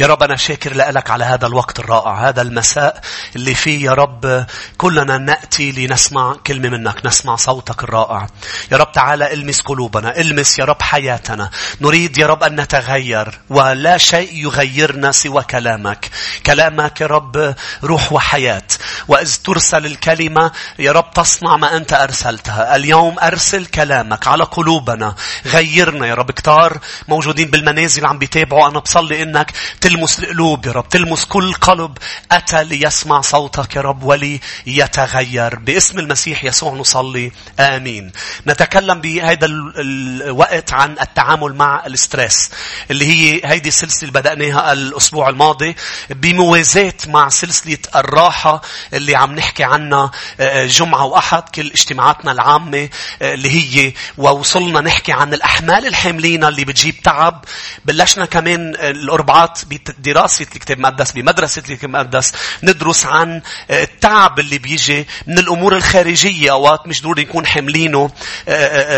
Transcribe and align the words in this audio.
يا 0.00 0.06
رب 0.06 0.22
أنا 0.22 0.36
شاكر 0.36 0.74
لك 0.74 1.10
على 1.10 1.24
هذا 1.24 1.46
الوقت 1.46 1.78
الرائع 1.78 2.28
هذا 2.28 2.42
المساء 2.42 3.00
اللي 3.36 3.54
فيه 3.54 3.84
يا 3.84 3.90
رب 3.90 4.46
كلنا 4.78 5.18
نأتي 5.18 5.72
لنسمع 5.72 6.36
كلمة 6.46 6.68
منك 6.68 7.06
نسمع 7.06 7.36
صوتك 7.36 7.84
الرائع. 7.84 8.26
يا 8.72 8.76
رب 8.76 8.92
تعالى 8.92 9.32
المس 9.32 9.60
قلوبنا 9.60 10.20
المس 10.20 10.58
يا 10.58 10.64
رب 10.64 10.82
حياتنا. 10.82 11.50
نريد 11.80 12.18
يا 12.18 12.26
رب 12.26 12.42
أن 12.42 12.60
نتغير 12.60 13.40
ولا 13.50 13.98
شيء 13.98 14.34
يغيرنا 14.34 15.12
سوى 15.12 15.42
كلامك. 15.42 16.10
كلامك 16.46 17.00
يا 17.00 17.06
رب 17.06 17.54
روح 17.84 18.12
وحياة. 18.12 18.68
وإذ 19.08 19.36
ترسل 19.44 19.86
الكلمة 19.86 20.50
يا 20.78 20.92
رب 20.92 21.10
تصنع 21.10 21.56
ما 21.56 21.76
أنت 21.76 21.92
أرسلتها. 21.92 22.76
اليوم 22.76 23.18
أرسل 23.18 23.66
كلامك 23.66 24.28
على 24.28 24.44
قلوبنا. 24.44 25.14
غيرنا 25.46 26.06
يا 26.06 26.14
رب 26.14 26.30
كتار 26.30 26.78
موجودين 27.08 27.50
بالمنازل 27.50 28.06
عم 28.06 28.18
بيتابعوا. 28.18 28.68
أنا 28.68 28.78
بصلي 28.78 29.22
إنك 29.22 29.52
تلمس 29.86 30.18
القلوب 30.18 30.66
يا 30.66 30.72
رب 30.72 30.88
تلمس 30.88 31.24
كل 31.24 31.52
قلب. 31.52 31.98
أتى 32.32 32.64
ليسمع 32.64 33.20
صوتك 33.20 33.76
يا 33.76 33.80
رب 33.80 34.02
وليتغير. 34.02 35.54
باسم 35.58 35.98
المسيح 35.98 36.44
يسوع 36.44 36.72
نصلي. 36.72 37.32
آمين. 37.60 38.12
نتكلم 38.46 39.00
بهذا 39.00 39.46
الوقت 39.46 40.72
عن 40.72 40.96
التعامل 41.00 41.54
مع 41.54 41.86
الاسترس 41.86 42.50
اللي 42.90 43.06
هي 43.06 43.40
هيدي 43.44 43.68
السلسلة 43.68 44.10
بدأناها 44.10 44.72
الأسبوع 44.72 45.28
الماضي 45.28 45.76
بموازاة 46.10 46.94
مع 47.06 47.28
سلسلة 47.28 47.78
الراحة 47.96 48.62
اللي 48.92 49.16
عم 49.16 49.34
نحكي 49.34 49.64
عنها 49.64 50.10
آه، 50.40 50.66
جمعة 50.66 51.04
وأحد 51.04 51.42
كل 51.42 51.66
اجتماعاتنا 51.66 52.32
العامة 52.32 52.88
آه، 53.22 53.34
اللي 53.34 53.50
هي 53.50 53.92
ووصلنا 54.18 54.80
نحكي 54.80 55.12
عن 55.12 55.34
الأحمال 55.34 55.86
الحاملين 55.86 56.44
اللي 56.44 56.64
بتجيب 56.64 57.02
تعب. 57.02 57.44
بلشنا 57.84 58.26
كمان 58.26 58.74
الأربعات 58.76 59.60
بدراسة 59.98 60.46
الكتاب 60.54 60.76
المقدس 60.76 61.12
بمدرسة 61.12 61.62
الكتاب 61.70 61.84
المقدس 61.84 62.32
ندرس 62.62 63.06
عن 63.06 63.42
آه، 63.70 63.82
التعب 63.82 64.38
اللي 64.38 64.58
بيجي 64.58 65.06
من 65.26 65.38
الأمور 65.38 65.76
الخارجية. 65.76 66.52
أوقات 66.52 66.86
مش 66.86 67.02
ضروري 67.02 67.22
نكون 67.22 67.46
حاملينه 67.46 68.10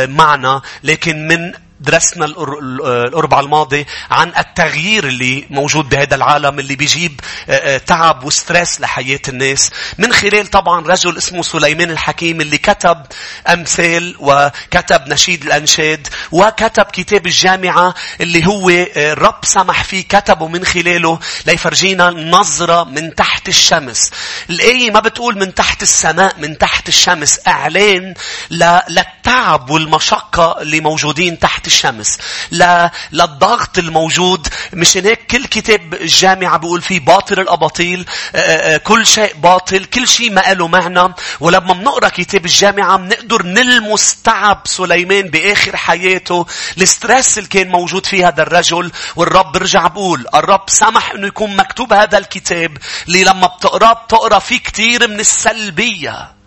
معنا 0.07 0.63
لكن 0.85 1.29
من 1.29 1.53
درسنا 1.81 2.25
الأربع 2.25 3.41
الماضي 3.41 3.87
عن 4.11 4.33
التغيير 4.39 5.07
اللي 5.07 5.47
موجود 5.51 5.89
بهذا 5.89 6.15
العالم 6.15 6.59
اللي 6.59 6.77
بيجيب 6.77 7.21
آه، 7.49 7.53
آه، 7.53 7.79
تعب 7.79 8.25
وستريس 8.25 8.81
لحياة 8.81 9.21
الناس. 9.29 9.71
من 9.99 10.13
خلال 10.13 10.47
طبعا 10.47 10.87
رجل 10.87 11.17
اسمه 11.17 11.43
سليمان 11.43 11.91
الحكيم 11.91 12.41
اللي 12.41 12.59
كتب 12.59 13.03
أمثال 13.49 14.17
وكتب 14.19 15.09
نشيد 15.09 15.45
الأنشاد 15.45 16.09
وكتب 16.33 16.85
كتاب 16.85 17.27
الجامعة 17.27 17.95
اللي 18.21 18.47
هو 18.47 18.71
آه، 18.71 19.13
الرب 19.13 19.45
سمح 19.45 19.85
فيه 19.85 20.03
كتبه 20.03 20.49
من 20.49 20.65
خلاله 20.65 21.19
ليفرجينا 21.47 22.11
نظرة 22.11 22.85
من 22.85 23.15
تحت 23.15 23.49
الشمس. 23.49 24.11
الآية 24.51 24.91
ما 24.91 25.01
بتقول 25.01 25.39
من 25.39 25.55
تحت 25.55 25.83
السماء 25.83 26.35
من 26.39 26.59
تحت 26.59 26.89
الشمس. 26.89 27.41
إعلان 27.47 28.15
للتعب 28.51 29.71
والمشقة 29.71 30.63
اللي 30.63 30.81
موجودين 30.81 31.39
تحت 31.39 31.68
الشمس 31.69 32.19
لا 32.51 32.91
للضغط 33.13 33.79
الموجود 33.79 34.49
مشان 34.73 35.05
هيك 35.07 35.27
كل 35.27 35.45
كتاب 35.45 35.95
الجامعة 35.95 36.57
بيقول 36.57 36.83
فيه 36.83 37.01
باطل 37.01 37.41
الأباطيل 37.41 38.07
آه، 38.35 38.39
آه، 38.39 38.75
آه، 38.75 38.77
كل 38.77 39.07
شيء 39.07 39.35
باطل 39.37 39.85
كل 39.85 40.09
شيء 40.09 40.33
ما 40.33 40.41
له 40.41 40.69
معنى. 40.69 41.15
ولما 41.41 41.75
بنقرأ 41.75 42.09
كتاب 42.09 42.45
الجامعة 42.45 42.97
بنقدر 42.97 43.43
نلمس 43.43 44.23
تعب 44.23 44.63
سليمان 44.65 45.29
بآخر 45.29 45.77
حياته. 45.77 46.47
الستريس 46.79 47.39
اللي 47.39 47.49
كان 47.49 47.69
موجود 47.69 48.07
فيه 48.07 48.29
هذا 48.29 48.43
الرجل 48.43 48.93
والرب 49.17 49.53
برجع 49.53 49.87
بقول 49.87 50.27
الرب 50.35 50.65
سمح 50.67 51.11
إنه 51.11 51.27
يكون 51.27 51.57
مكتوب 51.57 51.93
هذا 51.93 52.19
الكتاب 52.19 52.79
اللي 53.09 53.25
لما 53.25 53.47
بتقرأ 53.47 53.93
بتقرأ 53.93 54.39
فيه 54.39 54.59
كثير 54.59 55.09
من 55.09 55.21
السلبية. 55.21 56.38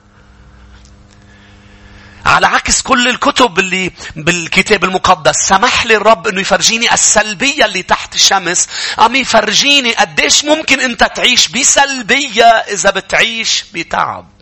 على 2.25 2.47
عكس 2.47 2.81
كل 2.81 3.07
الكتب 3.07 3.59
اللي 3.59 3.91
بالكتاب 4.15 4.83
المقدس. 4.83 5.35
سمح 5.35 5.85
لي 5.85 5.95
الرب 5.95 6.27
إنه 6.27 6.41
يفرجيني 6.41 6.93
السلبية 6.93 7.65
اللي 7.65 7.83
تحت 7.83 8.15
الشمس. 8.15 8.67
عم 8.97 9.15
يفرجيني 9.15 9.93
قديش 9.93 10.45
ممكن 10.45 10.79
أنت 10.79 11.03
تعيش 11.03 11.47
بسلبية 11.47 12.43
إذا 12.43 12.89
بتعيش 12.89 13.65
بتعب. 13.73 14.40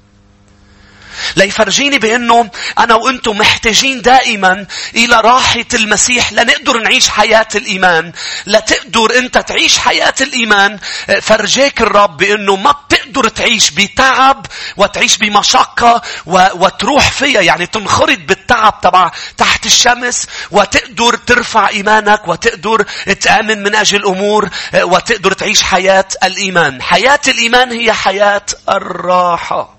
ليفرجيني 1.36 1.98
بأنه 1.98 2.50
أنا 2.80 2.96
وأنتم 2.96 3.38
محتاجين 3.38 4.02
دائما 4.02 4.66
إلى 4.96 5.16
راحة 5.22 5.66
المسيح 5.74 6.34
لنقدر 6.34 6.78
نعيش 6.78 7.10
حياة 7.10 7.48
الإيمان. 7.56 8.12
لتقدر 8.46 9.18
أنت 9.18 9.38
تعيش 9.38 9.78
حياة 9.78 10.14
الإيمان 10.22 10.80
فرجاك 11.22 11.82
الرب 11.82 12.18
بأنه 12.18 12.56
ما 12.56 12.72
بتقدر 12.72 13.28
تعيش 13.30 13.72
بتعب 13.72 14.46
وتعيش 14.78 15.18
بمشقة 15.18 16.02
وتروح 16.26 17.12
فيها 17.12 17.42
يعني 17.42 17.66
تنخرط 17.66 18.18
بالتعب 18.28 18.82
تبع 18.82 19.12
تحت 19.38 19.66
الشمس 19.66 20.28
وتقدر 20.52 21.16
ترفع 21.16 21.70
إيمانك 21.70 22.28
وتقدر 22.28 22.86
تآمن 23.22 23.64
من 23.64 23.76
أجل 23.76 24.06
أمور 24.06 24.50
وتقدر 24.76 25.32
تعيش 25.34 25.62
حياة 25.64 26.06
الإيمان. 26.24 26.82
حياة 26.82 27.20
الإيمان 27.28 27.72
هي 27.72 27.94
حياة 27.94 28.46
الراحة. 28.70 29.79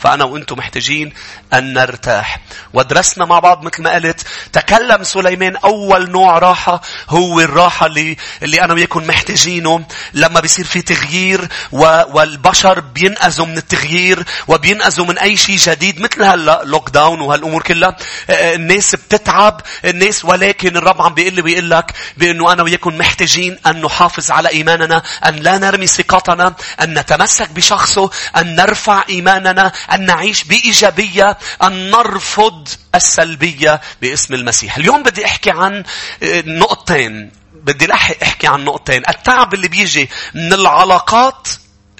فأنا 0.00 0.24
وأنتم 0.24 0.58
محتاجين 0.58 1.12
أن 1.52 1.72
نرتاح. 1.72 2.38
ودرسنا 2.72 3.24
مع 3.24 3.38
بعض 3.38 3.62
مثل 3.64 3.82
ما 3.82 3.94
قلت 3.94 4.20
تكلم 4.52 5.02
سليمان 5.04 5.56
أول 5.56 6.10
نوع 6.10 6.38
راحة 6.38 6.80
هو 7.08 7.40
الراحة 7.40 7.86
اللي, 7.86 8.16
اللي 8.42 8.64
أنا 8.64 8.74
وياكم 8.74 9.06
محتاجينه 9.06 9.84
لما 10.14 10.40
بيصير 10.40 10.64
في 10.64 10.82
تغيير 10.82 11.48
والبشر 11.72 12.80
بينقذوا 12.80 13.46
من 13.46 13.56
التغيير 13.56 14.24
وبينقذوا 14.48 15.06
من 15.06 15.18
أي 15.18 15.36
شيء 15.36 15.56
جديد 15.56 16.00
مثل 16.00 16.22
هلا 16.22 16.60
لوك 16.64 16.90
داون 16.90 17.20
وهالأمور 17.20 17.62
كلها 17.62 17.96
الناس 18.30 18.94
بتتعب 18.94 19.60
الناس 19.84 20.24
ولكن 20.24 20.76
الرب 20.76 21.02
عم 21.02 21.14
بيقول 21.14 21.34
لي 21.34 21.42
بيقول 21.42 21.70
لك 21.70 21.92
بأنه 22.16 22.52
أنا 22.52 22.62
وياكم 22.62 22.98
محتاجين 22.98 23.58
أن 23.66 23.82
نحافظ 23.82 24.30
على 24.30 24.48
إيماننا 24.48 25.02
أن 25.26 25.36
لا 25.36 25.58
نرمي 25.58 25.86
ثقتنا 25.86 26.54
أن 26.80 26.98
نتمسك 26.98 27.50
بشخصه 27.50 28.10
أن 28.36 28.54
نرفع 28.56 29.04
إيماننا 29.08 29.72
أن 29.92 30.04
نعيش 30.06 30.44
بإيجابية 30.44 31.38
أن 31.62 31.90
نرفض 31.90 32.68
السلبية 32.94 33.80
باسم 34.02 34.34
المسيح. 34.34 34.76
اليوم 34.76 35.02
بدي 35.02 35.24
أحكي 35.26 35.50
عن 35.50 35.84
آه، 36.22 36.42
نقطتين. 36.46 37.30
بدي 37.52 37.92
أحكي 37.92 38.46
عن 38.46 38.64
نقطتين. 38.64 39.02
التعب 39.08 39.54
اللي 39.54 39.68
بيجي 39.68 40.10
من 40.34 40.52
العلاقات 40.52 41.48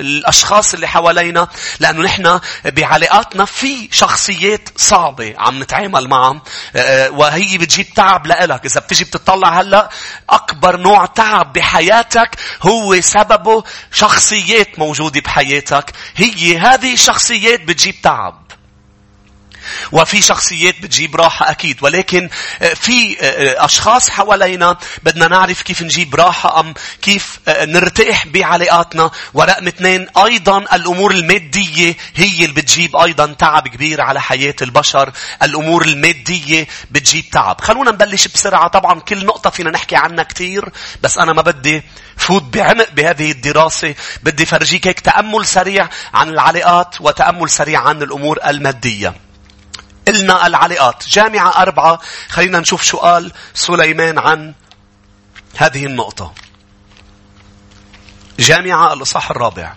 الأشخاص 0.00 0.74
اللي 0.74 0.88
حوالينا 0.88 1.48
لأنه 1.80 2.02
نحن 2.02 2.40
بعلاقاتنا 2.64 3.44
في 3.44 3.88
شخصيات 3.92 4.68
صعبة 4.76 5.34
عم 5.38 5.62
نتعامل 5.62 6.08
معهم. 6.08 6.42
آه، 6.76 7.10
وهي 7.10 7.58
بتجيب 7.58 7.94
تعب 7.94 8.26
لإلك. 8.26 8.66
إذا 8.66 8.80
بتجي 8.80 9.04
بتطلع 9.04 9.60
هلأ 9.60 9.90
أكبر 10.30 10.76
نوع 10.76 11.06
تعب 11.06 11.52
بحياتك 11.52 12.36
هو 12.62 13.00
سببه 13.00 13.64
شخصيات 13.92 14.78
موجودة 14.78 15.20
بحياتك. 15.20 15.92
هي 16.16 16.58
هذه 16.58 16.92
الشخصيات 16.92 17.60
بتجيب 17.60 17.94
تعب. 18.02 18.50
وفي 19.92 20.22
شخصيات 20.22 20.80
بتجيب 20.82 21.16
راحة 21.16 21.50
أكيد. 21.50 21.78
ولكن 21.82 22.28
آه، 22.62 22.74
في 22.74 23.16
آه، 23.20 23.24
آه، 23.24 23.64
أشخاص 23.64 24.10
حوالينا 24.10 24.76
بدنا 25.02 25.28
نعرف 25.28 25.62
كيف 25.62 25.82
نجيب 25.82 26.14
راحة 26.14 26.60
أم 26.60 26.74
كيف 27.02 27.38
نرتاح 27.48 28.26
بعلاقاتنا. 28.26 29.10
ورقم 29.34 29.66
اثنين 29.66 30.06
أيضا 30.24 30.58
الأمور 30.58 31.10
المادية 31.10 31.96
هي 32.14 32.44
اللي 32.44 32.54
بتجيب 32.54 32.96
أيضا 32.96 33.26
تعب 33.26 33.68
كبير 33.68 34.00
على 34.00 34.20
حياة 34.20 34.54
البشر. 34.62 35.12
الأمور 35.42 35.84
المادية 35.84 36.66
بتجيب 36.90 37.30
تعب. 37.30 37.60
خلونا 37.60 37.90
نبلش 37.90 38.28
بسرعة. 38.28 38.68
طبعا 38.68 39.00
كل 39.00 39.26
نقطة 39.26 39.50
فينا 39.50 39.70
نحكي 39.70 39.96
عنها 39.96 40.24
كتير 40.24 40.68
بس 41.02 41.18
أنا 41.18 41.32
ما 41.32 41.42
بدي 41.42 41.82
فوت 42.16 42.42
بعمق 42.42 42.90
بهذه 42.92 43.30
الدراسة. 43.30 43.94
بدي 44.22 44.46
فرجيك 44.46 44.86
هيك 44.86 45.00
تأمل 45.00 45.46
سريع 45.46 45.88
عن 46.14 46.28
العلاقات 46.28 47.00
وتأمل 47.00 47.50
سريع 47.50 47.80
عن 47.80 48.02
الأمور 48.02 48.38
المادية. 48.46 49.29
إلنا 50.08 50.46
العلاقات. 50.46 51.08
جامعة 51.08 51.62
أربعة. 51.62 52.00
خلينا 52.28 52.60
نشوف 52.60 52.82
شو 52.82 52.96
قال 52.96 53.32
سليمان 53.54 54.18
عن 54.18 54.54
هذه 55.56 55.86
النقطة. 55.86 56.34
جامعة 58.38 58.92
الإصحاح 58.92 59.30
الرابع. 59.30 59.74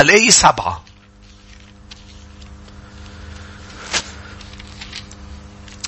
الآية 0.00 0.30
سبعة. 0.30 0.84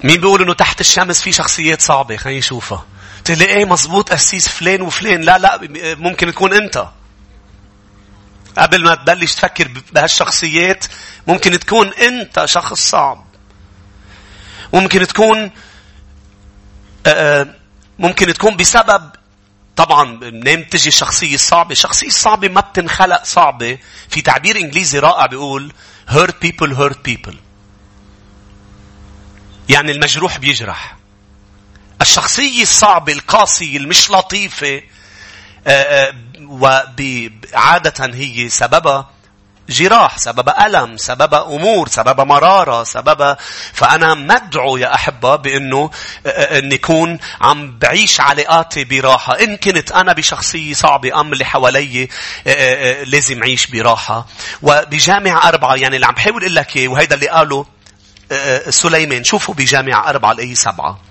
مين 0.04 0.20
بيقول 0.20 0.42
إنه 0.42 0.54
تحت 0.54 0.80
الشمس 0.80 1.22
في 1.22 1.32
شخصيات 1.32 1.80
صعبة؟ 1.82 2.16
خلينا 2.16 2.38
نشوفها 2.38 2.89
تلاقيه 3.24 3.64
مزبوط 3.64 4.12
أسيس 4.12 4.48
فلان 4.48 4.82
وفلان 4.82 5.20
لا 5.20 5.38
لا 5.38 5.60
ممكن 5.94 6.32
تكون 6.32 6.52
أنت 6.52 6.88
قبل 8.58 8.84
ما 8.84 8.94
تبلش 8.94 9.34
تفكر 9.34 9.68
بهالشخصيات 9.92 10.84
ممكن 11.26 11.58
تكون 11.58 11.88
أنت 11.88 12.44
شخص 12.44 12.80
صعب. 12.90 13.24
ممكن 14.72 15.06
تكون 15.06 15.50
آه، 17.06 17.46
ممكن 17.98 18.32
تكون 18.32 18.56
بسبب 18.56 19.10
طبعا 19.76 20.04
منين 20.04 20.60
بتجي 20.60 20.88
الشخصية 20.88 21.34
الصعبة؟ 21.34 21.72
الشخصية 21.72 22.06
الصعبة 22.06 22.48
ما 22.48 22.60
بتنخلق 22.60 23.24
صعبة. 23.24 23.78
في 24.08 24.20
تعبير 24.22 24.56
إنجليزي 24.56 24.98
رائع 24.98 25.26
بيقول 25.26 25.72
hurt 26.10 26.34
people 26.46 26.76
hurt 26.76 26.96
people. 27.10 27.34
يعني 29.68 29.92
المجروح 29.92 30.38
بيجرح. 30.38 30.99
الشخصية 32.00 32.62
الصعبة 32.62 33.12
القاسية 33.12 33.76
المش 33.76 34.10
لطيفة 34.10 34.82
آه، 35.66 35.70
آه، 35.70 36.14
وعادة 36.40 38.14
هي 38.14 38.48
سببها 38.48 39.10
جراح 39.68 40.18
سبب 40.18 40.48
ألم 40.66 40.96
سبب 40.96 41.34
أمور 41.34 41.88
سبب 41.88 42.20
مرارة 42.20 42.84
سبب 42.84 43.36
فأنا 43.72 44.14
مدعو 44.14 44.76
يا 44.76 44.94
أحبة 44.94 45.36
بأنه 45.36 45.90
أن 46.26 46.72
يكون 46.72 47.18
عم 47.40 47.78
بعيش 47.78 48.20
علاقاتي 48.20 48.84
براحة. 48.84 49.40
إن 49.40 49.56
كنت 49.56 49.92
أنا 49.92 50.12
بشخصية 50.12 50.74
صعبة 50.74 51.20
أم 51.20 51.32
اللي 51.32 51.44
حوالي 51.44 52.08
لازم 53.06 53.42
عيش 53.42 53.66
براحة. 53.66 54.26
وبجامع 54.62 55.48
أربعة 55.48 55.74
يعني 55.74 55.96
اللي 55.96 56.06
عم 56.06 56.14
بحاول 56.14 56.42
أقول 56.42 56.54
لك 56.54 56.72
وهيدا 56.76 57.14
اللي 57.14 57.28
قاله 57.28 57.66
سليمان 58.70 59.24
شوفوا 59.24 59.54
بجامع 59.54 60.10
أربعة 60.10 60.32
الأي 60.32 60.54
سبعة. 60.54 61.09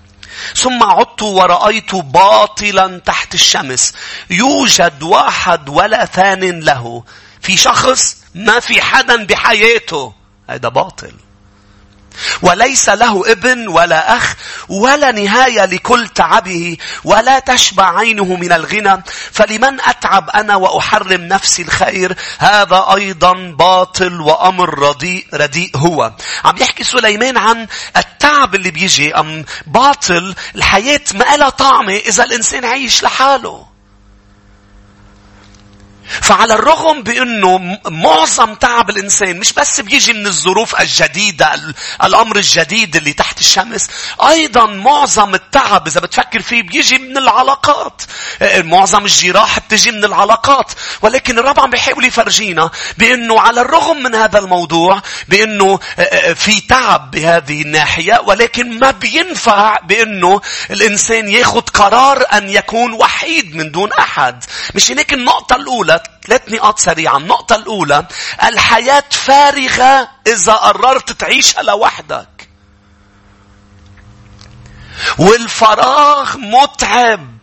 ثم 0.55 0.83
عدت 0.83 1.21
ورأيت 1.21 1.95
باطلا 1.95 3.01
تحت 3.05 3.33
الشمس. 3.33 3.93
يوجد 4.29 5.03
واحد 5.03 5.69
ولا 5.69 6.05
ثان 6.05 6.59
له. 6.59 7.03
في 7.41 7.57
شخص 7.57 8.17
ما 8.35 8.59
في 8.59 8.81
حدا 8.81 9.25
بحياته. 9.25 10.13
هذا 10.49 10.69
باطل. 10.69 11.13
وليس 12.41 12.89
له 12.89 13.31
ابن 13.31 13.67
ولا 13.67 14.17
أخ 14.17 14.35
ولا 14.69 15.11
نهاية 15.11 15.65
لكل 15.65 16.07
تعبه 16.07 16.77
ولا 17.03 17.39
تشبع 17.39 17.99
عينه 17.99 18.35
من 18.35 18.51
الغنى. 18.51 19.03
فلمن 19.31 19.81
أتعب 19.81 20.29
أنا 20.29 20.55
وأحرم 20.55 21.21
نفسي 21.21 21.61
الخير؟ 21.61 22.15
هذا 22.39 22.85
أيضا 22.95 23.33
باطل 23.33 24.21
وأمر 24.21 24.79
رديء, 24.79 25.25
رديء 25.33 25.71
هو. 25.75 26.13
عم 26.45 26.57
يحكي 26.57 26.83
سليمان 26.83 27.37
عن 27.37 27.67
التعب 27.97 28.55
اللي 28.55 28.71
بيجي. 28.71 29.15
أم 29.15 29.45
باطل 29.67 30.35
الحياة 30.55 31.01
ما 31.13 31.35
لها 31.35 31.49
طعمة 31.49 31.95
إذا 31.95 32.23
الإنسان 32.23 32.65
عايش 32.65 33.03
لحاله. 33.03 33.68
فعلى 36.21 36.53
الرغم 36.53 37.03
بأنه 37.03 37.79
معظم 37.85 38.53
تعب 38.55 38.89
الإنسان 38.89 39.39
مش 39.39 39.53
بس 39.53 39.81
بيجي 39.81 40.13
من 40.13 40.27
الظروف 40.27 40.81
الجديدة 40.81 41.51
الأمر 42.03 42.35
الجديد 42.35 42.95
اللي 42.95 43.13
تحت 43.13 43.39
الشمس 43.39 43.87
أيضا 44.27 44.65
معظم 44.65 45.35
التعب 45.35 45.87
إذا 45.87 45.99
بتفكر 45.99 46.41
فيه 46.41 46.63
بيجي 46.63 46.97
من 46.97 47.17
العلاقات. 47.17 48.01
معظم 48.57 49.05
الجراح 49.05 49.59
بتجي 49.59 49.91
من 49.91 50.05
العلاقات. 50.05 50.71
ولكن 51.01 51.39
الرب 51.39 51.59
عم 51.59 51.69
بيحاول 51.69 52.05
يفرجينا 52.05 52.69
بأنه 52.97 53.39
على 53.39 53.61
الرغم 53.61 54.03
من 54.03 54.15
هذا 54.15 54.39
الموضوع 54.39 55.01
بأنه 55.27 55.79
في 56.35 56.61
تعب 56.61 57.11
بهذه 57.11 57.61
الناحية 57.61 58.21
ولكن 58.25 58.79
ما 58.79 58.91
بينفع 58.91 59.79
بأنه 59.79 60.41
الإنسان 60.71 61.29
ياخد 61.29 61.69
قرار 61.69 62.25
أن 62.33 62.49
يكون 62.49 62.93
وحيد 62.93 63.55
من 63.55 63.71
دون 63.71 63.93
أحد. 63.93 64.43
مش 64.75 64.91
هيك 64.91 65.13
النقطة 65.13 65.55
الأولى. 65.55 65.98
ثلاث 66.29 66.49
نقاط 66.49 66.79
سريعة. 66.79 67.17
النقطة 67.17 67.55
الأولى 67.55 68.05
الحياة 68.43 69.03
فارغة 69.11 70.09
إذا 70.27 70.53
قررت 70.53 71.11
تعيشها 71.11 71.61
لوحدك. 71.61 72.49
والفراغ 75.17 76.37
متعب. 76.37 77.39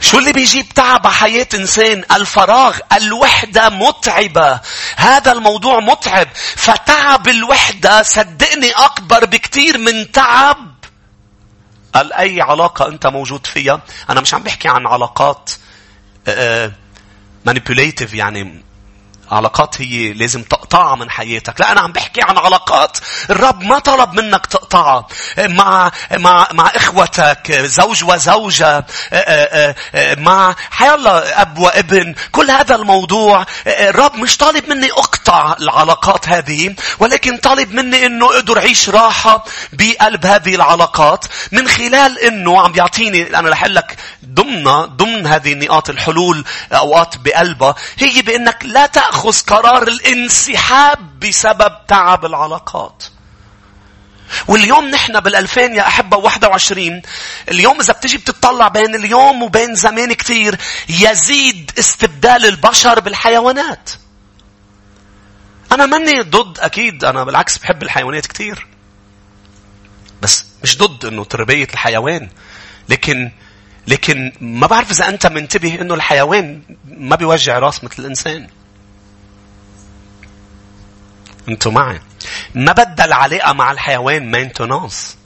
شو 0.00 0.18
اللي 0.18 0.32
بيجيب 0.32 0.68
تعب 0.68 1.06
حياة 1.06 1.46
إنسان؟ 1.54 2.04
الفراغ، 2.12 2.78
الوحدة 2.92 3.68
متعبة. 3.68 4.60
هذا 4.96 5.32
الموضوع 5.32 5.80
متعب. 5.80 6.28
فتعب 6.56 7.28
الوحدة 7.28 8.02
صدقني 8.02 8.70
أكبر 8.70 9.24
بكثير 9.24 9.78
من 9.78 10.12
تعب 10.12 10.77
قال 11.94 12.12
أي 12.12 12.40
علاقة 12.40 12.88
أنت 12.88 13.06
موجود 13.06 13.46
فيها؟ 13.46 13.80
أنا 14.10 14.20
مش 14.20 14.34
عم 14.34 14.42
بحكي 14.42 14.68
عن 14.68 14.86
علاقات 14.86 15.50
manipulative 17.48 18.14
يعني 18.14 18.62
علاقات 19.30 19.80
هي 19.80 20.12
لازم 20.12 20.42
تقطعها 20.42 20.96
من 20.96 21.10
حياتك. 21.10 21.60
لا 21.60 21.72
أنا 21.72 21.80
عم 21.80 21.92
بحكي 21.92 22.22
عن 22.22 22.38
علاقات 22.38 22.98
الرب 23.30 23.62
ما 23.62 23.78
طلب 23.78 24.12
منك 24.12 24.46
تقطعها. 24.46 25.06
مع, 25.38 25.90
مع, 26.12 26.48
مع 26.52 26.66
إخوتك، 26.74 27.52
زوج 27.52 28.04
وزوجة، 28.04 28.86
مع 30.18 30.54
حيالله 30.70 31.18
أب 31.18 31.58
وابن. 31.58 32.14
كل 32.32 32.50
هذا 32.50 32.74
الموضوع 32.74 33.46
الرب 33.66 34.14
مش 34.14 34.36
طالب 34.36 34.68
مني 34.68 34.90
أقطع 34.92 35.56
العلاقات 35.60 36.28
هذه. 36.28 36.74
ولكن 36.98 37.36
طالب 37.36 37.72
مني 37.72 38.06
أنه 38.06 38.26
أقدر 38.26 38.58
أعيش 38.58 38.90
راحة 38.90 39.44
بقلب 39.72 40.26
هذه 40.26 40.54
العلاقات. 40.54 41.24
من 41.52 41.68
خلال 41.68 42.18
أنه 42.18 42.60
عم 42.62 42.72
بيعطيني 42.72 43.38
أنا 43.38 43.50
رح 43.50 43.64
لك 43.64 43.96
ضمن 44.24 44.64
ضمن 44.96 45.26
هذه 45.26 45.52
النقاط 45.52 45.90
الحلول 45.90 46.44
أوقات 46.72 47.16
بقلبها 47.16 47.74
هي 47.98 48.22
بأنك 48.22 48.58
لا 48.64 48.86
تأخذ 48.86 49.17
تأخذ 49.18 49.40
قرار 49.46 49.82
الانسحاب 49.82 51.20
بسبب 51.20 51.72
تعب 51.88 52.24
العلاقات. 52.24 53.04
واليوم 54.48 54.88
نحن 54.88 55.20
بالألفين 55.20 55.74
يا 55.74 55.86
أحبة 55.86 56.16
21 56.16 57.02
اليوم 57.48 57.80
إذا 57.80 57.92
بتجي 57.92 58.18
بتطلع 58.18 58.68
بين 58.68 58.94
اليوم 58.94 59.42
وبين 59.42 59.74
زمان 59.74 60.12
كثير 60.12 60.58
يزيد 60.88 61.70
استبدال 61.78 62.46
البشر 62.46 63.00
بالحيوانات. 63.00 63.90
أنا 65.72 65.86
ماني 65.86 66.20
ضد 66.20 66.58
أكيد 66.58 67.04
أنا 67.04 67.24
بالعكس 67.24 67.58
بحب 67.58 67.82
الحيوانات 67.82 68.26
كثير. 68.26 68.66
بس 70.22 70.44
مش 70.62 70.78
ضد 70.78 71.04
إنه 71.04 71.24
تربية 71.24 71.68
الحيوان. 71.72 72.28
لكن 72.88 73.30
لكن 73.86 74.32
ما 74.40 74.66
بعرف 74.66 74.90
إذا 74.90 75.08
أنت 75.08 75.26
منتبه 75.26 75.80
إنه 75.80 75.94
الحيوان 75.94 76.62
ما 76.84 77.16
بيوجع 77.16 77.58
رأس 77.58 77.84
مثل 77.84 77.94
الإنسان. 77.98 78.48
أنتوا 81.48 81.72
معي. 81.72 82.00
ما 82.54 82.72
بدها 82.72 83.06
العلاقة 83.06 83.52
مع 83.52 83.72
الحيوان 83.72 84.30
maintenance 84.30 85.16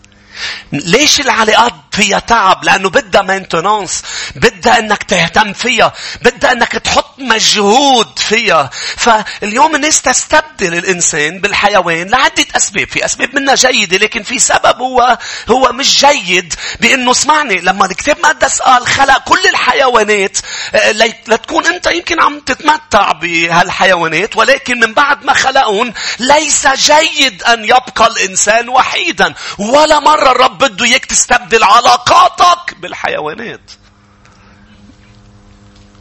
ليش 0.73 1.21
العلاقات 1.21 1.75
فيها 1.93 2.19
تعب؟ 2.19 2.65
لأنه 2.65 2.91
بدها 2.91 3.23
maintenance. 3.23 4.03
بدها 4.35 4.79
أنك 4.79 5.03
تهتم 5.03 5.53
فيها. 5.53 5.93
بدها 6.23 6.53
أنك 6.53 6.73
تحط 6.73 7.15
مجهود 7.19 8.19
فيها. 8.19 8.71
فاليوم 8.97 9.75
الناس 9.75 10.03
تستبدل 10.03 10.75
الإنسان 10.75 11.41
بالحيوان 11.41 12.09
لعدة 12.09 12.47
أسباب. 12.57 12.89
في 12.89 13.05
أسباب 13.05 13.35
منها 13.35 13.55
جيدة 13.55 13.97
لكن 13.97 14.23
في 14.23 14.39
سبب 14.39 14.79
هو 14.81 15.19
هو 15.51 15.73
مش 15.73 16.05
جيد 16.07 16.55
بأنه 16.81 17.11
اسمعني 17.11 17.55
لما 17.61 17.87
الكتاب 17.87 18.17
المقدس 18.17 18.59
قال 18.63 18.87
خلق 18.87 19.19
كل 19.19 19.47
الحيوانات 19.49 20.39
آه، 20.75 20.93
لتكون 20.93 21.67
أنت 21.67 21.87
يمكن 21.87 22.21
عم 22.21 22.41
تتمتع 22.41 23.13
بهالحيوانات 23.13 24.37
ولكن 24.37 24.81
من 24.81 24.95
بعد 24.95 25.25
ما 25.25 25.35
خلقهم 25.35 25.93
ليس 26.19 26.67
جيد 26.67 27.43
أن 27.43 27.65
يبقى 27.65 28.07
الإنسان 28.07 28.69
وحيدا 28.69 29.35
ولا 29.59 30.01
مرة 30.01 30.31
الرب 30.31 30.59
بده 30.59 30.85
إياك 30.85 31.05
تستبدل 31.05 31.65
علاقاتك 31.87 32.75
بالحيوانات. 32.81 33.71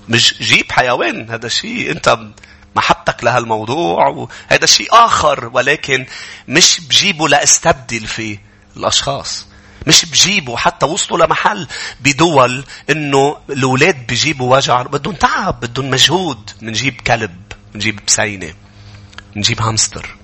مش 0.10 0.36
جيب 0.42 0.72
حيوان 0.72 1.30
هذا 1.30 1.48
شيء 1.48 1.92
أنت 1.92 2.20
محبتك 2.76 3.24
لهالموضوع 3.24 4.08
وهذا 4.08 4.66
شيء 4.66 4.88
آخر 4.92 5.50
ولكن 5.54 6.06
مش 6.48 6.82
بجيبه 6.82 7.28
لأستبدل 7.28 8.08
فيه 8.08 8.42
الأشخاص. 8.78 9.48
مش 9.88 10.06
بجيبوا 10.06 10.58
حتى 10.58 10.86
وصلوا 10.86 11.26
لمحل 11.26 11.68
بدول 12.02 12.66
إنه 12.90 13.38
الأولاد 13.50 14.08
بجيبوا 14.08 14.56
وجع 14.58 14.82
بدهم 14.82 15.16
تعب 15.16 15.60
بدهم 15.60 15.90
مجهود 15.90 16.52
بنجيب 16.62 17.02
كلب 17.02 17.36
بنجيب 17.74 18.00
بسينة 18.08 18.54
بنجيب 19.36 19.62
هامستر 19.62 20.16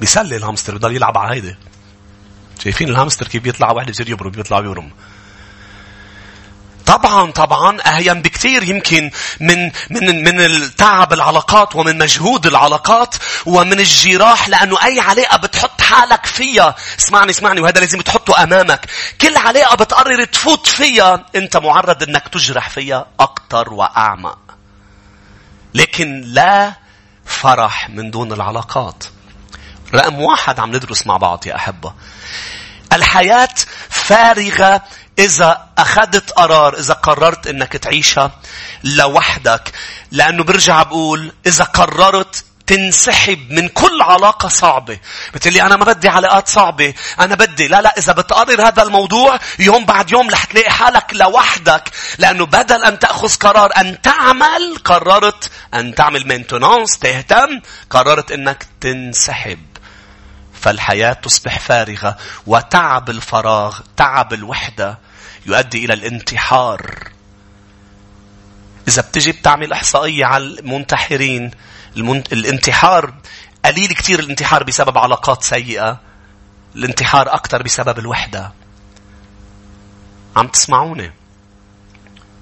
بيسلي 0.00 0.36
الهامستر 0.36 0.76
بضل 0.76 0.96
يلعب 0.96 1.18
على 1.18 1.36
هيدي 1.36 1.56
شايفين 2.64 2.88
الهامستر 2.88 3.28
كيف 3.28 3.42
بيطلع 3.42 3.70
واحد 3.70 3.90
بصير 3.90 4.10
يبرم 4.10 4.30
بيطلع 4.30 4.60
بيورم 4.60 4.90
طبعا 6.86 7.30
طبعا 7.30 7.78
اهين 7.80 8.22
بكثير 8.22 8.62
يمكن 8.62 9.10
من 9.40 9.64
من 9.90 10.24
من 10.24 10.40
التعب 10.40 11.12
العلاقات 11.12 11.76
ومن 11.76 11.98
مجهود 11.98 12.46
العلاقات 12.46 13.14
ومن 13.46 13.80
الجراح 13.80 14.48
لأنه 14.48 14.84
أي 14.84 15.00
علاقة 15.00 15.36
بتحط 15.36 15.80
حالك 15.80 16.26
فيها 16.26 16.74
اسمعني 16.98 17.30
اسمعني 17.30 17.60
وهذا 17.60 17.80
لازم 17.80 18.00
تحطه 18.00 18.42
أمامك 18.42 18.86
كل 19.20 19.36
علاقة 19.36 19.76
بتقرر 19.76 20.24
تفوت 20.24 20.66
فيها 20.66 21.26
أنت 21.36 21.56
معرض 21.56 22.02
إنك 22.02 22.28
تجرح 22.28 22.70
فيها 22.70 23.06
أكثر 23.20 23.72
واعمق 23.72 24.38
لكن 25.74 26.20
لا 26.26 26.72
فرح 27.24 27.90
من 27.90 28.10
دون 28.10 28.32
العلاقات. 28.32 29.04
رقم 29.94 30.20
واحد 30.20 30.60
عم 30.60 30.76
ندرس 30.76 31.06
مع 31.06 31.16
بعض 31.16 31.46
يا 31.46 31.56
أحبة. 31.56 31.92
الحياة 32.92 33.54
فارغة 33.90 34.82
إذا 35.18 35.66
أخذت 35.78 36.30
قرار 36.30 36.78
إذا 36.78 36.94
قررت 36.94 37.46
أنك 37.46 37.72
تعيشها 37.72 38.30
لوحدك 38.84 39.72
لأنه 40.10 40.44
برجع 40.44 40.82
بقول 40.82 41.32
إذا 41.46 41.64
قررت 41.64 42.44
تنسحب 42.66 43.50
من 43.50 43.68
كل 43.68 44.02
علاقة 44.02 44.48
صعبة. 44.48 44.98
بتقلي 45.34 45.62
أنا 45.62 45.76
ما 45.76 45.84
بدي 45.84 46.08
علاقات 46.08 46.48
صعبة. 46.48 46.94
أنا 47.20 47.34
بدي. 47.34 47.68
لا 47.68 47.80
لا 47.80 47.98
إذا 47.98 48.12
بتقرر 48.12 48.68
هذا 48.68 48.82
الموضوع 48.82 49.38
يوم 49.58 49.84
بعد 49.84 50.12
يوم 50.12 50.30
رح 50.30 50.44
تلاقي 50.44 50.70
حالك 50.70 51.06
لوحدك. 51.12 51.90
لأنه 52.18 52.46
بدل 52.46 52.84
أن 52.84 52.98
تأخذ 52.98 53.34
قرار 53.34 53.72
أن 53.76 54.02
تعمل 54.02 54.78
قررت 54.84 55.50
أن 55.74 55.94
تعمل 55.94 56.28
مينتونانس 56.28 56.98
تهتم 56.98 57.60
قررت 57.90 58.32
أنك 58.32 58.66
تنسحب. 58.80 59.58
فالحياة 60.66 61.12
تصبح 61.12 61.58
فارغة 61.58 62.16
وتعب 62.46 63.10
الفراغ 63.10 63.80
تعب 63.96 64.32
الوحدة 64.32 64.98
يؤدي 65.46 65.84
إلى 65.84 65.94
الانتحار. 65.94 67.08
إذا 68.88 69.02
بتجي 69.02 69.32
بتعمل 69.32 69.72
إحصائية 69.72 70.24
على 70.24 70.44
المنتحرين 70.44 71.50
الانتحار 71.96 73.14
قليل 73.64 73.92
كثير 73.92 74.18
الانتحار 74.20 74.64
بسبب 74.64 74.98
علاقات 74.98 75.42
سيئة. 75.42 76.00
الانتحار 76.74 77.34
أكثر 77.34 77.62
بسبب 77.62 77.98
الوحدة. 77.98 78.52
عم 80.36 80.48
تسمعوني. 80.48 81.12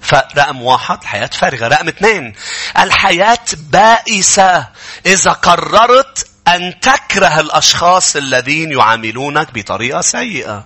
فرقم 0.02 0.62
واحد 0.62 0.99
الحياة 1.02 1.26
فارغة. 1.26 1.69
رقم 1.69 1.88
اثنين 1.88 2.35
الحياة 2.78 3.47
بائسة 3.71 4.69
إذا 5.07 5.33
قررت 5.33 6.33
أن 6.48 6.80
تكره 6.80 7.40
الأشخاص 7.40 8.16
الذين 8.16 8.72
يعاملونك 8.72 9.54
بطريقة 9.54 10.00
سيئة. 10.00 10.64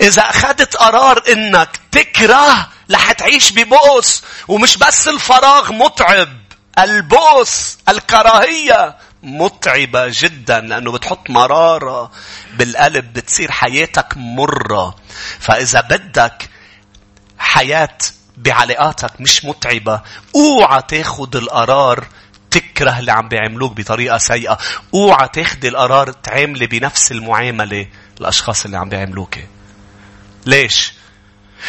إذا 0.00 0.22
أخذت 0.22 0.76
قرار 0.76 1.22
إنك 1.32 1.80
تكره 1.92 2.68
رح 2.90 3.12
تعيش 3.12 3.52
ببؤس 3.52 4.22
ومش 4.48 4.76
بس 4.78 5.08
الفراغ 5.08 5.72
متعب 5.72 6.28
البؤس 6.78 7.78
الكراهية 7.88 8.96
متعبة 9.22 10.06
جدا 10.10 10.60
لأنه 10.60 10.92
بتحط 10.92 11.30
مرارة 11.30 12.10
بالقلب 12.56 13.12
بتصير 13.12 13.50
حياتك 13.50 14.06
مرة 14.16 14.94
فإذا 15.40 15.80
بدك 15.80 16.48
حياة 17.38 17.98
بعلاقاتك 18.36 19.20
مش 19.20 19.44
متعبة 19.44 20.00
أوعى 20.36 20.82
تاخد 20.88 21.36
القرار 21.36 22.06
تكره 22.50 22.98
اللي 22.98 23.12
عم 23.12 23.28
بيعملوك 23.28 23.72
بطريقة 23.72 24.18
سيئة 24.18 24.58
اوعى 24.94 25.28
تاخدي 25.28 25.68
القرار 25.68 26.12
تعاملي 26.12 26.66
بنفس 26.66 27.12
المعاملة 27.12 27.86
الأشخاص 28.20 28.64
اللي 28.64 28.78
عم 28.78 28.88
بيعملوك 28.88 29.38
ليش؟ 30.46 30.92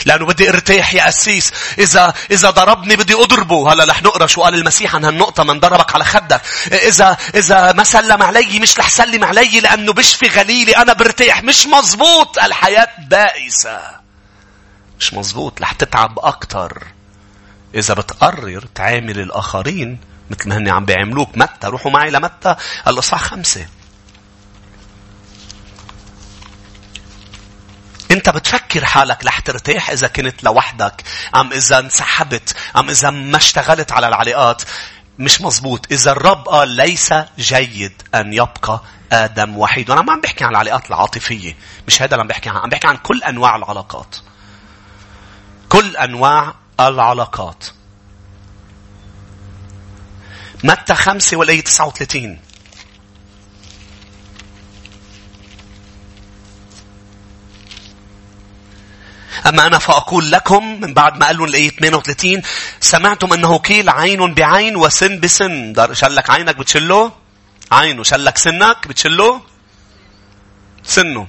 لأنه 0.06 0.26
بدي 0.26 0.50
ارتاح 0.50 0.94
يا 0.94 1.10
أسيس. 1.10 1.54
إذا 1.80 2.14
إذا 2.32 2.50
ضربني 2.50 2.96
بدي 2.96 3.14
أضربه. 3.14 3.74
هلا 3.74 3.84
رح 3.84 4.04
نقرأ 4.04 4.28
شو 4.28 4.42
قال 4.42 4.56
المسيح 4.56 4.96
عن 4.96 5.06
هالنقطة 5.06 5.44
من 5.44 5.60
ضربك 5.60 5.96
على 5.96 6.06
خدك. 6.06 6.42
إذا 6.72 7.18
إذا 7.36 7.72
ما 7.72 7.84
سلم 7.84 8.24
علي 8.24 8.60
مش 8.60 8.80
رح 8.80 8.90
سلم 8.90 9.24
علي 9.24 9.60
لأنه 9.60 9.94
بشفي 9.94 10.28
غليلي 10.28 10.72
أنا 10.72 10.94
برتاح. 10.94 11.44
مش 11.44 11.68
مزبوط. 11.68 12.40
الحياة 12.40 12.88
بائسة. 13.10 13.82
مش 15.00 15.14
مزبوط. 15.14 15.62
رح 15.62 15.72
تتعب 15.72 16.20
أكتر. 16.20 16.84
إذا 17.76 17.94
بتقرر 17.94 18.66
تعامل 18.76 19.20
الآخرين 19.20 20.00
مثل 20.30 20.50
ما 20.50 20.58
هن 20.58 20.70
عم 20.70 20.86
بيعملوك. 20.86 21.38
متى؟ 21.38 21.68
روحوا 21.68 21.92
معي 21.92 22.12
لمتى؟ 22.12 22.56
الإصحاح 22.88 23.24
خمسة. 23.24 23.68
انت 28.12 28.30
بتفكر 28.30 28.86
حالك 28.86 29.26
رح 29.26 29.40
ترتاح 29.40 29.90
إذا 29.90 30.08
كنت 30.08 30.44
لوحدك. 30.44 31.04
أم 31.36 31.54
إذا 31.54 31.80
انسحبت 31.80 32.56
أم 32.78 32.90
إذا 32.90 33.10
ما 33.10 33.38
اشتغلت 33.38 33.92
على 33.92 34.08
العلاقات. 34.08 34.62
مش 35.20 35.42
مزبوط. 35.42 35.92
إذا 35.92 36.12
الرب 36.12 36.48
قال 36.48 36.70
ليس 36.70 37.14
جيد 37.40 38.02
أن 38.16 38.34
يبقى 38.34 38.82
آدم 39.12 39.58
وحيد. 39.58 39.90
وأنا 39.90 40.02
ما 40.02 40.14
عم 40.14 40.22
بحكي 40.22 40.44
عن 40.44 40.50
العلاقات 40.50 40.90
العاطفية. 40.90 41.56
مش 41.88 42.02
هذا 42.02 42.12
اللي 42.12 42.22
عم 42.22 42.28
بحكي 42.28 42.50
عنه 42.50 42.60
عم 42.60 42.70
بحكي 42.70 42.88
عن 42.88 42.98
كل 42.98 43.24
أنواع 43.24 43.56
العلاقات. 43.56 44.16
كل 45.70 45.98
أنواع 45.98 46.54
العلاقات. 46.80 47.66
متى 50.64 50.96
خمسة 50.96 51.38
والآية 51.38 51.62
39 51.62 52.40
أما 59.48 59.68
أنا 59.68 59.80
فأقول 59.80 60.32
لكم 60.32 60.82
من 60.82 60.94
بعد 60.94 61.18
ما 61.18 61.26
قال 61.26 61.38
لهم 61.38 61.48
الآية 61.48 61.70
38 61.70 62.42
سمعتم 62.80 63.34
أنه 63.34 63.58
قيل 63.58 63.90
عين 63.90 64.34
بعين 64.34 64.76
وسن 64.76 65.20
بسن. 65.20 65.74
شلك 65.94 66.30
عينك 66.30 66.56
بتشله؟ 66.56 67.12
عينه. 67.72 68.04
شلك 68.04 68.38
سنك 68.38 68.88
بتشله؟ 68.88 69.42
سنه. 70.84 71.28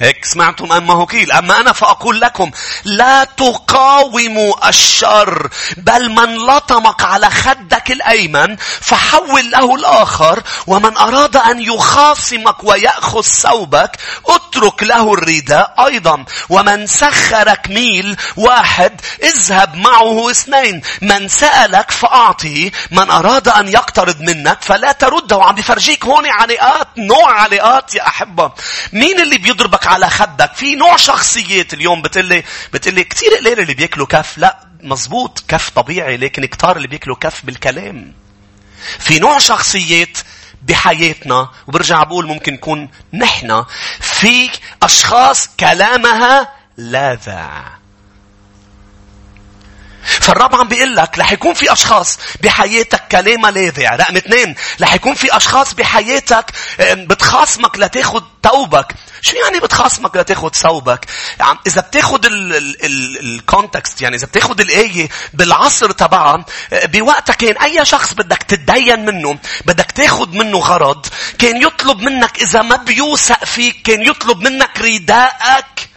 هيك 0.00 0.24
سمعتم 0.24 0.72
أما 0.72 1.04
قيل 1.04 1.32
أما 1.32 1.60
أنا 1.60 1.72
فأقول 1.72 2.20
لكم 2.20 2.50
لا 2.84 3.24
تقاوموا 3.24 4.68
الشر 4.68 5.48
بل 5.76 6.08
من 6.10 6.36
لطمك 6.36 7.02
على 7.02 7.30
خدك 7.30 7.90
الأيمن 7.90 8.56
فحول 8.56 9.50
له 9.50 9.74
الآخر 9.74 10.42
ومن 10.66 10.96
أراد 10.96 11.36
أن 11.36 11.60
يخاصمك 11.60 12.64
ويأخذ 12.64 13.22
ثوبك 13.22 13.96
اترك 14.28 14.82
له 14.82 15.14
الرداء 15.14 15.74
أيضا. 15.86 16.24
ومن 16.48 16.86
سخرك 16.86 17.70
ميل 17.70 18.16
واحد 18.36 19.00
اذهب 19.22 19.74
معه 19.76 20.30
اثنين. 20.30 20.82
من 21.02 21.28
سألك 21.28 21.90
فأعطه 21.90 22.70
من 22.90 23.10
أراد 23.10 23.48
أن 23.48 23.68
يقترض 23.68 24.20
منك 24.20 24.62
فلا 24.62 24.92
ترده. 24.92 25.44
عم 25.44 25.54
بفرجيك 25.54 26.04
هون 26.04 26.26
علاقات 26.26 26.88
نوع 26.96 27.40
علاقات 27.40 27.94
يا 27.94 28.06
أحبة. 28.06 28.52
مين 28.92 29.20
اللي 29.20 29.38
بيضربك 29.38 29.81
على 29.86 30.10
خدك. 30.10 30.54
في 30.54 30.74
نوع 30.74 30.96
شخصيات 30.96 31.74
اليوم 31.74 32.02
بتقلي 32.02 32.44
بتقلي 32.72 33.04
كثير 33.04 33.34
قليل 33.34 33.60
اللي 33.60 33.74
بياكلوا 33.74 34.06
كف. 34.06 34.38
لا 34.38 34.58
مزبوط 34.82 35.44
كف 35.48 35.70
طبيعي 35.70 36.16
لكن 36.16 36.44
كتار 36.44 36.76
اللي 36.76 36.88
بياكلوا 36.88 37.16
كف 37.16 37.44
بالكلام. 37.44 38.12
في 38.98 39.18
نوع 39.18 39.38
شخصيات 39.38 40.18
بحياتنا 40.62 41.50
وبرجع 41.66 42.02
بقول 42.02 42.26
ممكن 42.26 42.52
نكون 42.52 42.88
نحن 43.12 43.64
في 44.00 44.50
أشخاص 44.82 45.48
كلامها 45.60 46.52
لاذع. 46.76 47.81
فالرب 50.22 50.54
عم 50.56 50.68
بيقول 50.68 50.96
لك 50.96 51.18
رح 51.18 51.32
يكون 51.32 51.54
في 51.54 51.72
أشخاص 51.72 52.18
بحياتك 52.42 53.08
كلامها 53.08 53.50
لاذع 53.50 53.96
رقم 53.96 54.16
اثنين 54.16 54.54
رح 54.82 54.94
يكون 54.94 55.14
في 55.14 55.36
أشخاص 55.36 55.74
بحياتك 55.74 56.50
بتخاصمك 56.80 57.78
لتاخد 57.78 58.24
توبك 58.42 58.94
شو 59.20 59.36
يعني 59.36 59.60
بتخاصمك 59.60 60.16
لتاخد 60.16 60.54
ثوبك؟ 60.56 61.06
إذا 61.66 61.80
بتاخد 61.80 62.26
الكونتكست 62.26 64.02
يعني 64.02 64.16
إذا 64.16 64.26
بتاخد 64.26 64.60
الآية 64.60 65.08
بالعصر 65.34 65.90
تبعها 65.90 66.44
بوقتها 66.84 67.32
كان 67.32 67.56
أي 67.56 67.84
شخص 67.84 68.12
بدك 68.12 68.42
تتدين 68.42 69.04
منه 69.04 69.38
بدك 69.66 69.90
تاخد 69.90 70.34
منه 70.34 70.58
غرض 70.58 71.06
كان 71.38 71.62
يطلب 71.62 72.00
منك 72.00 72.42
إذا 72.42 72.62
ما 72.62 72.76
بيوثق 72.76 73.44
فيك 73.44 73.82
كان 73.82 74.02
يطلب 74.02 74.40
منك 74.40 74.80
رداءك 74.80 75.88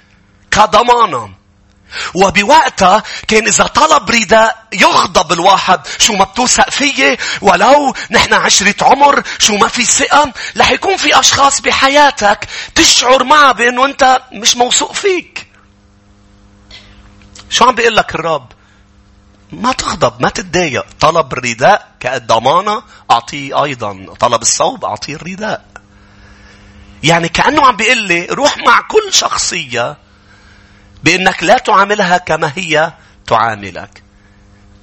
كضمانة. 0.51 1.34
وبوقتها 2.13 3.03
كان 3.27 3.47
إذا 3.47 3.67
طلب 3.67 4.09
رداء 4.09 4.65
يغضب 4.73 5.31
الواحد 5.31 5.81
شو 5.99 6.13
ما 6.13 6.23
بتوثق 6.23 6.69
فيي؟ 6.69 7.17
ولو 7.41 7.93
نحن 8.11 8.33
عشرة 8.33 8.75
عمر 8.81 9.23
شو 9.39 9.57
ما 9.57 9.67
في 9.67 9.85
ثقة؟ 9.85 10.31
رح 10.57 10.71
يكون 10.71 10.97
في 10.97 11.19
أشخاص 11.19 11.61
بحياتك 11.61 12.47
تشعر 12.75 13.23
معها 13.23 13.51
بأنه 13.51 13.85
أنت 13.85 14.21
مش 14.31 14.57
موثوق 14.57 14.93
فيك. 14.93 15.47
شو 17.49 17.65
عم 17.65 17.75
بيقول 17.75 17.95
لك 17.95 18.15
الرب؟ 18.15 18.51
ما 19.51 19.71
تغضب 19.71 20.21
ما 20.21 20.29
تتضايق. 20.29 20.85
طلب 20.99 21.33
الرداء 21.33 21.87
كضمانة 21.99 22.83
أعطيه 23.11 23.63
أيضا. 23.63 24.05
طلب 24.19 24.41
الصوب 24.41 24.85
أعطيه 24.85 25.15
الرداء 25.15 25.65
يعني 27.03 27.29
كأنه 27.29 27.65
عم 27.65 27.75
بيقول 27.75 27.97
لي 27.97 28.25
روح 28.25 28.57
مع 28.57 28.81
كل 28.81 29.13
شخصية 29.13 29.97
بأنك 31.03 31.43
لا 31.43 31.57
تعاملها 31.57 32.17
كما 32.17 32.51
هي 32.55 32.93
تعاملك. 33.27 34.03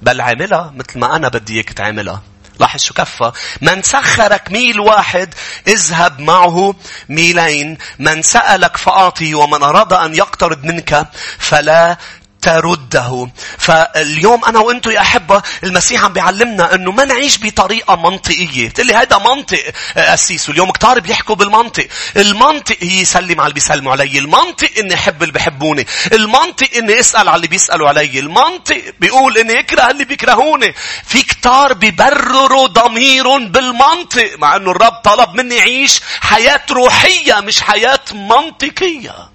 بل 0.01 0.21
عاملها 0.21 0.73
مثل 0.75 0.99
ما 0.99 1.15
أنا 1.15 1.27
بدي 1.27 1.53
إياك 1.53 1.69
تعاملها. 1.69 2.21
لاحظ 2.59 2.79
شو 2.79 2.93
كفى. 2.93 3.31
من 3.61 3.83
سخرك 3.83 4.51
ميل 4.51 4.79
واحد 4.79 5.33
اذهب 5.67 6.19
معه 6.19 6.75
ميلين. 7.09 7.77
من 7.99 8.21
سألك 8.21 8.77
فأعطي 8.77 9.33
ومن 9.33 9.63
أراد 9.63 9.93
أن 9.93 10.15
يقترض 10.15 10.63
منك 10.63 11.07
فلا 11.39 11.97
ترده. 12.43 13.29
فاليوم 13.57 14.45
أنا 14.45 14.59
وأنتم 14.59 14.91
يا 14.91 14.99
أحبة 15.01 15.41
المسيح 15.63 16.03
عم 16.03 16.13
بيعلمنا 16.13 16.75
أنه 16.75 16.91
ما 16.91 17.05
نعيش 17.05 17.37
بطريقة 17.43 17.95
منطقية. 17.95 18.69
بتقول 18.69 18.87
لي 18.87 18.93
هذا 18.93 19.17
منطق 19.17 19.63
أسيس 19.97 20.49
واليوم 20.49 20.71
كتار 20.71 20.99
بيحكوا 20.99 21.35
بالمنطق. 21.35 21.87
المنطق 22.17 22.77
هي 22.81 23.01
يسلم 23.01 23.39
على 23.39 23.47
اللي 23.47 23.53
بيسلموا 23.53 23.91
علي. 23.91 24.19
المنطق 24.19 24.69
إني 24.79 24.93
أحب 24.93 25.23
اللي 25.23 25.33
بحبوني. 25.33 25.87
المنطق 26.13 26.69
إني 26.77 26.99
أسأل 26.99 27.29
على 27.29 27.35
اللي 27.35 27.47
بيسألوا 27.47 27.87
علي. 27.89 28.19
المنطق 28.19 28.81
بيقول 28.99 29.37
إني 29.37 29.59
أكره 29.59 29.91
اللي 29.91 30.05
بيكرهوني. 30.05 30.73
في 31.05 31.21
كتار 31.21 31.73
بيبرروا 31.73 32.67
ضميرهم 32.67 33.47
بالمنطق 33.47 34.29
مع 34.37 34.55
أنه 34.55 34.71
الرب 34.71 34.93
طلب 35.03 35.35
مني 35.35 35.59
أعيش 35.59 36.01
حياة 36.21 36.61
روحية 36.71 37.39
مش 37.39 37.61
حياة 37.61 37.99
منطقية. 38.13 39.32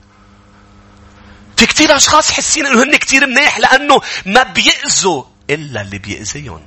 في 1.59 1.67
كتير 1.67 1.97
أشخاص 1.97 2.31
حسين 2.31 2.67
إنه 2.67 2.83
هن 2.83 2.97
كتير 2.97 3.27
منيح 3.27 3.59
لأنه 3.59 4.01
ما 4.27 4.43
بيأذوا 4.43 5.23
إلا 5.51 5.81
اللي 5.81 5.99
بيأذيهم. 5.99 6.61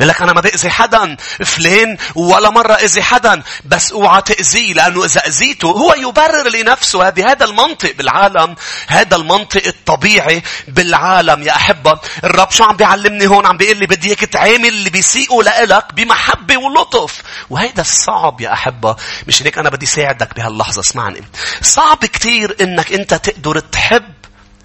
يقول 0.00 0.08
لك 0.08 0.22
أنا 0.22 0.32
ما 0.32 0.40
بأذي 0.40 0.70
حدا. 0.70 1.16
فلان 1.44 1.96
ولا 2.14 2.50
مرة 2.50 2.72
أذي 2.72 3.02
حدا. 3.02 3.42
بس 3.64 3.92
أوعى 3.92 4.22
تأذيه 4.22 4.74
لأنه 4.74 5.04
إذا 5.04 5.26
أذيته 5.26 5.68
هو 5.68 5.94
يبرر 5.94 6.48
لنفسه 6.48 7.08
هذه 7.08 7.30
هذا 7.30 7.44
المنطق 7.44 7.92
بالعالم. 7.96 8.56
هذا 8.88 9.16
المنطق 9.16 9.66
الطبيعي 9.66 10.42
بالعالم. 10.68 11.42
يا 11.42 11.56
أحبة 11.56 11.98
الرب 12.24 12.50
شو 12.50 12.64
عم 12.64 12.76
بيعلمني 12.76 13.26
هون؟ 13.26 13.46
عم 13.46 13.56
بيقول 13.56 13.76
لي 13.76 13.86
بدي 13.86 14.08
إياك 14.08 14.18
تعامل 14.20 14.68
اللي 14.68 14.90
بيسيئوا 14.90 15.42
لإلك 15.42 15.94
بمحبة 15.94 16.56
ولطف. 16.56 17.22
وهيدا 17.50 17.82
الصعب 17.82 18.40
يا 18.40 18.52
أحبة. 18.52 18.96
مش 19.26 19.42
هيك 19.42 19.58
أنا 19.58 19.70
بدي 19.70 19.86
ساعدك 19.86 20.34
بهاللحظة 20.36 20.80
اسمعني. 20.80 21.24
صعب 21.62 22.04
كتير 22.04 22.56
إنك 22.60 22.92
أنت 22.92 23.14
تقدر 23.14 23.58
تحب 23.58 24.12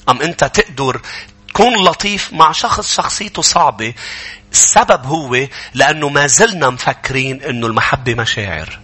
أم 0.10 0.22
أنت 0.22 0.44
تقدر 0.44 1.02
تكون 1.54 1.84
لطيف 1.84 2.34
مع 2.34 2.52
شخص 2.52 2.96
شخصيته 2.96 3.42
صعبة 3.42 3.94
السبب 4.52 5.06
هو 5.06 5.48
لأنه 5.74 6.10
ما 6.10 6.28
زلنا 6.28 6.70
مفكرين 6.70 7.42
أنه 7.42 7.68
المحبة 7.68 8.16
مشاعر. 8.16 8.83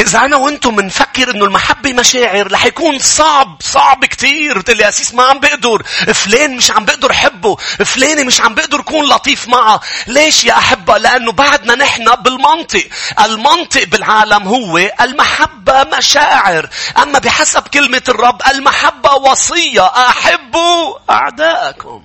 إذا 0.00 0.18
أنا 0.18 0.36
وأنتم 0.36 0.76
بنفكر 0.76 1.30
إنه 1.30 1.44
المحبة 1.44 1.92
مشاعر 1.92 2.52
رح 2.52 2.66
يكون 2.66 2.98
صعب 2.98 3.56
صعب 3.62 4.04
كتير. 4.04 4.58
بتقول 4.58 4.76
لي 4.78 4.88
أسيس 4.88 5.14
ما 5.14 5.22
عم 5.22 5.40
بقدر. 5.40 5.82
فلان 6.14 6.56
مش 6.56 6.70
عم 6.70 6.84
بقدر 6.84 7.12
حبه 7.12 7.56
فلانة 7.84 8.22
مش 8.24 8.40
عم 8.40 8.54
بقدر 8.54 8.80
كون 8.80 9.08
لطيف 9.08 9.48
معها 9.48 9.80
ليش 10.06 10.44
يا 10.44 10.52
أحبة؟ 10.52 10.98
لأنه 10.98 11.32
بعدنا 11.32 11.74
نحن 11.74 12.14
بالمنطق. 12.14 12.88
المنطق 13.24 13.84
بالعالم 13.84 14.48
هو 14.48 14.78
المحبة 15.00 15.84
مشاعر. 15.98 16.68
أما 17.02 17.18
بحسب 17.18 17.62
كلمة 17.68 18.02
الرب 18.08 18.42
المحبة 18.50 19.14
وصية. 19.14 19.86
أحبوا 19.86 20.98
أعداءكم. 21.10 22.02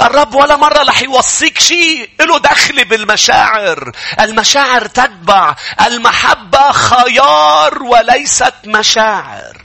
الرب 0.00 0.34
ولا 0.34 0.56
مرة 0.56 0.82
رح 0.82 1.02
يوصيك 1.02 1.58
شيء 1.58 2.10
له 2.20 2.38
دخل 2.38 2.84
بالمشاعر. 2.84 3.92
المشاعر 4.20 4.86
تتبع. 4.86 5.54
المحبة 5.86 6.72
خيار 6.72 7.82
وليست 7.82 8.54
مشاعر. 8.64 9.61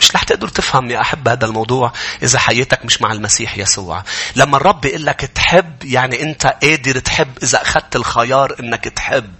مش 0.00 0.14
رح 0.14 0.22
تقدر 0.22 0.48
تفهم 0.48 0.90
يا 0.90 1.00
أحب 1.00 1.28
هذا 1.28 1.46
الموضوع 1.46 1.92
إذا 2.22 2.38
حياتك 2.38 2.84
مش 2.84 3.02
مع 3.02 3.12
المسيح 3.12 3.58
يسوع. 3.58 4.04
لما 4.36 4.56
الرب 4.56 4.84
يقول 4.84 5.06
لك 5.06 5.20
تحب 5.20 5.84
يعني 5.84 6.22
أنت 6.22 6.46
قادر 6.62 6.98
تحب 6.98 7.38
إذا 7.42 7.62
أخذت 7.62 7.96
الخيار 7.96 8.56
إنك 8.60 8.84
تحب. 8.84 9.34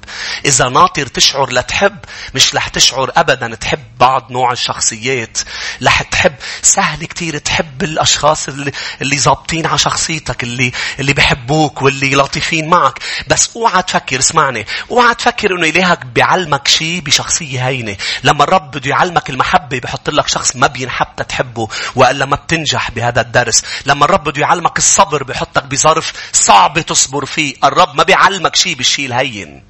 إذا 0.44 0.68
ناطر 0.68 1.06
تشعر 1.06 1.52
لتحب 1.52 1.96
مش 2.34 2.54
رح 2.54 2.68
تشعر 2.68 3.12
أبدا 3.16 3.54
تحب 3.54 3.78
بعض 4.00 4.32
نوع 4.32 4.52
الشخصيات. 4.52 5.38
رح 5.82 6.02
تحب 6.02 6.34
سهل 6.62 7.04
كتير 7.04 7.38
تحب 7.38 7.82
الأشخاص 7.82 8.48
اللي 8.48 8.72
اللي 9.02 9.18
ظابطين 9.18 9.66
على 9.66 9.78
شخصيتك 9.78 10.42
اللي 10.42 10.72
اللي 10.98 11.12
بحبوك 11.12 11.82
واللي 11.82 12.14
لطيفين 12.14 12.68
معك. 12.68 12.98
بس 13.28 13.50
أوعى 13.56 13.82
تفكر 13.82 14.18
اسمعني 14.18 14.66
أوعى 14.90 15.14
تفكر 15.14 15.54
إنه 15.54 15.68
إلهك 15.68 16.06
بيعلمك 16.06 16.68
شيء 16.68 17.00
بشخصية 17.00 17.68
هينة. 17.68 17.96
لما 18.24 18.44
الرب 18.44 18.70
بده 18.70 18.90
يعلمك 18.90 19.30
المحبة 19.30 19.78
بحط 19.78 20.10
لك 20.10 20.28
شخص 20.28 20.47
ما 20.56 20.66
بينحب 20.66 21.22
تحبه 21.28 21.68
وإلا 21.94 22.24
ما 22.24 22.36
بتنجح 22.36 22.90
بهذا 22.90 23.20
الدرس. 23.20 23.64
لما 23.86 24.04
الرب 24.04 24.24
بده 24.24 24.40
يعلمك 24.40 24.78
الصبر 24.78 25.22
بحطك 25.22 25.64
بظرف 25.64 26.12
صعب 26.32 26.80
تصبر 26.80 27.24
فيه. 27.26 27.54
الرب 27.64 27.94
ما 27.94 28.02
بيعلمك 28.02 28.56
شيء 28.56 28.74
بالشيء 28.74 29.06
الهين. 29.06 29.64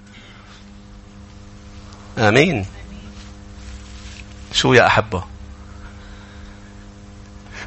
آمين. 2.18 2.66
شو 4.52 4.72
يا 4.72 4.86
أحبة؟ 4.86 5.24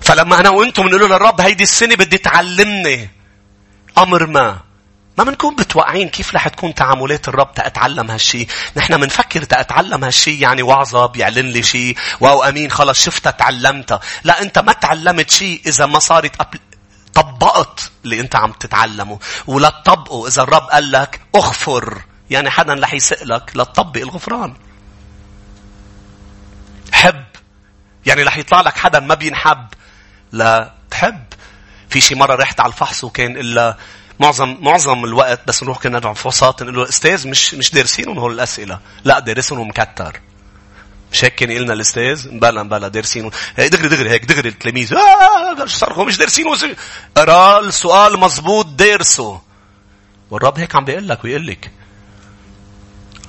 فلما 0.02 0.40
أنا 0.40 0.50
وأنتم 0.50 0.84
بنقول 0.84 1.10
للرب 1.10 1.42
هيدي 1.42 1.64
السنة 1.64 1.96
بدي 1.96 2.18
تعلمني 2.18 3.10
أمر 3.98 4.28
ما. 4.28 4.71
ما 5.18 5.24
بنكون 5.24 5.54
متوقعين 5.54 6.10
كيف 6.10 6.36
رح 6.36 6.48
تكون 6.48 6.74
تعاملات 6.74 7.28
الرب 7.28 7.54
تأتعلم 7.54 8.12
هالشي. 8.12 8.48
نحن 8.78 8.98
بنفكر 8.98 9.44
تأتعلم 9.44 10.04
هالشي 10.04 10.40
يعني 10.40 10.62
وعظة 10.62 11.06
بيعلن 11.06 11.46
لي 11.46 11.64
شي. 11.64 11.96
واو 12.20 12.44
أمين 12.44 12.72
خلص 12.72 13.06
شفتها 13.06 13.32
تعلمتها. 13.32 14.00
لا 14.24 14.42
أنت 14.42 14.60
ما 14.60 14.74
تعلمت 14.74 15.30
شي 15.30 15.62
إذا 15.66 15.86
ما 15.86 16.00
صارت 16.00 16.42
أبل... 16.42 16.60
طبقت 17.14 17.92
اللي 18.04 18.20
أنت 18.20 18.36
عم 18.36 18.52
تتعلمه. 18.52 19.20
ولا 19.48 19.70
تطبقه 19.70 20.28
إذا 20.28 20.44
الرب 20.44 20.64
قال 20.64 20.92
لك 20.92 21.22
أغفر. 21.36 22.02
يعني 22.30 22.50
حدا 22.50 22.74
رح 22.74 22.94
يسألك 22.94 23.52
لا 23.56 23.64
تطبق 23.64 24.02
الغفران. 24.02 24.54
حب. 26.92 27.26
يعني 28.06 28.24
رح 28.24 28.38
يطلع 28.38 28.62
لك 28.62 28.78
حدا 28.78 29.00
ما 29.00 29.16
بينحب 29.16 29.68
لا 30.32 30.74
تحب. 30.92 31.24
في 31.90 32.02
شي 32.02 32.16
مرة 32.16 32.36
رحت 32.36 32.60
على 32.60 32.72
الفحص 32.72 33.04
وكان 33.04 33.38
إلا 33.38 33.78
معظم 34.22 34.58
معظم 34.62 35.06
الوقت 35.06 35.48
بس 35.48 35.64
نروح 35.64 35.78
كنا 35.78 35.98
على 35.98 36.10
الفحوصات 36.10 36.64
نقول 36.64 36.76
له 36.76 36.90
أستاذ 36.90 37.28
مش 37.28 37.54
مش 37.54 37.72
دارسينهم 37.72 38.20
هول 38.20 38.34
الأسئلة. 38.34 38.80
لا 39.04 39.20
دارسهم 39.20 39.68
مكتر 39.68 40.20
مش 41.12 41.26
هيك 41.26 41.36
كان 41.36 41.52
يقلنا 41.52 41.74
الأستاذ؟ 41.74 42.28
بلا 42.32 42.64
بلا 42.64 42.88
دارسينه 42.88 43.32
دغري 43.58 43.88
دغري 43.88 44.10
هيك 44.10 44.26
دغري 44.26 44.50
التلاميذ. 44.50 44.94
آه 44.94 45.66
صرخوا 45.66 46.06
مش 46.06 46.18
دارسينه 46.18 46.76
قرا 47.18 47.60
السؤال 47.60 48.20
مزبوط 48.20 48.66
دارسه. 48.66 49.42
والرب 50.32 50.60
هيك 50.60 50.76
عم 50.76 50.86
بيقول 50.86 51.08
لك 51.08 51.24
ويقول 51.24 51.48
لك 51.48 51.72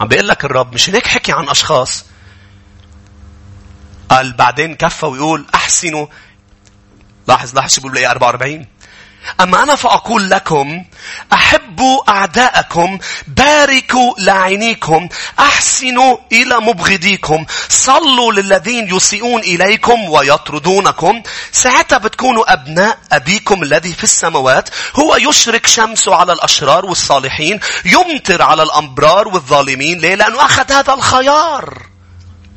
عم 0.00 0.08
بيقول 0.08 0.28
لك 0.28 0.44
الرب 0.44 0.74
مش 0.74 0.90
هيك 0.90 1.06
حكي 1.06 1.32
عن 1.32 1.48
أشخاص؟ 1.48 2.04
قال 4.08 4.32
بعدين 4.32 4.74
كفى 4.74 5.06
ويقول 5.06 5.46
أحسنوا. 5.54 6.06
لاحظ 7.28 7.54
لاحظ 7.54 7.70
شو 7.74 7.80
بيقول 7.80 7.98
إيه 7.98 8.10
44 8.10 8.66
أما 9.40 9.62
أنا 9.62 9.76
فأقول 9.76 10.30
لكم 10.30 10.84
أحبوا 11.32 12.10
أعداءكم 12.10 12.98
باركوا 13.26 14.14
لعينيكم 14.18 15.08
أحسنوا 15.38 16.16
إلى 16.32 16.60
مبغضيكم 16.60 17.46
صلوا 17.68 18.32
للذين 18.32 18.96
يسيئون 18.96 19.40
إليكم 19.40 20.10
ويطردونكم. 20.10 21.22
ساعتها 21.52 21.98
بتكونوا 21.98 22.52
أبناء 22.52 22.98
أبيكم 23.12 23.62
الذي 23.62 23.92
في 23.92 24.04
السماوات. 24.04 24.68
هو 24.96 25.16
يشرك 25.16 25.66
شمسه 25.66 26.14
على 26.14 26.32
الأشرار 26.32 26.86
والصالحين 26.86 27.60
يمطر 27.84 28.42
على 28.42 28.62
الأمبرار 28.62 29.28
والظالمين. 29.28 29.98
ليه؟ 29.98 30.14
لأنه 30.14 30.44
أخذ 30.44 30.72
هذا 30.72 30.94
الخيار. 30.94 31.91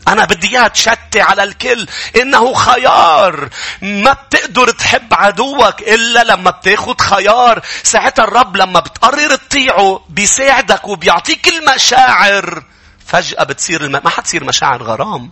أنا 0.07 0.25
بدي 0.25 0.47
إياها 0.47 0.67
تشتي 0.67 1.21
على 1.21 1.43
الكل. 1.43 1.87
إنه 2.21 2.53
خيار. 2.53 3.49
ما 3.81 4.13
بتقدر 4.13 4.71
تحب 4.71 5.13
عدوك 5.13 5.81
إلا 5.81 6.23
لما 6.23 6.51
بتاخد 6.51 7.01
خيار. 7.01 7.61
ساعتها 7.83 8.23
الرب 8.23 8.57
لما 8.57 8.79
بتقرر 8.79 9.35
تطيعه 9.35 10.05
بيساعدك 10.09 10.87
وبيعطيك 10.87 11.47
المشاعر. 11.47 12.63
فجأة 13.05 13.43
بتصير 13.43 13.81
الم... 13.81 13.91
ما 14.03 14.09
حتصير 14.09 14.43
مشاعر 14.43 14.83
غرام. 14.83 15.31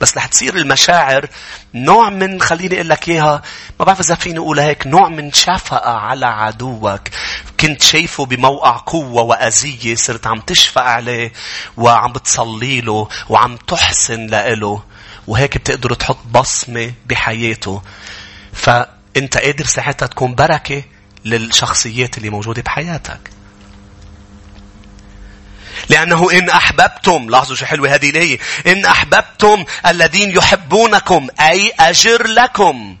بس 0.00 0.16
رح 0.16 0.26
تصير 0.26 0.56
المشاعر 0.56 1.28
نوع 1.74 2.10
من 2.10 2.40
خليني 2.40 2.74
أقول 2.74 2.88
لك 2.88 3.08
إياها 3.08 3.42
ما 3.80 3.84
بعرف 3.84 4.00
إذا 4.00 4.14
فيني 4.14 4.38
أقول 4.38 4.60
هيك 4.60 4.86
نوع 4.86 5.08
من 5.08 5.32
شفقة 5.32 5.90
على 5.90 6.26
عدوك. 6.26 7.00
كنت 7.60 7.82
شايفه 7.82 8.26
بموقع 8.26 8.76
قوة 8.76 9.22
وأذية 9.22 9.94
صرت 9.94 10.26
عم 10.26 10.40
تشفق 10.40 10.82
عليه 10.82 11.32
وعم 11.76 12.12
بتصلي 12.12 12.80
له 12.80 13.08
وعم 13.28 13.56
تحسن 13.56 14.26
له 14.26 14.82
وهيك 15.26 15.58
بتقدر 15.58 15.94
تحط 15.94 16.18
بصمة 16.30 16.92
بحياته. 17.06 17.82
فأنت 18.52 19.38
قادر 19.38 19.64
ساعتها 19.64 20.06
تكون 20.06 20.34
بركة 20.34 20.82
للشخصيات 21.24 22.18
اللي 22.18 22.30
موجودة 22.30 22.62
بحياتك. 22.62 23.39
لأنه 25.90 26.30
إن 26.32 26.48
أحببتم 26.48 27.30
لاحظوا 27.30 27.56
شو 27.56 27.66
حلوة 27.66 27.94
هذه 27.94 28.10
الآية 28.10 28.38
إن 28.66 28.84
أحببتم 28.84 29.64
الذين 29.86 30.30
يحبونكم 30.30 31.28
أي 31.40 31.72
أجر 31.80 32.26
لكم. 32.26 32.96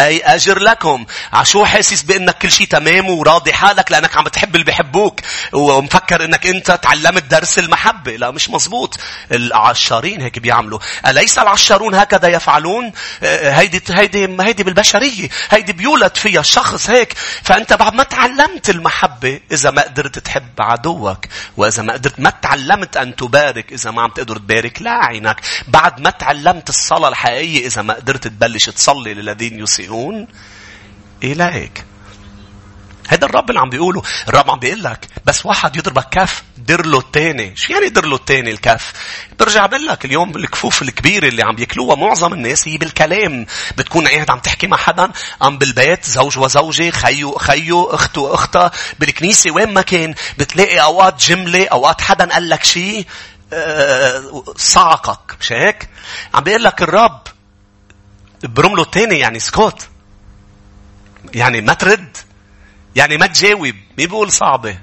أي 0.00 0.20
أجر 0.20 0.58
لكم. 0.58 1.06
عشو 1.32 1.64
حاسس 1.64 2.02
بأنك 2.02 2.38
كل 2.38 2.52
شيء 2.52 2.66
تمام 2.66 3.10
وراضي 3.10 3.52
حالك 3.52 3.92
لأنك 3.92 4.16
عم 4.16 4.24
بتحب 4.24 4.54
اللي 4.54 4.64
بيحبوك 4.64 5.20
ومفكر 5.52 6.24
أنك 6.24 6.46
أنت 6.46 6.70
تعلمت 6.70 7.22
درس 7.22 7.58
المحبة. 7.58 8.16
لا 8.16 8.30
مش 8.30 8.50
مزبوط. 8.50 8.98
العشارين 9.32 10.20
هيك 10.20 10.38
بيعملوا. 10.38 10.78
أليس 11.06 11.38
العشارون 11.38 11.94
هكذا 11.94 12.28
يفعلون؟ 12.28 12.92
هيدي 13.22 13.82
هيدي 13.90 14.36
هيدي 14.40 14.62
بالبشرية. 14.62 15.28
هيدي 15.50 15.72
بيولد 15.72 16.16
فيها 16.16 16.40
الشخص 16.40 16.90
هيك. 16.90 17.14
فأنت 17.42 17.72
بعد 17.72 17.94
ما 17.94 18.02
تعلمت 18.02 18.70
المحبة 18.70 19.40
إذا 19.52 19.70
ما 19.70 19.82
قدرت 19.82 20.18
تحب 20.18 20.60
عدوك 20.60 21.26
وإذا 21.56 21.82
ما 21.82 21.92
قدرت 21.92 22.20
ما 22.20 22.30
تعلمت 22.30 22.96
أن 22.96 23.16
تبارك 23.16 23.72
إذا 23.72 23.90
ما 23.90 24.02
عم 24.02 24.10
تقدر 24.10 24.36
تبارك 24.36 24.82
لا 24.82 24.90
عينك. 24.90 25.40
بعد 25.68 26.00
ما 26.00 26.10
تعلمت 26.10 26.68
الصلاة 26.68 27.08
الحقيقية 27.08 27.66
إذا 27.66 27.82
ما 27.82 27.94
قدرت 27.94 28.26
تبلش 28.26 28.70
تصلي 28.70 29.14
للذين 29.14 29.58
يسيئون 29.86 30.26
إليك. 31.22 31.84
هذا 33.08 33.24
الرب 33.24 33.50
اللي 33.50 33.60
عم 33.60 33.70
بيقوله 33.70 34.02
الرب 34.28 34.50
عم 34.50 34.58
بيقول 34.58 34.82
لك 34.84 35.06
بس 35.24 35.46
واحد 35.46 35.76
يضربك 35.76 36.08
كف 36.10 36.42
دير 36.56 36.86
له 36.86 36.98
الثاني 36.98 37.56
شو 37.56 37.72
يعني 37.72 37.88
دير 37.88 38.06
له 38.06 38.16
الثاني 38.16 38.50
الكف؟ 38.50 38.92
برجع 39.38 39.66
بقول 39.66 39.86
لك 39.86 40.04
اليوم 40.04 40.36
الكفوف 40.36 40.82
الكبيرة 40.82 41.28
اللي 41.28 41.42
عم 41.42 41.58
ياكلوها 41.58 41.96
معظم 41.96 42.32
الناس 42.32 42.68
هي 42.68 42.76
بالكلام. 42.76 43.46
بتكون 43.78 44.08
قاعد 44.08 44.30
عم 44.30 44.38
تحكي 44.38 44.66
مع 44.66 44.76
حدا 44.76 45.10
عم 45.40 45.58
بالبيت 45.58 46.04
زوج 46.04 46.38
وزوجة 46.38 46.90
خيو 46.90 47.32
خيو 47.38 47.84
أخت 47.84 48.18
واختها 48.18 48.70
بالكنيسة 48.98 49.50
وين 49.50 49.74
ما 49.74 49.82
كان. 49.82 50.14
بتلاقي 50.38 50.82
أوقات 50.82 51.20
جملة 51.26 51.66
أوقات 51.66 52.00
حدا 52.00 52.32
قال 52.32 52.48
لك 52.48 52.64
شيء 52.64 53.06
أه 53.52 54.44
صعقك. 54.56 55.36
مش 55.40 55.52
هيك؟ 55.52 55.88
عم 56.34 56.42
بيقول 56.42 56.64
لك 56.64 56.82
الرب 56.82 57.20
برم 58.42 58.66
له 58.66 58.82
الثاني 58.82 59.18
يعني 59.18 59.38
سكوت. 59.38 59.88
يعني 61.34 61.60
ما 61.60 61.74
ترد. 61.74 62.16
يعني 62.96 63.16
ما 63.16 63.26
تجاوب 63.26 63.62
مين 63.62 63.84
بيقول 63.96 64.32
صعبة. 64.32 64.78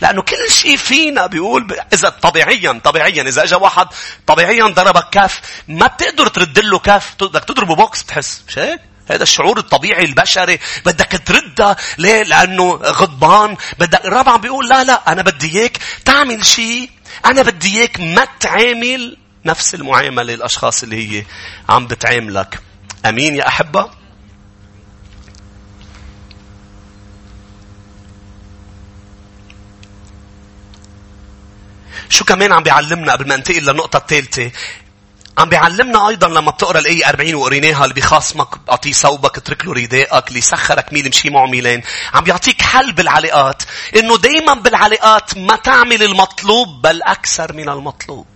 لأنه 0.00 0.22
كل 0.22 0.50
شيء 0.50 0.76
فينا 0.76 1.26
بيقول 1.26 1.76
إذا 1.92 2.08
طبيعيا 2.08 2.80
طبيعيا. 2.84 3.22
إذا 3.22 3.42
أجا 3.42 3.56
واحد 3.56 3.86
طبيعيا 4.26 4.66
ضربك 4.66 5.08
كف 5.10 5.40
ما 5.68 5.86
بتقدر 5.86 6.26
ترد 6.26 6.58
له 6.58 6.78
كف 6.78 7.14
بدك 7.20 7.44
تضربه 7.44 7.74
بوكس 7.74 8.02
بتحس. 8.02 8.42
مش 8.48 8.58
هيك؟ 8.58 8.80
هذا 9.10 9.22
الشعور 9.22 9.58
الطبيعي 9.58 10.04
البشري. 10.04 10.58
بدك 10.86 11.22
تردها. 11.26 11.76
ليه؟ 11.98 12.22
لأنه 12.22 12.70
غضبان. 12.74 13.56
بدك 13.78 14.04
الرب 14.04 14.28
عم 14.28 14.40
بيقول 14.40 14.68
لا 14.68 14.84
لا 14.84 15.12
أنا 15.12 15.22
بدي 15.22 15.60
إياك 15.60 15.78
تعمل 16.04 16.46
شيء 16.46 16.90
أنا 17.26 17.42
بدي 17.42 17.78
إياك 17.78 18.00
ما 18.00 18.26
تعامل 18.40 19.16
نفس 19.44 19.74
المعاملة 19.74 20.22
للأشخاص 20.22 20.82
اللي 20.82 21.18
هي 21.18 21.24
عم 21.68 21.86
بتعاملك. 21.86 22.60
أمين 23.08 23.36
يا 23.36 23.48
أحبة. 23.48 23.90
شو 32.08 32.24
كمان 32.24 32.52
عم 32.52 32.62
بيعلمنا 32.62 33.12
قبل 33.12 33.28
ما 33.28 33.34
انتقل 33.34 33.62
للنقطة 33.62 33.96
الثالثة؟ 33.96 34.50
عم 35.38 35.48
بيعلمنا 35.48 36.08
أيضا 36.08 36.28
لما 36.28 36.50
بتقرأ 36.50 36.78
الآية 36.78 37.08
40 37.08 37.34
وقريناها 37.34 37.84
اللي 37.84 37.94
بيخاصمك 37.94 38.48
أعطيه 38.70 38.92
ثوبك 38.92 39.38
اترك 39.38 39.64
له 39.64 39.72
رداءك 39.72 40.28
اللي 40.28 40.40
سخرك 40.40 40.92
ميل 40.92 41.08
مشي 41.08 41.30
معه 41.30 41.46
ميلين 41.46 41.82
عم 42.14 42.24
بيعطيك 42.24 42.62
حل 42.62 42.92
بالعلاقات 42.92 43.62
إنه 43.96 44.16
دائما 44.16 44.54
بالعلاقات 44.54 45.38
ما 45.38 45.56
تعمل 45.56 46.02
المطلوب 46.02 46.82
بل 46.82 47.02
أكثر 47.02 47.52
من 47.52 47.68
المطلوب. 47.68 48.26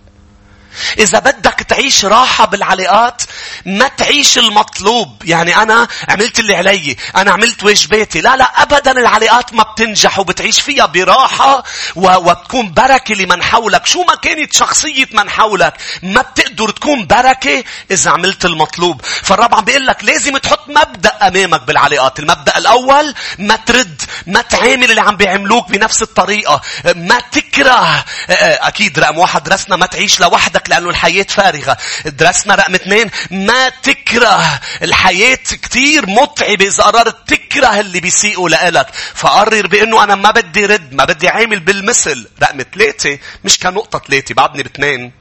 إذا 0.99 1.19
بدك 1.19 1.65
تعيش 1.67 2.05
راحة 2.05 2.45
بالعلاقات 2.45 3.21
ما 3.65 3.87
تعيش 3.87 4.37
المطلوب. 4.37 5.23
يعني 5.25 5.57
أنا 5.57 5.87
عملت 6.09 6.39
اللي 6.39 6.55
علي 6.55 6.95
أنا 7.15 7.31
عملت 7.31 7.63
واجباتي 7.63 8.21
لا 8.21 8.35
لا 8.35 8.61
أبدا 8.61 8.91
العلاقات 8.91 9.53
ما 9.53 9.63
بتنجح 9.63 10.19
وبتعيش 10.19 10.61
فيها 10.61 10.85
براحة 10.85 11.63
وبتكون 11.95 12.73
بركة 12.73 13.15
لمن 13.15 13.43
حولك. 13.43 13.85
شو 13.85 14.03
ما 14.03 14.15
كانت 14.15 14.53
شخصية 14.53 15.07
من 15.11 15.29
حولك 15.29 15.73
ما 16.03 16.21
بتقدر 16.21 16.69
تكون 16.69 17.07
بركة 17.07 17.63
إذا 17.91 18.11
عملت 18.11 18.45
المطلوب. 18.45 19.01
فالرب 19.23 19.55
عم 19.55 19.63
بيقول 19.63 19.87
لك 19.87 20.03
لازم 20.03 20.37
تحط 20.37 20.69
مبدأ 20.69 21.27
أمامك 21.27 21.61
بالعلاقات. 21.63 22.19
المبدأ 22.19 22.57
الأول 22.57 23.15
ما 23.39 23.55
ترد 23.55 24.01
ما 24.27 24.41
تعامل 24.41 24.89
اللي 24.89 25.01
عم 25.01 25.17
بيعملوك 25.17 25.69
بنفس 25.69 26.01
الطريقة. 26.01 26.61
ما 26.95 27.19
تكره. 27.19 28.05
أكيد 28.29 28.99
رقم 28.99 29.17
واحد 29.17 29.43
درسنا 29.43 29.75
ما 29.75 29.85
تعيش 29.85 30.19
لوحدك 30.19 30.62
لك 30.63 30.69
لأنه 30.69 30.89
الحياة 30.89 31.25
فارغة. 31.29 31.77
درسنا 32.05 32.55
رقم 32.55 32.75
اثنين 32.75 33.11
ما 33.31 33.69
تكره 33.69 34.59
الحياة 34.81 35.35
كتير 35.35 36.09
متعبة 36.09 36.65
إذا 36.65 36.83
قررت 36.83 37.29
تكره 37.29 37.79
اللي 37.79 37.99
بيسيئوا 37.99 38.49
لإلك. 38.49 38.87
فقرر 39.13 39.67
بأنه 39.67 40.03
أنا 40.03 40.15
ما 40.15 40.31
بدي 40.31 40.65
رد 40.65 40.93
ما 40.93 41.05
بدي 41.05 41.29
عامل 41.29 41.59
بالمثل. 41.59 42.27
رقم 42.43 42.61
ثلاثة 42.73 43.19
مش 43.43 43.59
كنقطة 43.59 44.01
ثلاثة 44.07 44.35
بعدني 44.35 44.63
باثنين 44.63 45.11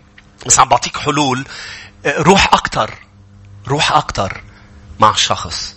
بس 0.47 0.59
عم 0.59 0.69
بعطيك 0.69 0.97
حلول. 0.97 1.47
روح 2.07 2.55
أكتر. 2.55 2.95
روح 3.69 3.93
أكتر 3.93 4.43
مع 5.01 5.11
الشخص. 5.11 5.75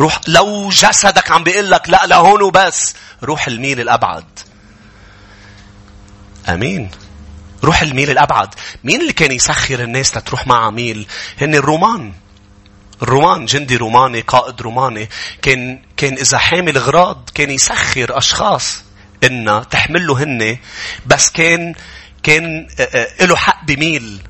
روح 0.00 0.20
لو 0.28 0.68
جسدك 0.68 1.30
عم 1.30 1.44
بيقول 1.44 1.70
لك 1.70 1.88
لا 1.88 2.06
لهون 2.06 2.42
وبس 2.42 2.94
روح 3.22 3.46
الميل 3.46 3.80
الأبعد. 3.80 4.24
أمين. 6.48 6.90
روح 7.64 7.82
الميل 7.82 8.10
الأبعد. 8.10 8.54
مين 8.84 9.00
اللي 9.00 9.12
كان 9.12 9.32
يسخر 9.32 9.80
الناس 9.80 10.16
لتروح 10.16 10.46
مع 10.46 10.70
ميل؟ 10.70 11.06
هن 11.40 11.54
الرومان. 11.54 12.12
الرومان 13.02 13.46
جندي 13.46 13.76
روماني 13.76 14.20
قائد 14.20 14.62
روماني 14.62 15.08
كان 15.42 15.82
كان 15.96 16.12
إذا 16.12 16.38
حامل 16.38 16.78
غراض 16.78 17.30
كان 17.34 17.50
يسخر 17.50 18.18
أشخاص 18.18 18.84
إنها 19.24 19.64
تحمله 19.64 20.22
هن 20.22 20.58
بس 21.06 21.30
كان 21.30 21.74
كان 22.22 22.66
له 23.20 23.36
حق 23.36 23.64
بميل 23.64 24.20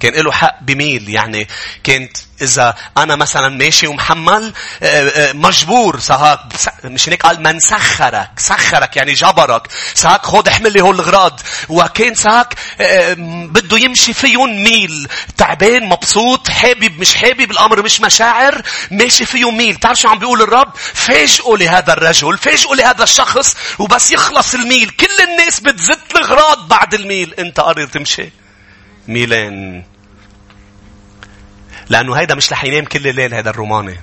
كان 0.00 0.14
له 0.14 0.32
حق 0.32 0.58
بميل. 0.62 1.08
يعني 1.08 1.48
كانت 1.84 2.16
إذا 2.42 2.74
أنا 2.96 3.16
مثلا 3.16 3.48
ماشي 3.48 3.86
ومحمل 3.86 4.52
آه، 4.82 5.08
آه، 5.08 5.32
مجبور 5.32 6.00
سهاك 6.00 6.40
مش 6.84 7.08
هيك؟ 7.08 7.22
قال 7.22 7.42
من 7.42 7.60
سخرك 7.60 8.30
سخرك 8.36 8.96
يعني 8.96 9.12
جبرك. 9.12 9.68
سهاك 9.94 10.26
خود 10.26 10.48
احمل 10.48 10.72
لي 10.72 10.80
هول 10.80 10.94
الغراض. 10.94 11.40
وكان 11.68 12.14
سهاك 12.14 12.54
آه، 12.80 13.14
بده 13.50 13.78
يمشي 13.78 14.12
فيهم 14.12 14.62
ميل. 14.62 15.08
تعبان 15.36 15.84
مبسوط 15.84 16.48
حابب 16.48 16.98
مش 16.98 17.14
حابب 17.14 17.50
الأمر 17.50 17.82
مش 17.82 18.00
مشاعر 18.00 18.62
ماشي 18.90 19.26
فيه 19.26 19.50
ميل. 19.50 19.76
تعرف 19.76 20.00
شو 20.00 20.08
عم 20.08 20.18
بيقول 20.18 20.42
الرب؟ 20.42 20.72
فاجئوا 20.76 21.56
لهذا 21.56 21.92
الرجل 21.92 22.38
فاجئوا 22.38 22.76
لهذا 22.76 23.02
الشخص 23.02 23.56
وبس 23.78 24.10
يخلص 24.10 24.54
الميل. 24.54 24.90
كل 24.90 25.22
الناس 25.28 25.60
بتزت 25.60 26.16
الغراض 26.16 26.68
بعد 26.68 26.94
الميل. 26.94 27.34
أنت 27.38 27.60
قرر 27.60 27.86
تمشي؟ 27.86 28.30
ميلين 29.10 29.84
لأنه 31.88 32.14
هيدا 32.14 32.34
مش 32.34 32.52
رح 32.52 32.64
ينام 32.64 32.84
كل 32.84 33.08
الليل 33.08 33.34
هيدا 33.34 33.50
الروماني. 33.50 34.00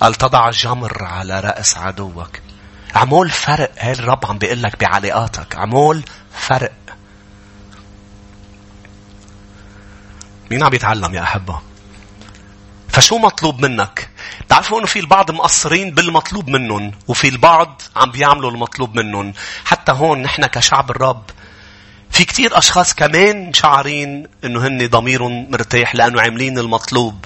قال 0.00 0.14
تضع 0.14 0.50
جمر 0.50 1.04
على 1.04 1.40
رأس 1.40 1.78
عدوك. 1.78 2.40
عمول 2.94 3.30
فرق 3.30 3.72
هاي 3.78 3.92
الرب 3.92 4.26
عم 4.26 4.38
بيقول 4.38 4.62
لك 4.62 4.80
بعلاقاتك. 4.80 5.56
عمول 5.56 6.02
فرق. 6.38 6.72
مين 10.50 10.62
عم 10.62 10.74
يتعلم 10.74 11.14
يا 11.14 11.22
أحبة؟ 11.22 11.60
فشو 12.88 13.18
مطلوب 13.18 13.60
منك؟ 13.60 14.10
تعرفوا 14.48 14.78
إنه 14.78 14.86
في 14.86 14.98
البعض 14.98 15.30
مقصرين 15.30 15.90
بالمطلوب 15.90 16.48
منهم 16.48 16.92
وفي 17.08 17.28
البعض 17.28 17.82
عم 17.96 18.10
بيعملوا 18.10 18.50
المطلوب 18.50 18.96
منهم 18.96 19.32
حتى 19.64 19.92
هون 19.92 20.22
نحن 20.22 20.46
كشعب 20.46 20.90
الرب 20.90 21.30
في 22.10 22.24
كتير 22.24 22.58
أشخاص 22.58 22.94
كمان 22.94 23.52
شعرين 23.52 24.26
إنه 24.44 24.66
هن 24.66 24.86
ضميرهم 24.86 25.50
مرتاح 25.50 25.94
لأنه 25.94 26.20
عاملين 26.20 26.58
المطلوب. 26.58 27.24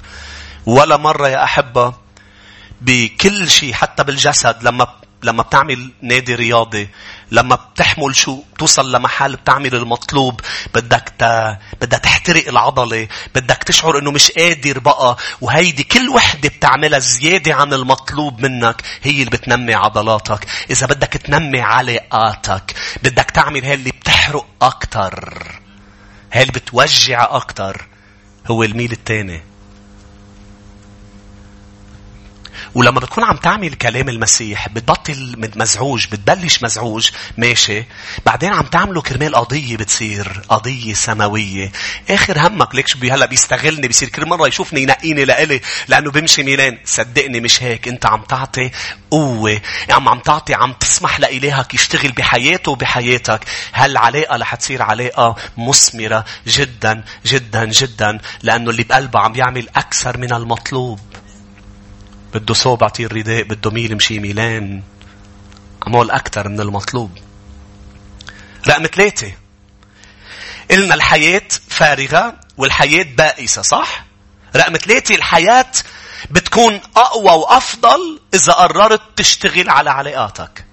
ولا 0.67 0.97
مرة 0.97 1.29
يا 1.29 1.45
أحبة 1.45 1.95
بكل 2.81 3.51
شيء 3.51 3.73
حتى 3.73 4.05
بالجسد 4.05 4.57
لما 4.63 4.87
لما 5.23 5.43
بتعمل 5.43 5.93
نادي 6.03 6.35
رياضي 6.35 6.89
لما 7.31 7.55
بتحمل 7.55 8.17
شو 8.17 8.43
توصل 8.59 8.93
لمحل 8.93 9.37
بتعمل 9.37 9.75
المطلوب 9.75 10.41
بدك 10.75 11.13
ت... 11.19 11.25
بدها 11.81 11.99
تحترق 11.99 12.49
العضلة 12.49 13.09
بدك 13.35 13.57
تشعر 13.63 13.99
إنه 13.99 14.11
مش 14.11 14.31
قادر 14.33 14.79
بقى. 14.79 15.17
وهيدي 15.41 15.83
كل 15.83 16.09
وحدة 16.09 16.49
بتعملها 16.49 16.99
زيادة 16.99 17.55
عن 17.55 17.73
المطلوب 17.75 18.41
منك 18.41 18.83
هي 19.03 19.11
اللي 19.11 19.31
بتنمي 19.31 19.75
عضلاتك. 19.75 20.47
إذا 20.71 20.87
بدك 20.87 21.09
تنمي 21.13 21.61
علاقاتك 21.61 22.75
بدك 23.03 23.31
تعمل 23.31 23.65
هي 23.65 23.75
اللي 23.75 23.91
بتحرق 23.91 24.47
أكتر 24.63 25.43
هي 26.33 26.43
اللي 26.43 26.53
بتوجع 26.53 27.29
أكتر 27.31 27.87
هو 28.51 28.63
الميل 28.63 28.93
الثاني 28.93 29.43
ولما 32.75 33.01
بتكون 33.01 33.25
عم 33.25 33.37
تعمل 33.37 33.75
كلام 33.75 34.09
المسيح 34.09 34.69
بتبطل 34.69 35.51
مزعوج 35.57 36.07
بتبلش 36.07 36.63
مزعوج 36.63 37.11
ماشي. 37.39 37.85
بعدين 38.27 38.53
عم 38.53 38.63
تعمله 38.63 39.01
كرمال 39.01 39.35
قضية 39.35 39.77
بتصير 39.77 40.43
قضية 40.49 40.95
سماوية. 40.95 41.73
آخر 42.11 42.47
همك 42.47 42.75
ليك 42.75 42.89
شو 42.89 42.99
هلا 43.03 43.27
بيستغلني 43.27 43.87
بيصير 43.89 44.09
كل 44.09 44.27
مرة 44.27 44.49
يشوفني 44.49 44.83
ينقيني 44.83 45.25
لإلي 45.25 45.61
لأنه 45.89 46.11
بمشي 46.11 46.43
ميلان 46.43 46.79
صدقني 46.85 47.41
مش 47.41 47.63
هيك. 47.63 47.89
أنت 47.89 48.07
عم 48.07 48.23
تعطي 48.23 48.71
قوة. 49.11 49.61
عم 49.91 50.09
عم 50.09 50.19
تعطي 50.19 50.55
عم 50.55 50.73
تسمح 50.73 51.21
لإلهك 51.21 51.75
يشتغل 51.75 52.13
بحياته 52.13 52.73
وبحياتك. 52.73 53.41
هالعلاقة 53.75 54.37
رح 54.37 54.55
تصير 54.55 54.83
علاقة 54.83 55.37
مثمرة؟ 55.57 56.25
جدا 56.47 57.05
جدا 57.27 57.65
جدا. 57.65 58.19
لأنه 58.43 58.71
اللي 58.71 58.83
بقلبه 58.83 59.21
عم 59.21 59.35
يعمل 59.37 59.69
أكثر 59.77 60.19
من 60.19 60.33
المطلوب. 60.33 61.01
بده 62.35 62.55
صوب 62.55 62.85
عطيه 62.85 63.07
الرداء 63.07 63.43
بده 63.43 63.71
ميل 63.71 63.97
مشي 63.97 64.19
ميلان 64.19 64.83
عمول 65.87 66.11
أكثر 66.11 66.49
من 66.49 66.61
المطلوب 66.61 67.19
رقم 68.69 68.87
ثلاثة 68.87 69.33
قلنا 70.71 70.95
الحياة 70.95 71.49
فارغة 71.69 72.37
والحياة 72.57 73.03
بائسة 73.03 73.63
صح؟ 73.63 74.05
رقم 74.57 74.77
ثلاثة 74.77 75.15
الحياة 75.15 75.73
بتكون 76.31 76.81
أقوى 76.97 77.33
وأفضل 77.33 78.21
إذا 78.35 78.53
قررت 78.53 79.03
تشتغل 79.17 79.71
على 79.71 79.91
علاقاتك. 79.91 80.65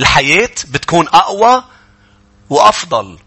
الحياة 0.00 0.50
بتكون 0.68 1.08
أقوى 1.08 1.64
وأفضل. 2.50 3.18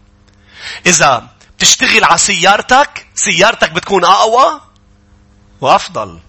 إذا 0.86 1.28
بتشتغل 1.58 2.04
على 2.04 2.18
سيارتك 2.18 3.06
سيارتك 3.14 3.72
بتكون 3.72 4.04
أقوى 4.04 4.60
وأفضل. 5.60 6.20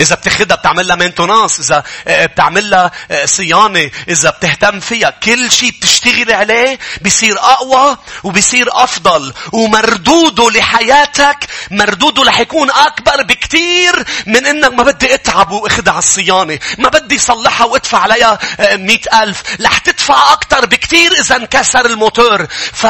إذا 0.00 0.14
بتاخدها 0.14 0.56
بتعمل 0.56 0.88
لها 0.88 0.96
مينتونانس، 0.96 1.60
إذا 1.60 1.82
آه، 2.08 2.26
بتعمل 2.26 2.70
لها 2.70 2.90
آه، 3.10 3.26
صيانة، 3.26 3.90
إذا 4.08 4.30
بتهتم 4.30 4.80
فيها، 4.80 5.10
كل 5.10 5.50
شيء 5.50 5.70
بتشتغل 5.70 6.32
عليه 6.32 6.78
بيصير 7.00 7.38
أقوى 7.38 7.96
وبيصير 8.24 8.68
أفضل، 8.72 9.32
ومردوده 9.52 10.50
لحياتك 10.50 11.46
مردوده 11.70 12.22
رح 12.22 12.40
يكون 12.40 12.70
أكبر 12.70 13.22
بكتير 13.22 14.04
من 14.26 14.46
إنك 14.46 14.72
ما 14.72 14.82
بدي 14.82 15.14
أتعب 15.14 15.50
وأخدها 15.50 15.92
على 15.92 16.02
الصيانة، 16.02 16.58
ما 16.78 16.88
بدي 16.88 17.18
صلحها 17.18 17.66
وأدفع 17.66 17.98
عليها 17.98 18.38
آه، 18.60 18.76
مئة 18.76 19.22
ألف، 19.22 19.42
رح 19.60 19.78
تدفع 19.78 20.32
أكتر 20.32 20.66
بكتير 20.66 21.12
إذا 21.12 21.36
انكسر 21.36 21.86
الموتور، 21.86 22.46
ف 22.72 22.86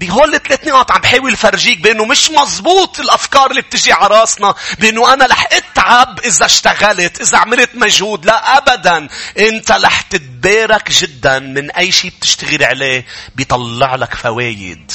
بهول 0.00 0.34
الثلاث 0.34 0.64
نقاط 0.64 0.90
عم 0.90 1.00
بحاول 1.00 1.36
فرجيك 1.36 1.80
بأنه 1.80 2.04
مش 2.04 2.30
مزبوط 2.30 3.00
الأفكار 3.00 3.50
اللي 3.50 3.62
بتجي 3.62 3.92
على 3.92 4.06
راسنا 4.06 4.54
بأنه 4.78 5.12
أنا 5.12 5.26
رح 5.26 5.48
أتعب 5.52 6.20
إذا 6.24 6.46
اشتغلت 6.46 7.20
إذا 7.20 7.38
عملت 7.38 7.70
مجهود. 7.74 8.26
لا 8.26 8.58
ابدا. 8.58 9.08
أنت 9.38 9.72
رح 9.72 10.00
تتبارك 10.00 10.90
جدا 10.90 11.38
من 11.38 11.70
أي 11.70 11.92
شيء 11.92 12.10
بتشتغل 12.10 12.64
عليه 12.64 13.06
بيطلع 13.34 13.94
لك 13.94 14.14
فوايد. 14.14 14.92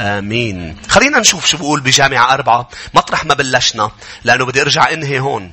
آمين. 0.00 0.76
خلينا 0.88 1.18
نشوف 1.18 1.46
شو 1.46 1.56
بقول 1.56 1.80
بجامعة 1.80 2.34
أربعة. 2.34 2.68
مطرح 2.94 3.24
ما 3.24 3.34
بلشنا 3.34 3.90
لأنه 4.24 4.44
بدي 4.44 4.60
أرجع 4.60 4.90
إنهي 4.92 5.20
هون. 5.20 5.52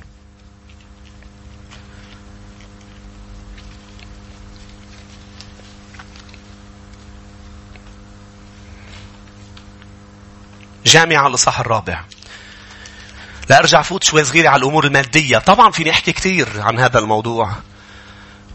جامعة 10.86 11.26
الإصحاح 11.26 11.60
الرابع. 11.60 12.04
لا 13.50 13.58
أرجع 13.58 13.82
فوت 13.82 14.04
شوي 14.04 14.24
صغيرة 14.24 14.48
على 14.48 14.62
الأمور 14.62 14.86
المادية. 14.86 15.38
طبعا 15.38 15.70
فيني 15.70 15.90
أحكي 15.90 16.12
كثير 16.12 16.48
عن 16.60 16.78
هذا 16.78 16.98
الموضوع. 16.98 17.52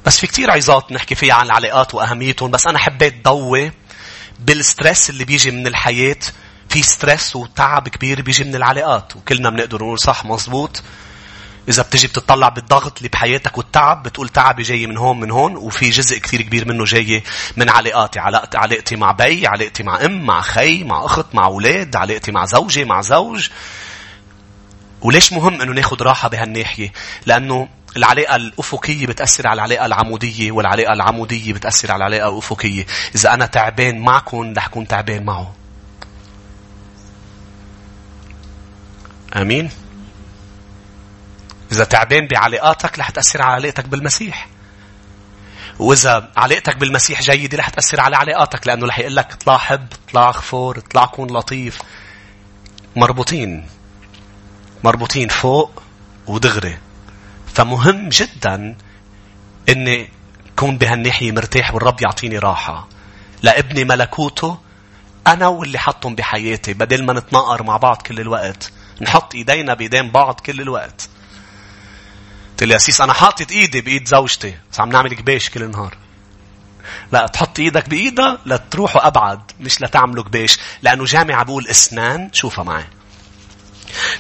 بس 0.06 0.20
في 0.20 0.28
كثير 0.28 0.52
عظات 0.52 0.92
نحكي 0.92 1.16
فيها 1.16 1.34
عن 1.34 1.46
العلاقات 1.46 1.96
وأهميتهم. 1.96 2.52
بس 2.52 2.68
أنا 2.68 2.80
حبيت 2.80 3.24
ضوي 3.26 3.72
بال 4.40 4.57
stress 4.57 5.10
اللي 5.10 5.26
بيجي 5.26 5.52
من 5.52 5.68
الحياة. 5.68 6.20
في 6.70 6.84
stress 6.84 7.36
وتعب 7.36 7.90
كبير 7.90 8.22
بيجي 8.22 8.44
من 8.44 8.56
العلاقات. 8.56 9.16
وكلنا 9.16 9.50
بنقدر 9.50 9.78
نقول 9.78 10.00
صح 10.00 10.26
مزبوط. 10.26 10.84
إذا 11.70 11.84
بتجي 11.84 12.08
بتطلع 12.08 12.50
بالضغط 12.50 12.98
اللي 12.98 13.10
بحياتك 13.10 13.58
والتعب 13.58 14.04
بتقول 14.04 14.30
تعبي 14.30 14.64
جاي 14.64 14.88
من 14.88 14.98
هون 14.98 15.20
من 15.20 15.32
هون 15.32 15.56
وفي 15.56 15.90
جزء 15.90 16.18
كثير 16.18 16.42
كبير 16.42 16.68
منه 16.68 16.86
جاي 16.86 17.24
من 17.58 17.70
علاقاتي 17.70 18.20
علاقتي 18.20 18.58
علاقتي 18.58 18.96
مع 18.96 19.12
بي 19.12 19.48
علاقتي 19.48 19.84
مع 19.84 20.06
أم 20.06 20.26
مع 20.26 20.42
خي 20.42 20.84
مع 20.84 21.06
أخت 21.06 21.36
مع 21.36 21.46
أولاد 21.46 21.96
علاقتي 21.96 22.32
مع 22.32 22.46
زوجي 22.46 22.86
مع 22.86 23.02
زوج 23.02 23.50
وليش 25.02 25.34
مهم 25.34 25.62
إنه 25.62 25.74
ناخذ 25.74 26.02
راحة 26.02 26.30
بهالناحية؟ 26.30 26.92
لأنه 27.26 27.68
العلاقة 27.98 28.36
الأفقية 28.36 29.08
بتأثر 29.08 29.48
على 29.48 29.58
العلاقة 29.58 29.86
العمودية 29.86 30.52
والعلاقة 30.52 30.94
العمودية 30.94 31.54
بتأثر 31.54 31.92
على 31.92 32.08
العلاقة 32.08 32.30
الأفقية، 32.30 32.86
إذا 33.16 33.34
أنا 33.34 33.46
تعبان 33.46 34.00
معكم 34.00 34.54
رح 34.58 34.68
كون 34.68 34.88
تعبان 34.88 35.26
معه. 35.26 35.54
آمين؟ 39.36 39.70
إذا 41.72 41.84
تعبان 41.84 42.28
بعلاقاتك 42.28 43.00
رح 43.00 43.10
تأثر 43.10 43.42
على 43.42 43.54
علاقتك 43.54 43.86
بالمسيح. 43.88 44.48
وإذا 45.80 46.32
علاقتك 46.38 46.78
بالمسيح 46.78 47.22
جيدة 47.22 47.58
رح 47.58 47.70
تأثر 47.70 48.02
على 48.02 48.16
علاقاتك 48.16 48.68
لأنه 48.68 48.88
رح 48.88 49.00
يقول 49.00 49.16
لك 49.16 49.34
اطلع 49.34 49.58
حب، 49.58 49.88
اطلع 50.08 50.30
غفور، 50.30 50.78
اطلع 50.78 51.06
كون 51.06 51.38
لطيف. 51.38 51.80
مربوطين. 52.96 53.68
مربوطين 54.84 55.30
فوق 55.30 55.84
ودغري. 56.28 56.78
فمهم 57.54 58.10
جدا 58.10 58.78
إني 59.70 60.10
كون 60.56 60.78
بهالناحية 60.78 61.32
مرتاح 61.32 61.74
والرب 61.74 62.02
يعطيني 62.02 62.38
راحة. 62.38 62.88
لابني 63.44 63.84
ملكوته 63.84 64.60
أنا 65.28 65.48
واللي 65.48 65.80
حطهم 65.80 66.16
بحياتي 66.16 66.74
بدل 66.74 67.06
ما 67.06 67.14
نتناقر 67.14 67.64
مع 67.64 67.78
بعض 67.78 68.02
كل 68.02 68.20
الوقت. 68.20 68.72
نحط 69.02 69.36
إيدينا 69.36 69.74
بإيدين 69.74 70.12
بعض 70.12 70.40
كل 70.40 70.62
الوقت. 70.62 71.10
قلت 72.58 72.64
لي 72.64 72.74
يا 72.74 72.80
سيس 72.80 73.02
أنا 73.02 73.14
حاطط 73.14 73.52
إيدي 73.52 73.82
بإيد 73.82 74.08
زوجتي. 74.08 74.58
بس 74.72 74.80
عم 74.80 74.90
نعمل 74.90 75.14
كباش 75.14 75.50
كل 75.50 75.64
النهار. 75.64 75.98
لا 77.12 77.28
تحط 77.28 77.60
إيدك 77.60 77.90
بإيدها 77.90 78.38
لتروحوا 78.46 79.08
أبعد 79.08 79.52
مش 79.60 79.82
لتعملوا 79.82 80.24
كباش 80.24 80.60
لأنه 80.82 81.06
جامعة 81.06 81.44
بقول 81.44 81.68
إسنان 81.68 82.30
شوفها 82.34 82.64
معي. 82.64 82.86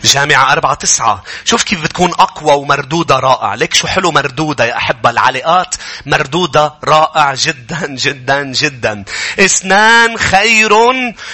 جامعة 0.03 0.51
أربعة 0.51 0.73
تسعة. 0.73 1.23
شوف 1.45 1.63
كيف 1.63 1.83
بتكون 1.83 2.11
أقوى 2.11 2.53
ومردودة 2.53 3.19
رائع 3.19 3.53
ليك 3.53 3.73
شو 3.73 3.87
حلو 3.87 4.11
مردودة 4.11 4.65
يا 4.65 4.77
أحبة 4.77 5.09
العلاقات 5.09 5.75
مردودة 6.05 6.73
رائع 6.83 7.33
جدا 7.33 7.87
جدا 7.87 8.43
جدا. 8.43 9.03
اثنان 9.39 10.17
خير 10.17 10.71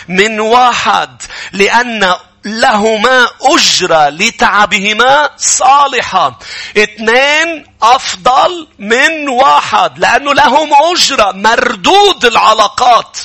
من 0.08 0.40
واحد. 0.40 1.22
لأن 1.52 2.16
لهما 2.46 3.28
أجرة 3.42 4.10
لتعبهما 4.10 5.30
صالحة. 5.38 6.40
اثنين 6.78 7.66
أفضل 7.82 8.68
من 8.80 9.30
واحد. 9.30 10.00
لأنه 10.00 10.34
لهم 10.34 10.70
أجرة. 10.74 11.32
مردود 11.32 12.26
العلاقات 12.26 13.18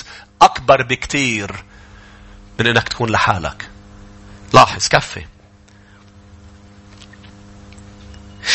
أكبر 0.42 0.82
بكتير 0.82 1.64
من 2.60 2.66
أنك 2.66 2.88
تكون 2.88 3.10
لحالك. 3.10 3.70
لاحظ 4.52 4.88
كفي. 4.88 5.24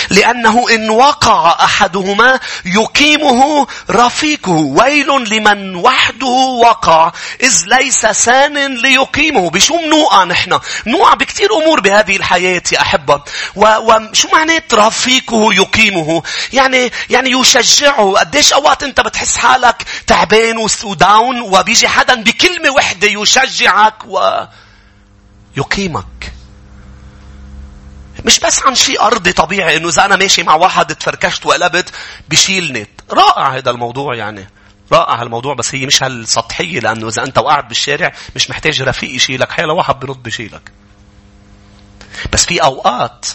لأنه 0.09 0.65
إن 0.69 0.89
وقع 0.89 1.63
أحدهما 1.63 2.39
يقيمه 2.65 3.67
رفيقه. 3.89 4.51
ويل 4.51 5.07
لمن 5.07 5.75
وحده 5.75 6.27
وقع. 6.61 7.11
إذ 7.43 7.63
ليس 7.65 8.05
سان 8.05 8.77
ليقيمه. 8.77 9.49
بشو 9.49 9.77
منوقع 9.77 10.23
نحن. 10.23 10.59
منوقع 10.85 11.13
بكتير 11.13 11.53
أمور 11.53 11.79
بهذه 11.79 12.15
الحياة 12.15 12.63
يا 12.71 12.81
أحبة. 12.81 13.21
وشو 13.55 14.27
معنات 14.33 14.73
رفيقه 14.73 15.53
يقيمه؟ 15.53 16.23
يعني 16.53 16.91
يعني 17.09 17.31
يشجعه. 17.31 18.13
قديش 18.17 18.53
أوقات 18.53 18.83
أنت 18.83 19.01
بتحس 19.01 19.37
حالك 19.37 19.83
تعبان 20.07 20.57
وداون 20.83 21.41
وبيجي 21.41 21.87
حدا 21.87 22.15
بكلمة 22.23 22.69
وحدة 22.69 23.07
يشجعك 23.07 23.95
ويقيمك 25.57 26.32
مش 28.25 28.39
بس 28.39 28.63
عن 28.63 28.75
شيء 28.75 29.01
أرضي 29.01 29.33
طبيعي 29.33 29.77
إنه 29.77 29.89
إذا 29.89 30.05
أنا 30.05 30.15
ماشي 30.15 30.43
مع 30.43 30.55
واحد 30.55 30.95
تفركشت 30.95 31.45
وقلبت 31.45 31.91
بشيلني. 32.29 32.87
رائع 33.11 33.55
هذا 33.55 33.71
الموضوع 33.71 34.15
يعني. 34.15 34.47
رائع 34.91 35.21
الموضوع 35.21 35.53
بس 35.53 35.75
هي 35.75 35.85
مش 35.85 36.03
هالسطحية 36.03 36.79
لأنه 36.79 37.07
إذا 37.07 37.23
أنت 37.23 37.37
وقعت 37.37 37.65
بالشارع 37.65 38.11
مش 38.35 38.49
محتاج 38.49 38.81
رفيق 38.81 39.15
يشيلك 39.15 39.51
حيلا 39.51 39.73
واحد 39.73 39.99
بنط 39.99 40.17
بشيلك. 40.17 40.71
بس 42.33 42.45
في 42.45 42.63
أوقات 42.63 43.25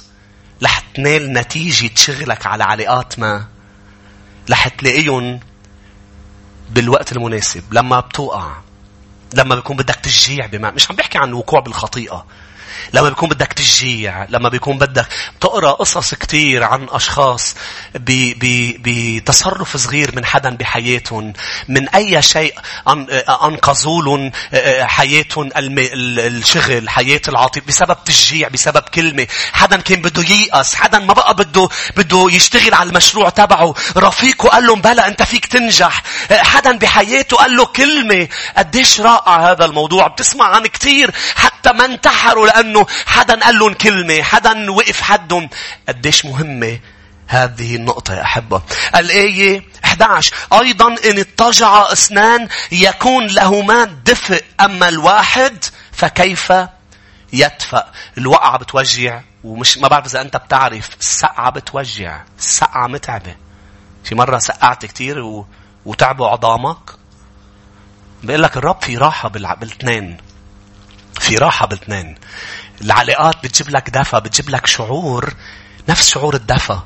رح 0.62 0.78
تنال 0.94 1.32
نتيجة 1.32 1.90
شغلك 1.94 2.46
على 2.46 2.64
علاقات 2.64 3.18
ما 3.18 3.44
رح 4.50 4.68
تلاقيهم 4.68 5.40
بالوقت 6.70 7.12
المناسب 7.12 7.74
لما 7.74 8.00
بتوقع 8.00 8.56
لما 9.34 9.54
بيكون 9.54 9.76
بدك 9.76 9.94
تشجيع 9.94 10.46
بما 10.46 10.70
مش 10.70 10.90
عم 10.90 10.96
بحكي 10.96 11.18
عن 11.18 11.28
الوقوع 11.28 11.60
بالخطيئة 11.60 12.26
لما 12.92 13.08
بيكون 13.08 13.28
بدك 13.28 13.52
تشجيع 13.52 14.26
لما 14.28 14.48
بيكون 14.48 14.78
بدك 14.78 15.06
تقرأ 15.40 15.70
قصص 15.70 16.14
كتير 16.14 16.64
عن 16.64 16.86
أشخاص 16.90 17.54
بتصرف 17.94 19.76
صغير 19.76 20.16
من 20.16 20.24
حدا 20.24 20.50
بحياتهم 20.50 21.32
من 21.68 21.88
أي 21.88 22.22
شيء 22.22 22.54
أنقذوا 23.42 24.02
لهم 24.02 24.32
حياتهم 24.80 25.50
الشغل 25.56 26.90
حياة 26.90 27.20
العاطفة 27.28 27.62
بسبب 27.68 27.96
تشجيع 28.04 28.48
بسبب 28.48 28.82
كلمة. 28.82 29.26
حدا 29.52 29.76
كان 29.76 30.02
بده 30.02 30.22
ييأس 30.22 30.74
حدا 30.74 30.98
ما 30.98 31.12
بقى 31.14 31.34
بده 31.34 31.68
بده 31.96 32.26
يشتغل 32.30 32.74
على 32.74 32.88
المشروع 32.90 33.28
تبعه. 33.28 33.74
رفيقه 33.96 34.48
قال 34.48 34.66
لهم 34.66 34.80
بلا 34.80 35.08
أنت 35.08 35.22
فيك 35.22 35.46
تنجح. 35.46 36.02
حدا 36.30 36.78
بحياته 36.78 37.36
قال 37.36 37.56
له 37.56 37.64
كلمة. 37.66 38.28
قديش 38.56 39.00
رائع 39.00 39.50
هذا 39.50 39.64
الموضوع. 39.64 40.06
بتسمع 40.06 40.44
عن 40.46 40.66
كتير 40.66 41.10
حتى 41.36 41.72
ما 41.72 41.84
انتحروا 41.84 42.46
لأنه 42.68 42.86
حدا 43.06 43.40
قال 43.40 43.58
لهم 43.58 43.74
كلمة 43.74 44.22
حدا 44.22 44.70
وقف 44.70 45.00
حدهم. 45.00 45.48
قديش 45.88 46.24
مهمة 46.24 46.78
هذه 47.26 47.76
النقطة 47.76 48.14
يا 48.14 48.22
أحبة. 48.22 48.62
الآية 48.96 49.62
11 49.84 50.34
أيضا 50.52 50.88
إن 50.88 51.18
اضطجع 51.18 51.92
اثنان 51.92 52.48
يكون 52.72 53.26
لهما 53.26 53.84
دفء 53.84 54.44
أما 54.60 54.88
الواحد 54.88 55.64
فكيف 55.92 56.52
يدفأ؟ 57.32 57.92
الوقعة 58.18 58.58
بتوجع 58.58 59.20
ومش 59.44 59.78
ما 59.78 59.88
بعرف 59.88 60.06
إذا 60.06 60.20
أنت 60.20 60.36
بتعرف. 60.36 60.90
السقعة 61.00 61.50
بتوجع 61.50 62.22
السقعة 62.38 62.86
متعبة. 62.86 63.36
في 64.04 64.14
مرة 64.14 64.38
سقعت 64.38 64.86
كتير 64.86 65.18
و... 65.18 65.46
وتعبوا 65.84 66.28
عظامك. 66.28 66.90
بيقول 68.22 68.42
لك 68.42 68.56
الرب 68.56 68.82
في 68.82 68.96
راحة 68.96 69.28
بالإثنين. 69.28 70.16
في 71.20 71.36
راحة 71.36 71.66
بالاثنين 71.66 72.14
العلاقات 72.80 73.36
بتجيب 73.44 73.70
لك 73.70 73.90
دفى 73.90 74.20
بتجيب 74.20 74.50
لك 74.50 74.66
شعور 74.66 75.34
نفس 75.88 76.08
شعور 76.08 76.34
الدفى 76.34 76.78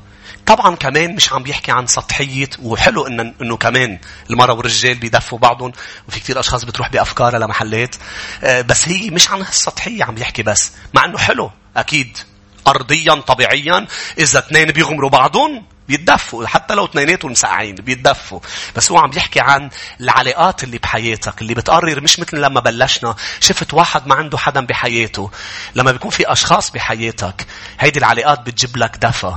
طبعا 0.47 0.77
كمان 0.77 1.15
مش 1.15 1.33
عم 1.33 1.43
بيحكي 1.43 1.73
عن 1.73 1.87
سطحية 1.87 2.51
وحلو 2.63 3.07
إنه, 3.07 3.35
إنه 3.43 3.57
كمان 3.57 3.99
المرأة 4.31 4.53
والرجال 4.55 4.95
بيدفوا 4.95 5.39
بعضهم 5.39 5.73
وفي 6.09 6.21
كثير 6.21 6.41
أشخاص 6.41 6.65
بتروح 6.65 6.89
بأفكارها 6.89 7.39
لمحلات 7.39 7.97
آه، 8.45 8.61
بس 8.61 8.89
هي 8.89 9.11
مش 9.11 9.31
عن 9.31 9.41
السطحية 9.41 10.05
عم 10.05 10.15
بيحكي 10.15 10.43
بس 10.43 10.73
مع 10.95 11.05
إنه 11.05 11.19
حلو 11.19 11.51
أكيد. 11.77 12.19
أرضيا 12.67 13.15
طبيعيا 13.15 13.87
إذا 14.19 14.39
اثنين 14.39 14.67
بيغمروا 14.71 15.11
بعضهم 15.11 15.65
بيتدفوا 15.89 16.47
حتى 16.47 16.75
لو 16.75 16.85
اثنيناتهم 16.85 17.31
مسقعين 17.31 17.75
بيتدفوا. 17.75 18.41
بس 18.77 18.91
هو 18.91 18.99
عم 18.99 19.11
يحكي 19.17 19.41
عن 19.41 19.71
العلاقات 20.01 20.65
اللي 20.65 20.79
بحياتك 20.79 21.43
اللي 21.43 21.55
بتقرر 21.55 22.01
مش 22.01 22.21
مثل 22.21 22.41
لما 22.41 22.61
بلشنا. 22.61 23.15
شفت 23.41 23.75
واحد 23.75 24.07
ما 24.07 24.15
عنده 24.15 24.39
حدا 24.39 24.67
بحياته. 24.67 25.31
لما 25.75 25.93
بيكون 25.93 26.11
في 26.11 26.33
أشخاص 26.33 26.71
بحياتك 26.71 27.47
هيدي 27.81 27.99
العلاقات 27.99 28.41
بتجيب 28.41 28.77
لك 28.77 28.97
دفى 28.97 29.35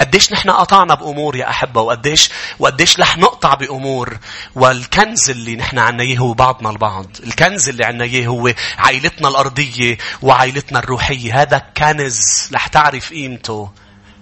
قديش 0.00 0.32
نحن 0.32 0.50
قطعنا 0.50 0.94
بأمور 0.94 1.36
يا 1.36 1.50
أحبة 1.50 1.80
وقديش 1.80 2.30
وقديش 2.58 3.00
رح 3.00 3.18
نقطع 3.18 3.54
بأمور. 3.54 4.18
والكنز 4.54 5.30
اللي 5.30 5.56
نحن 5.56 5.78
عنا 5.78 6.02
إياه 6.02 6.18
هو 6.18 6.32
بعضنا 6.32 6.70
البعض. 6.70 7.06
الكنز 7.24 7.68
اللي 7.68 7.84
عنا 7.84 8.04
إياه 8.04 8.26
هو 8.26 8.52
عائلتنا 8.78 9.28
الأرضية 9.28 9.98
وعائلتنا 10.22 10.78
الروحية. 10.78 11.42
هذا 11.42 11.58
كنز 11.76 12.48
رح 12.54 12.66
تعرف 12.66 13.10
قيمته 13.10 13.70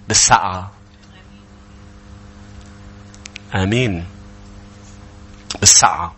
بالسقعة. 0.09 0.76
آمين. 3.55 4.07
بالساعة. 5.61 6.15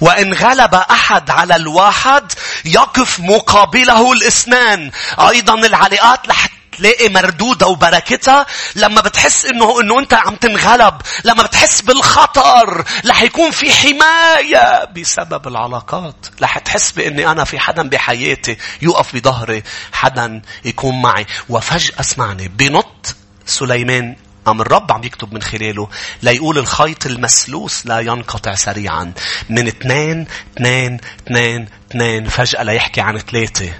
وإن 0.00 0.34
غلب 0.34 0.74
أحد 0.74 1.30
على 1.30 1.56
الواحد 1.56 2.32
يقف 2.64 3.20
مقابله 3.20 4.12
الإثنان. 4.12 4.90
أيضا 5.18 5.54
العلاقات 5.54 6.28
رح 6.28 6.48
تلاقي 6.78 7.08
مردودة 7.08 7.66
وبركتها. 7.66 8.46
لما 8.76 9.00
بتحس 9.00 9.44
انه 9.44 9.80
إنه 9.80 9.98
أنت 9.98 10.14
عم 10.14 10.36
تنغلب 10.36 10.94
لما 11.24 11.42
بتحس 11.42 11.80
بالخطر 11.80 12.84
رح 13.06 13.22
يكون 13.22 13.50
في 13.50 13.70
حماية 13.70 14.84
بسبب 14.84 15.48
العلاقات. 15.48 16.26
رح 16.42 16.58
تحس 16.58 16.90
بإني 16.90 17.30
أنا 17.30 17.44
في 17.44 17.58
حدا 17.58 17.88
بحياتي. 17.88 18.56
يقف 18.82 19.16
بظهري 19.16 19.62
حدا 19.92 20.42
يكون 20.64 21.02
معي. 21.02 21.26
وفجأة 21.48 22.00
اسمعني 22.00 22.48
بنط 22.48 23.16
سليمان 23.46 24.16
عم 24.46 24.60
الرب 24.60 24.92
عم 24.92 25.04
يكتب 25.04 25.34
من 25.34 25.42
خلاله 25.42 25.88
ليقول 26.22 26.58
الخيط 26.58 27.06
المسلوس 27.06 27.86
لا 27.86 28.00
ينقطع 28.00 28.54
سريعا. 28.54 29.12
من 29.50 29.66
اثنين 29.66 30.26
اثنين 30.56 30.98
اثنين 31.26 31.68
اثنين 31.90 32.28
فجأة 32.28 32.62
ليحكي 32.62 33.00
عن 33.00 33.18
ثلاثة. 33.18 33.72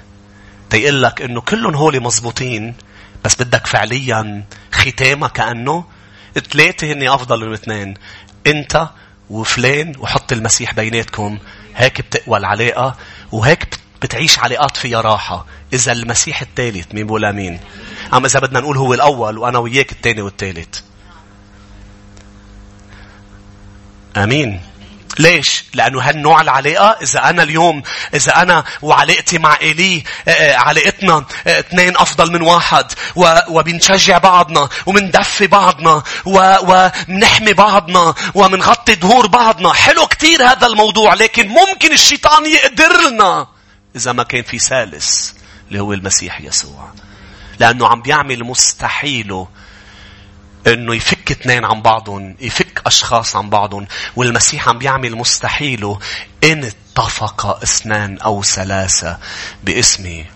تيقول 0.70 1.02
لك 1.02 1.22
إنه 1.22 1.40
كلهم 1.40 1.74
هولي 1.74 1.98
مزبوطين 1.98 2.74
بس 3.24 3.42
بدك 3.42 3.66
فعليا 3.66 4.44
ختامة 4.72 5.28
كأنه 5.28 5.84
ثلاثة 6.52 6.92
هني 6.92 7.08
أفضل 7.14 7.46
من 7.46 7.52
اثنين. 7.52 7.94
أنت 8.46 8.88
وفلان 9.30 9.92
وحط 9.98 10.32
المسيح 10.32 10.74
بيناتكم 10.74 11.38
هيك 11.76 12.00
بتقوى 12.00 12.38
العلاقة 12.38 12.96
وهيك 13.32 13.68
بتعيش 14.02 14.38
علاقات 14.38 14.76
فيها 14.76 15.00
راحة. 15.00 15.46
إذا 15.72 15.92
المسيح 15.92 16.42
الثالث 16.42 16.86
مين 16.94 17.06
بقول 17.06 17.24
أمين 17.24 17.60
أما 18.14 18.26
إذا 18.26 18.40
بدنا 18.40 18.60
نقول 18.60 18.76
هو 18.76 18.94
الأول 18.94 19.38
وأنا 19.38 19.58
وياك 19.58 19.92
الثاني 19.92 20.22
والثالث؟ 20.22 20.80
أمين. 24.16 24.60
ليش؟ 25.18 25.64
لأنه 25.74 26.00
هالنوع 26.00 26.40
العلاقة؟ 26.40 26.98
إذا 27.02 27.30
أنا 27.30 27.42
اليوم 27.42 27.82
إذا 28.14 28.42
أنا 28.42 28.64
وعلاقتي 28.82 29.38
مع 29.38 29.58
إيلي 29.62 30.02
آه، 30.28 30.30
آه، 30.30 30.56
علاقتنا 30.56 31.24
آه، 31.46 31.60
اثنين 31.60 31.96
أفضل 31.96 32.32
من 32.32 32.42
واحد 32.42 32.92
وبنشجع 33.48 34.18
بعضنا 34.18 34.68
ومندفي 34.86 35.46
بعضنا 35.46 36.02
ومنحمي 36.24 37.52
بعضنا 37.52 38.14
ومنغطي 38.34 38.94
ظهور 38.94 39.26
بعضنا. 39.26 39.72
حلو 39.72 40.06
كتير 40.06 40.42
هذا 40.42 40.66
الموضوع 40.66 41.14
لكن 41.14 41.48
ممكن 41.48 41.92
الشيطان 41.92 42.46
يقدر 42.46 43.10
لنا 43.10 43.55
إذا 43.96 44.12
ما 44.12 44.22
كان 44.22 44.42
في 44.42 44.58
ثالث 44.58 45.32
اللي 45.68 45.80
هو 45.80 45.92
المسيح 45.92 46.40
يسوع. 46.40 46.92
لأنه 47.58 47.88
عم 47.88 48.02
بيعمل 48.02 48.44
مستحيله 48.44 49.48
إنه 50.66 50.94
يفك 50.94 51.30
اثنين 51.30 51.64
عن 51.64 51.82
بعضهم 51.82 52.36
يفك 52.40 52.82
أشخاص 52.86 53.36
عن 53.36 53.50
بعضهم 53.50 53.86
والمسيح 54.16 54.68
عم 54.68 54.78
بيعمل 54.78 55.16
مستحيله 55.16 55.98
إن 56.44 56.64
اتفق 56.64 57.62
اثنان 57.62 58.18
أو 58.18 58.42
ثلاثة 58.42 59.18
باسمي. 59.64 60.35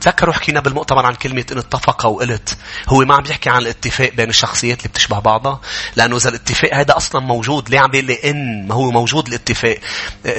تذكروا 0.00 0.34
حكينا 0.34 0.60
بالمؤتمر 0.60 1.06
عن 1.06 1.14
كلمة 1.14 1.44
إن 1.52 1.58
اتفق 1.58 2.06
وقلت. 2.06 2.56
هو 2.88 2.98
ما 2.98 3.14
عم 3.14 3.22
بيحكي 3.22 3.50
عن 3.50 3.62
الاتفاق 3.62 4.12
بين 4.14 4.28
الشخصيات 4.28 4.78
اللي 4.78 4.88
بتشبه 4.88 5.18
بعضها. 5.18 5.60
لأنه 5.96 6.16
إذا 6.16 6.28
الاتفاق 6.28 6.74
هذا 6.74 6.96
أصلا 6.96 7.20
موجود، 7.20 7.70
ليه 7.70 7.80
عم 7.80 7.90
بيقول 7.90 8.06
لي 8.06 8.30
إن؟ 8.30 8.68
ما 8.68 8.74
هو 8.74 8.90
موجود 8.90 9.28
الاتفاق. 9.28 9.78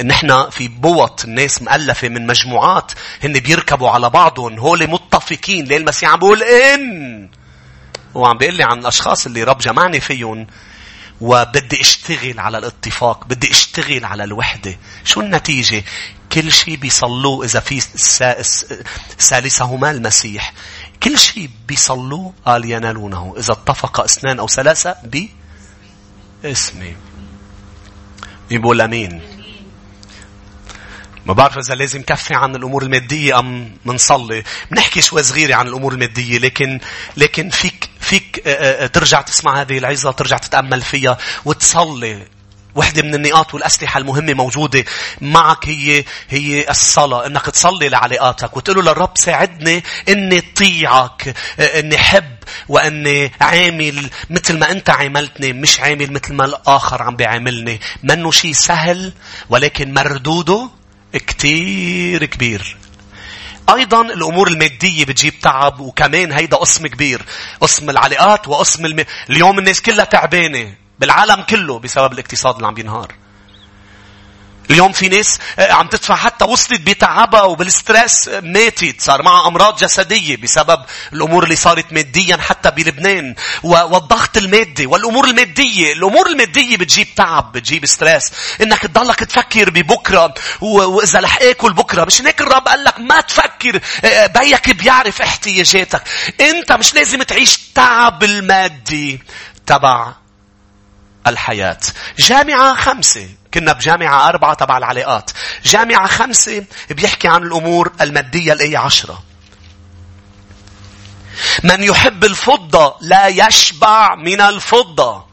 نحن 0.04 0.50
في 0.50 0.68
بوط 0.68 1.24
الناس 1.24 1.62
مؤلفة 1.62 2.08
من 2.08 2.26
مجموعات 2.26 2.92
هن 3.24 3.32
بيركبوا 3.32 3.90
على 3.90 4.10
بعضهم، 4.10 4.58
هول 4.58 4.90
متفقين، 4.90 5.64
ليه 5.64 5.76
المسيح 5.76 6.10
عم 6.10 6.18
بيقول 6.18 6.42
إن؟ 6.42 7.28
هو 8.16 8.26
عم 8.26 8.38
بيقول 8.38 8.54
لي 8.54 8.64
عن 8.64 8.78
الأشخاص 8.78 9.26
اللي 9.26 9.44
رب 9.44 9.58
جمعني 9.58 10.00
فيهم 10.00 10.46
وبدي 11.20 11.80
اشتغل 11.80 12.40
على 12.40 12.58
الاتفاق 12.58 13.24
بدي 13.24 13.50
اشتغل 13.50 14.04
على 14.04 14.24
الوحدة. 14.24 14.78
شو 15.04 15.20
النتيجة؟ 15.20 15.84
كل 16.32 16.52
شيء 16.52 16.76
بيصلوه 16.76 17.44
إذا 17.44 17.60
في 17.60 17.80
ثالثهما 19.18 19.90
المسيح. 19.90 20.52
كل 21.02 21.18
شيء 21.18 21.50
بيصلوه 21.68 22.32
قال 22.46 22.70
ينالونه. 22.70 23.34
إذا 23.38 23.52
اتفق 23.52 24.00
اثنان 24.00 24.38
أو 24.38 24.48
ثلاثة 24.48 24.96
باسمي 26.42 26.96
يقول 28.50 28.80
أمين. 28.80 29.22
ما 31.26 31.32
بعرف 31.32 31.58
إذا 31.58 31.74
لازم 31.74 32.02
كفي 32.02 32.34
عن 32.34 32.56
الأمور 32.56 32.82
المادية 32.82 33.38
أم 33.38 33.76
منصلي. 33.84 34.42
بنحكي 34.70 35.02
شوي 35.02 35.22
صغيرة 35.22 35.54
عن 35.54 35.68
الأمور 35.68 35.92
المادية 35.92 36.38
لكن 36.38 36.80
لكن 37.16 37.50
فيك 37.50 37.90
فيك 38.10 38.42
آه، 38.46 38.84
آه، 38.84 38.86
ترجع 38.86 39.20
تسمع 39.20 39.60
هذه 39.60 39.78
العظة 39.78 40.10
ترجع 40.10 40.36
تتأمل 40.38 40.82
فيها 40.82 41.18
وتصلي. 41.44 42.22
وحدة 42.74 43.02
من 43.02 43.14
النقاط 43.14 43.54
والأسلحة 43.54 43.98
المهمة 43.98 44.34
موجودة 44.34 44.84
معك 45.20 45.68
هي 45.68 46.04
هي 46.28 46.70
الصلاة. 46.70 47.26
إنك 47.26 47.46
تصلي 47.46 47.88
لعلاقاتك 47.88 48.56
وتقول 48.56 48.76
له 48.84 48.92
للرب 48.92 49.10
ساعدني 49.14 49.84
إني 50.08 50.38
أطيعك 50.38 51.34
إني 51.58 51.98
حب 51.98 52.36
وإني 52.68 53.32
عامل 53.40 54.10
مثل 54.30 54.58
ما 54.58 54.70
أنت 54.70 54.90
عاملتني 54.90 55.52
مش 55.52 55.80
عامل 55.80 56.12
مثل 56.12 56.34
ما 56.34 56.44
الآخر 56.44 57.02
عم 57.02 57.16
بيعاملني. 57.16 57.80
منه 58.02 58.30
شيء 58.30 58.52
سهل 58.52 59.12
ولكن 59.48 59.94
مردوده 59.94 60.70
كتير 61.12 62.24
كبير. 62.24 62.76
أيضا 63.74 64.00
الأمور 64.00 64.48
المادية 64.48 65.04
بتجيب 65.04 65.40
تعب 65.40 65.80
وكمان 65.80 66.32
هيدا 66.32 66.56
قسم 66.56 66.86
كبير 66.86 67.22
قسم 67.60 67.90
العلاقات 67.90 68.48
وقسم 68.48 68.86
الم... 68.86 69.04
اليوم 69.30 69.58
الناس 69.58 69.82
كلها 69.82 70.04
تعبانة 70.04 70.74
بالعالم 70.98 71.42
كله 71.42 71.78
بسبب 71.78 72.12
الاقتصاد 72.12 72.54
اللي 72.54 72.66
عم 72.66 72.74
بينهار. 72.74 73.12
اليوم 74.70 74.92
في 74.92 75.08
ناس 75.08 75.38
آه، 75.58 75.72
عم 75.72 75.86
تدفع 75.86 76.14
حتى 76.16 76.44
وصلت 76.44 76.80
بتعبها 76.80 77.42
وبال 77.42 77.71
stress 77.71 78.28
آه، 78.28 78.40
ماتت 78.40 79.00
صار 79.00 79.22
معها 79.22 79.48
أمراض 79.48 79.76
جسدية 79.76 80.36
بسبب 80.36 80.84
الأمور 81.12 81.44
اللي 81.44 81.56
صارت 81.56 81.92
ماديا 81.92 82.36
حتى 82.36 82.70
بلبنان 82.70 83.34
والضغط 83.62 84.36
المادي 84.36 84.86
والأمور 84.86 85.24
المادية 85.24 85.92
الأمور 85.92 86.26
المادية 86.26 86.76
بتجيب 86.76 87.14
تعب 87.14 87.52
بتجيب 87.52 87.86
stress. 87.86 88.32
إنك 88.62 88.78
تضلك 88.82 89.18
تفكر 89.18 89.70
ببكرة 89.70 90.34
وإذا 90.60 91.20
رح 91.20 91.38
آكل 91.42 91.72
بكرة 91.72 92.04
مش 92.04 92.22
هيك 92.22 92.40
الرب 92.40 92.68
قال 92.68 92.84
لك 92.84 93.00
ما 93.00 93.20
تفكر 93.20 93.80
آه، 94.04 94.26
بيك 94.26 94.70
بيعرف 94.70 95.22
احتياجاتك. 95.22 96.02
أنت 96.40 96.72
مش 96.72 96.94
لازم 96.94 97.22
تعيش 97.22 97.58
تعب 97.74 98.24
المادي 98.24 99.20
تبع 99.66 100.12
الحياة. 101.26 101.78
جامعة 102.18 102.74
خمسة. 102.74 103.28
كنا 103.54 103.72
بجامعة 103.72 104.28
أربعة 104.28 104.54
تبع 104.54 104.78
العلاقات. 104.78 105.30
جامعة 105.64 106.06
خمسة 106.06 106.64
بيحكي 106.90 107.28
عن 107.28 107.42
الأمور 107.42 107.92
المادية 108.00 108.52
الآية 108.52 108.78
عشرة. 108.78 109.22
من 111.62 111.82
يحب 111.82 112.24
الفضة 112.24 112.96
لا 113.00 113.26
يشبع 113.26 114.14
من 114.14 114.40
الفضة. 114.40 115.30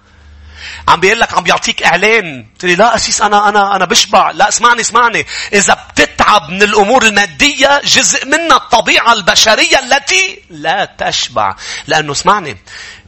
عم 0.87 0.99
بيقول 0.99 1.19
لك 1.19 1.33
عم 1.33 1.43
بيعطيك 1.43 1.83
إعلان. 1.83 2.47
تقول 2.59 2.71
لا 2.71 2.95
أسيس 2.95 3.21
أنا 3.21 3.49
أنا 3.49 3.75
أنا 3.75 3.85
بشبع. 3.85 4.31
لا 4.31 4.49
اسمعني 4.49 4.81
اسمعني. 4.81 5.25
إذا 5.53 5.77
بتتعب 5.89 6.49
من 6.49 6.63
الأمور 6.63 7.03
المادية 7.03 7.81
جزء 7.83 8.25
منها 8.25 8.57
الطبيعة 8.57 9.13
البشرية 9.13 9.79
التي 9.79 10.41
لا 10.49 10.85
تشبع. 10.97 11.55
لأنه 11.87 12.11
اسمعني 12.11 12.57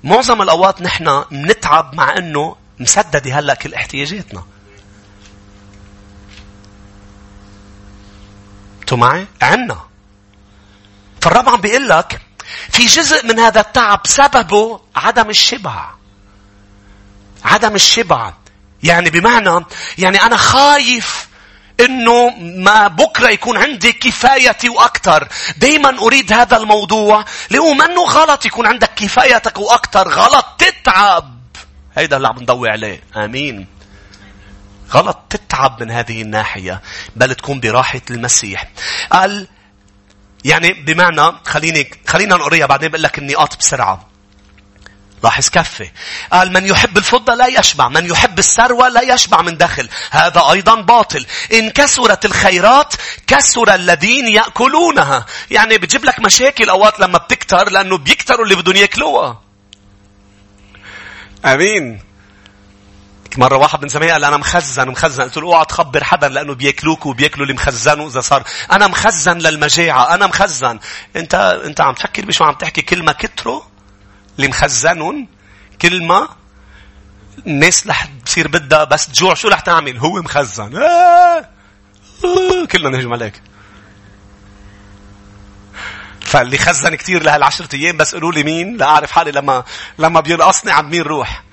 معظم 0.03 0.41
الأوقات 0.41 0.81
نحن 0.81 1.23
بنتعب 1.31 1.95
مع 1.95 2.17
إنه 2.17 2.55
مسددة 2.79 3.39
هلأ 3.39 3.53
كل 3.53 3.73
احتياجاتنا. 3.73 4.43
أنتوا 8.89 9.07
معي؟ 9.07 9.27
عنا. 9.41 9.79
فالرب 11.21 11.49
عم 11.49 11.61
بيقول 11.61 11.89
لك 11.89 12.21
في 12.69 12.85
جزء 12.85 13.25
من 13.25 13.39
هذا 13.39 13.61
التعب 13.61 14.01
سببه 14.05 14.79
عدم 14.95 15.29
الشبع. 15.29 15.89
عدم 17.45 17.75
الشبع. 17.75 18.33
يعني 18.83 19.09
بمعنى 19.09 19.65
يعني 19.97 20.21
أنا 20.21 20.37
خايف 20.37 21.27
إنه 21.79 22.29
ما 22.39 22.87
بكرة 22.87 23.29
يكون 23.29 23.57
عندي 23.57 23.93
كفايتي 23.93 24.69
وأكثر 24.69 25.27
دائما 25.57 25.99
أريد 25.99 26.33
هذا 26.33 26.57
الموضوع 26.57 27.25
لأنه 27.49 27.73
منه 27.73 28.03
غلط 28.03 28.45
يكون 28.45 28.67
عندك 28.67 28.91
كفايتك 28.95 29.57
وأكثر 29.57 30.09
غلط 30.09 30.45
تتعب 30.57 31.39
هيدا 31.97 32.17
اللي 32.17 32.27
عم 32.27 32.39
نضوي 32.39 32.69
عليه 32.69 33.03
آمين 33.15 33.67
غلط 34.91 35.17
تتعب 35.49 35.83
من 35.83 35.91
هذه 35.91 36.21
الناحية 36.21 36.81
بل 37.15 37.35
تكون 37.35 37.59
براحة 37.59 38.01
المسيح 38.11 38.67
قال 39.11 39.47
يعني 40.45 40.73
بمعنى 40.73 41.31
خليني 41.45 41.91
خلينا 42.07 42.35
نقريها 42.35 42.65
بعدين 42.65 42.89
بقول 42.89 43.03
لك 43.03 43.17
النقاط 43.17 43.57
بسرعة 43.57 44.09
لاحظ 45.23 45.49
كفة. 45.49 45.91
قال 46.31 46.53
من 46.53 46.65
يحب 46.65 46.97
الفضة 46.97 47.33
لا 47.33 47.47
يشبع. 47.47 47.89
من 47.89 48.05
يحب 48.05 48.39
الثروة 48.39 48.89
لا 48.89 49.01
يشبع 49.01 49.41
من 49.41 49.57
دخل. 49.57 49.89
هذا 50.11 50.51
أيضا 50.51 50.81
باطل. 50.81 51.25
إن 51.53 51.69
كسرت 51.69 52.25
الخيرات 52.25 52.93
كسر 53.27 53.75
الذين 53.75 54.27
يأكلونها. 54.27 55.25
يعني 55.51 55.77
بتجيب 55.77 56.05
لك 56.05 56.19
مشاكل 56.19 56.69
أوقات 56.69 56.99
لما 56.99 57.17
بتكتر 57.17 57.69
لأنه 57.69 57.97
بيكتروا 57.97 58.43
اللي 58.45 58.55
بدهم 58.55 58.75
يأكلوها. 58.75 59.41
أمين. 61.45 62.08
مرة 63.39 63.57
واحد 63.57 63.81
من 63.81 63.89
زمان 63.89 64.09
قال 64.09 64.25
أنا 64.25 64.37
مخزن 64.37 64.89
مخزن. 64.89 65.23
قلت 65.23 65.37
له 65.37 65.47
أوعى 65.47 65.65
تخبر 65.65 66.03
حدا 66.03 66.27
لأنه 66.27 66.53
بياكلوك 66.53 67.05
وبياكلوا 67.05 67.43
اللي 67.43 67.53
مخزنوا 67.53 68.07
إذا 68.07 68.21
صار. 68.21 68.43
أنا 68.71 68.87
مخزن 68.87 69.37
للمجاعة. 69.37 70.13
أنا 70.13 70.27
مخزن. 70.27 70.79
أنت 71.15 71.35
أنت 71.65 71.81
عم 71.81 71.93
تفكر 71.93 72.25
بشو 72.25 72.43
عم 72.43 72.53
تحكي 72.53 72.81
كلمة 72.81 73.11
كتروا 73.11 73.61
اللي 74.35 74.47
مخزنهم 74.47 75.27
كلمة 75.81 76.29
الناس 77.47 77.87
رح 77.87 78.07
تصير 78.25 78.47
بدها 78.47 78.83
بس 78.83 79.07
تجوع 79.07 79.33
شو 79.33 79.47
رح 79.47 79.59
تعمل؟ 79.59 79.97
هو 79.97 80.21
مخزن. 80.21 80.75
آه. 80.75 81.49
كلنا 82.71 82.89
نهجم 82.89 83.13
عليك. 83.13 83.41
فاللي 86.21 86.57
خزن 86.57 86.95
كثير 86.95 87.23
لهالعشرة 87.23 87.75
أيام 87.75 87.97
بس 87.97 88.15
قولوا 88.15 88.31
لي 88.31 88.43
مين 88.43 88.77
لأعرف 88.77 89.11
حالي 89.11 89.31
لما 89.31 89.63
لما 89.99 90.19
بينقصني 90.19 90.71
عند 90.71 90.91
مين 90.91 91.01
روح. 91.01 91.48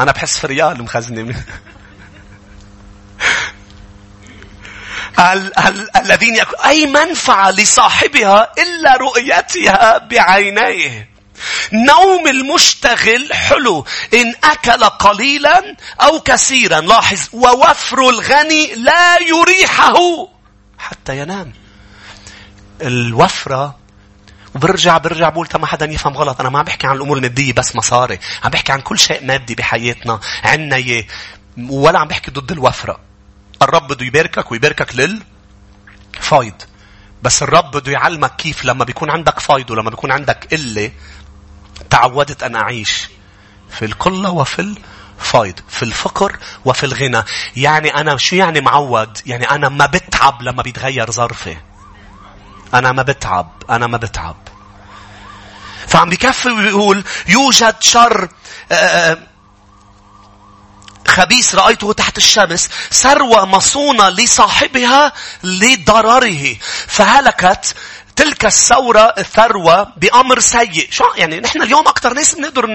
أنا 0.00 0.12
بحس 0.12 0.38
في 0.38 0.46
ريال 0.46 0.82
مخزنة 0.82 1.44
ال- 5.18 5.58
ال- 5.58 5.96
الذين 5.96 6.34
يأكل 6.34 6.56
أي 6.64 6.86
منفعة 6.86 7.50
لصاحبها 7.50 8.52
إلا 8.58 8.96
رؤيتها 8.96 9.98
بعينيه. 9.98 11.08
نوم 11.72 12.26
المشتغل 12.28 13.34
حلو. 13.34 13.86
إن 14.14 14.34
أكل 14.44 14.84
قليلا 14.84 15.76
أو 16.02 16.20
كثيرا. 16.20 16.80
لاحظ. 16.80 17.20
ووفر 17.32 18.08
الغني 18.08 18.74
لا 18.74 19.18
يريحه. 19.22 19.96
حتى 20.78 21.18
ينام. 21.18 21.52
الوفرة 22.82 23.78
وبرجع 24.58 24.98
برجع 24.98 25.28
بقول 25.28 25.48
ما 25.54 25.66
حدا 25.66 25.86
يفهم 25.86 26.16
غلط. 26.16 26.40
أنا 26.40 26.48
ما 26.48 26.58
عم 26.58 26.64
بحكي 26.64 26.86
عن 26.86 26.96
الأمور 26.96 27.16
الماديه 27.16 27.52
بس 27.52 27.76
مصاري. 27.76 28.18
عم 28.44 28.50
بحكي 28.50 28.72
عن 28.72 28.80
كل 28.80 28.98
شيء 28.98 29.26
مادي 29.26 29.54
بحياتنا. 29.54 30.20
عنا 30.44 30.76
إياه. 30.76 31.04
ولا 31.58 31.98
عم 31.98 32.08
بحكي 32.08 32.30
ضد 32.30 32.52
الوفرة. 32.52 33.00
الرب 33.62 33.88
بده 33.88 34.06
يباركك 34.06 34.52
ويباركك 34.52 34.96
لل 34.96 35.22
فايض. 36.20 36.54
بس 37.22 37.42
الرب 37.42 37.76
بده 37.76 37.92
يعلمك 37.92 38.36
كيف 38.36 38.64
لما 38.64 38.84
بيكون 38.84 39.10
عندك 39.10 39.40
فايض 39.40 39.70
ولما 39.70 39.90
بيكون 39.90 40.12
عندك 40.12 40.48
قلة 40.52 40.90
تعودت 41.90 42.42
أن 42.42 42.56
أعيش 42.56 43.08
في 43.70 43.84
القلة 43.84 44.30
وفي 44.30 44.74
الفايض 45.18 45.60
في 45.68 45.82
الفقر 45.82 46.38
وفي 46.64 46.86
الغنى. 46.86 47.22
يعني 47.56 47.88
أنا 47.88 48.16
شو 48.16 48.36
يعني 48.36 48.60
معود؟ 48.60 49.18
يعني 49.26 49.50
أنا 49.50 49.68
ما 49.68 49.86
بتعب 49.86 50.42
لما 50.42 50.62
بيتغير 50.62 51.10
ظرفي. 51.10 51.56
أنا 52.74 52.92
ما 52.92 53.02
بتعب. 53.02 53.50
أنا 53.70 53.86
ما 53.86 53.96
بتعب. 53.96 54.47
فعم 55.88 56.10
بكفي 56.10 56.48
ويقول 56.48 57.04
يوجد 57.28 57.74
شر 57.80 58.28
آه، 58.72 58.74
آه، 58.74 59.18
خبيث 61.08 61.54
رأيته 61.54 61.92
تحت 61.92 62.18
الشمس 62.18 62.68
ثروة 62.92 63.44
مصونة 63.44 64.08
لصاحبها 64.08 65.12
لضرره. 65.42 66.56
فهلكت 66.86 67.74
تلك 68.18 68.44
الثورة 68.44 69.14
الثروة 69.18 69.92
بأمر 69.96 70.40
سيء. 70.40 70.88
شو 70.90 71.04
يعني 71.16 71.40
نحن 71.40 71.62
اليوم 71.62 71.88
أكثر 71.88 72.14
ناس 72.14 72.34
بنقدر 72.34 72.66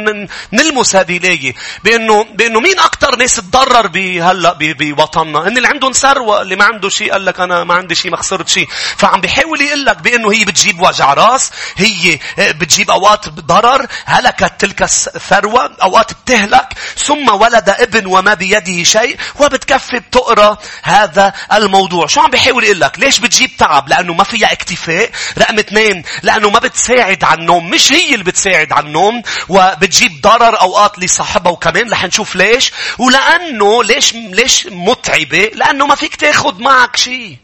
نلمس 0.53 0.95
هذه 0.95 1.17
الآية 1.17 1.55
بأنه 1.83 2.23
بأنه 2.23 2.59
مين 2.59 2.79
أكثر 2.79 3.15
ناس 3.15 3.35
تضرر 3.35 3.87
بهلا 3.87 4.57
بوطننا؟ 4.59 5.47
إن 5.47 5.57
اللي 5.57 5.67
عندهم 5.67 5.91
ثروة، 5.91 6.41
اللي 6.41 6.55
ما 6.55 6.65
عنده 6.65 6.89
شيء 6.89 7.11
قال 7.11 7.25
لك 7.25 7.39
أنا 7.39 7.63
ما 7.63 7.73
عندي 7.73 7.95
شيء 7.95 8.11
ما 8.11 8.17
خسرت 8.17 8.47
شيء. 8.47 8.67
فعم 8.97 9.21
بيحاول 9.21 9.61
يقول 9.61 9.85
لك 9.85 9.97
بأنه 9.97 10.31
هي 10.31 10.45
بتجيب 10.45 10.79
وجع 10.79 11.13
راس، 11.13 11.51
هي 11.77 12.19
آه، 12.39 12.51
بتجيب 12.51 12.91
أوقات 12.91 13.29
ضرر، 13.29 13.87
هلكت 14.05 14.53
تلك 14.59 14.81
الثروة، 14.81 15.75
أوقات 15.83 16.13
بتهلك، 16.13 16.73
ثم 16.97 17.29
ولد 17.29 17.69
ابن 17.69 18.05
وما 18.05 18.33
بيده 18.33 18.83
شيء، 18.83 19.17
وبتكفي 19.39 19.99
بتقرأ 19.99 20.57
هذا 20.83 21.33
الموضوع. 21.53 22.07
شو 22.07 22.21
عم 22.21 22.29
بيحاول 22.29 22.63
يقول 22.63 22.79
لك؟ 22.79 22.99
ليش 22.99 23.19
بتجيب 23.19 23.57
تعب؟ 23.57 23.89
لأنه 23.89 24.13
ما 24.13 24.23
فيها 24.23 24.51
اكتفاء، 24.51 25.11
رقم 25.37 25.59
اثنين 25.59 26.03
لأنه 26.21 26.49
ما 26.49 26.59
بتساعد 26.59 27.23
على 27.23 27.39
النوم 27.39 27.69
مش 27.69 27.91
هي 27.91 28.13
اللي 28.13 28.23
بتساعد 28.23 28.71
على 28.71 28.85
النوم 28.87 29.21
وبتجيب 29.49 30.21
ضرر 30.21 30.61
أوقات 30.61 30.99
لصاحبها 30.99 31.51
وكمان 31.51 31.91
رح 31.91 32.05
نشوف 32.05 32.35
ليش. 32.35 32.71
ولأنه 32.97 33.83
ليش 33.83 34.13
ليش 34.13 34.67
متعبة؟ 34.71 35.51
لأنه 35.55 35.85
ما 35.85 35.95
فيك 35.95 36.15
تاخد 36.15 36.59
معك 36.59 36.95
شيء. 36.95 37.37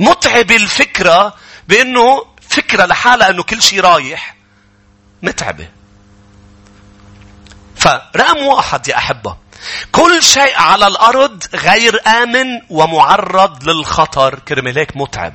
متعبة 0.00 0.56
الفكرة 0.56 1.34
بأنه 1.68 2.24
فكرة 2.48 2.86
لحالها 2.86 3.30
أنه 3.30 3.42
كل 3.42 3.62
شيء 3.62 3.80
رايح. 3.80 4.36
متعبة. 5.22 5.68
فرقم 7.76 8.38
واحد 8.42 8.88
يا 8.88 8.96
أحبة 8.96 9.36
كل 9.92 10.22
شيء 10.22 10.56
على 10.56 10.86
الأرض 10.86 11.44
غير 11.54 12.00
آمن 12.06 12.46
ومعرض 12.70 13.68
للخطر. 13.68 14.38
كرمال 14.38 14.78
هيك 14.78 14.96
متعب. 14.96 15.34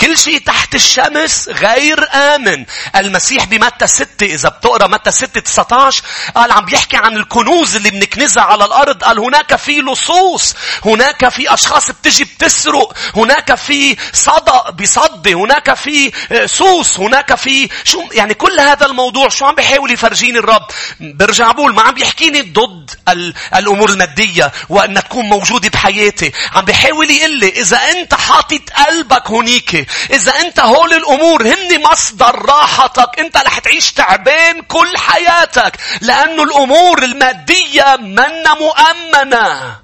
كل 0.00 0.18
شيء 0.18 0.38
تحت 0.38 0.74
الشمس 0.74 1.48
غير 1.48 2.08
آمن. 2.14 2.64
المسيح 2.96 3.44
بمتى 3.44 3.86
6 3.86 4.26
إذا 4.26 4.48
بتقرأ 4.48 4.86
متى 4.86 5.10
6 5.10 5.40
19 5.40 6.02
قال 6.34 6.52
عم 6.52 6.64
بيحكي 6.64 6.96
عن 6.96 7.16
الكنوز 7.16 7.76
اللي 7.76 7.90
بنكنزها 7.90 8.42
على 8.42 8.64
الأرض. 8.64 9.04
قال 9.04 9.18
هناك 9.18 9.56
في 9.56 9.80
لصوص. 9.80 10.54
هناك 10.84 11.28
في 11.28 11.54
أشخاص 11.54 11.90
بتجي 11.90 12.24
بتسرق. 12.24 12.92
هناك 13.16 13.54
في 13.54 13.96
صدى 14.12 14.82
بصدي. 14.82 15.34
هناك 15.34 15.74
في 15.74 16.12
آه، 16.32 16.46
سوس. 16.46 16.98
هناك 17.00 17.34
في 17.34 17.68
شو 17.84 18.02
يعني 18.12 18.34
كل 18.34 18.60
هذا 18.60 18.86
الموضوع 18.86 19.28
شو 19.28 19.46
عم 19.46 19.54
بيحاول 19.54 19.90
يفرجيني 19.90 20.38
الرب. 20.38 20.66
برجع 21.00 21.52
بقول 21.52 21.74
ما 21.74 21.82
عم 21.82 21.94
بيحكيني 21.94 22.40
ضد 22.40 22.90
الأمور 23.56 23.90
المادية 23.90 24.52
وأن 24.68 24.94
تكون 24.94 25.24
موجودة 25.24 25.68
بحياتي. 25.68 26.32
عم 26.54 26.64
بيحاول 26.64 27.10
يقول 27.10 27.38
لي 27.38 27.48
إذا 27.48 27.76
أنت 27.76 28.14
حاطط 28.14 28.70
قلبك 28.86 29.30
هنيك 29.52 29.86
إذا 30.10 30.32
أنت 30.40 30.60
هول 30.60 30.92
الأمور 30.92 31.46
هن 31.46 31.82
مصدر 31.82 32.42
راحتك. 32.46 33.18
أنت 33.18 33.36
رح 33.36 33.58
تعيش 33.58 33.92
تعبان 33.92 34.62
كل 34.62 34.98
حياتك. 34.98 35.76
لأنه 36.00 36.42
الأمور 36.42 37.02
المادية 37.02 37.96
منا 38.00 38.54
مؤمنة. 38.54 39.81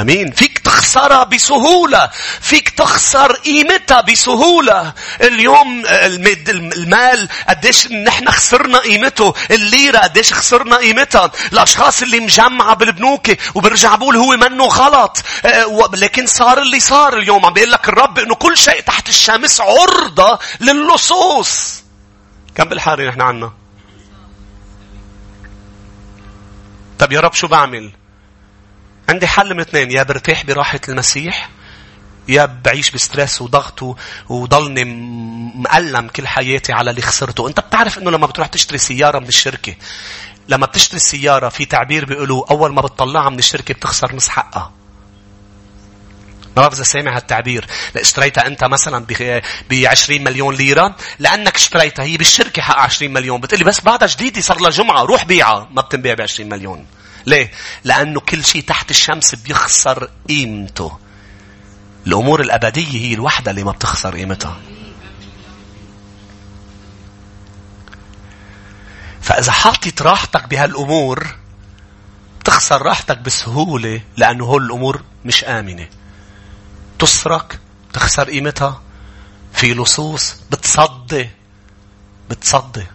آمين. 0.00 0.30
فيك 0.30 0.58
تخسرها 0.58 1.24
بسهولة. 1.24 2.10
فيك 2.40 2.68
تخسر 2.68 3.32
قيمتها 3.32 4.00
بسهولة. 4.00 4.92
اليوم 5.20 5.86
المال 5.86 7.28
قديش 7.48 7.86
نحن 7.92 8.30
خسرنا 8.30 8.78
قيمته. 8.78 9.34
الليرة 9.50 9.98
قديش 9.98 10.32
خسرنا 10.32 10.76
قيمتها. 10.76 11.30
الأشخاص 11.52 12.02
اللي 12.02 12.20
مجمعة 12.20 12.74
بالبنوك 12.74 13.26
وبرجع 13.54 13.94
بقول 13.94 14.16
هو 14.16 14.36
منه 14.36 14.64
غلط. 14.64 15.22
آه، 15.44 15.90
لكن 15.94 16.26
صار 16.26 16.62
اللي 16.62 16.80
صار 16.80 17.18
اليوم. 17.18 17.46
عم 17.46 17.52
بيقول 17.52 17.70
لك 17.70 17.88
الرب 17.88 18.18
إنه 18.18 18.34
كل 18.34 18.56
شيء 18.58 18.80
تحت 18.80 19.08
الشمس 19.08 19.60
عرضة 19.60 20.38
للصوص 20.60 21.82
كم 22.54 22.64
بالحارة 22.64 23.08
نحن 23.08 23.20
عنا؟ 23.20 23.52
طب 26.98 27.12
يا 27.12 27.20
رب 27.20 27.34
شو 27.34 27.46
بعمل؟ 27.46 27.92
عندي 29.08 29.26
حل 29.26 29.54
من 29.54 29.60
اثنين 29.60 29.90
يا 29.90 30.02
برتاح 30.02 30.44
براحة 30.44 30.80
المسيح 30.88 31.48
يا 32.28 32.46
بعيش 32.64 32.90
بستريس 32.90 33.42
وضغط 33.42 33.96
وضلني 34.28 34.84
مألم 35.54 36.08
كل 36.08 36.26
حياتي 36.26 36.72
على 36.72 36.90
اللي 36.90 37.02
خسرته. 37.02 37.48
أنت 37.48 37.60
بتعرف 37.60 37.98
إنه 37.98 38.10
لما 38.10 38.26
بتروح 38.26 38.46
تشتري 38.46 38.78
سيارة 38.78 39.18
من 39.18 39.28
الشركة 39.28 39.74
لما 40.48 40.66
بتشتري 40.66 40.96
السيارة 40.96 41.48
في 41.48 41.64
تعبير 41.64 42.04
بيقولوا 42.04 42.50
أول 42.50 42.72
ما 42.72 42.80
بتطلعها 42.80 43.30
من 43.30 43.38
الشركة 43.38 43.74
بتخسر 43.74 44.16
نص 44.16 44.28
حقها. 44.28 44.72
ما 46.56 46.62
بعرف 46.62 46.74
إذا 46.74 46.82
سامع 46.82 47.16
هالتعبير. 47.16 47.66
اشتريتها 47.96 48.46
أنت 48.46 48.64
مثلا 48.64 49.06
ب 49.70 49.84
20 49.84 50.24
مليون 50.24 50.54
ليرة 50.54 50.96
لأنك 51.18 51.54
اشتريتها 51.54 52.04
هي 52.04 52.16
بالشركة 52.16 52.62
حقها 52.62 52.80
20 52.80 53.12
مليون. 53.12 53.40
بتقولي 53.40 53.64
بس 53.64 53.80
بعدها 53.80 54.08
جديدة 54.08 54.40
صار 54.40 54.60
لها 54.60 54.70
جمعة 54.70 55.02
روح 55.02 55.24
بيعها 55.24 55.68
ما 55.72 55.82
بتنبيع 55.82 56.14
ب 56.14 56.20
20 56.20 56.48
مليون. 56.48 56.86
ليه؟ 57.26 57.50
لأنه 57.84 58.20
كل 58.20 58.44
شيء 58.44 58.62
تحت 58.62 58.90
الشمس 58.90 59.34
بيخسر 59.34 60.10
قيمته. 60.28 60.98
الأمور 62.06 62.40
الأبدية 62.40 63.00
هي 63.00 63.14
الوحدة 63.14 63.50
اللي 63.50 63.64
ما 63.64 63.72
بتخسر 63.72 64.16
قيمتها. 64.16 64.60
فإذا 69.20 69.52
حاطط 69.52 70.02
راحتك 70.02 70.48
بهالأمور 70.48 71.26
تخسر 72.44 72.82
راحتك 72.82 73.18
بسهولة 73.18 74.00
لأنه 74.16 74.44
هول 74.44 74.64
الأمور 74.64 75.02
مش 75.24 75.44
آمنة. 75.44 75.88
تسرق 76.98 77.58
تخسر 77.92 78.30
قيمتها 78.30 78.82
في 79.52 79.74
لصوص 79.74 80.34
بتصدي 80.50 81.30
بتصدي 82.30 82.86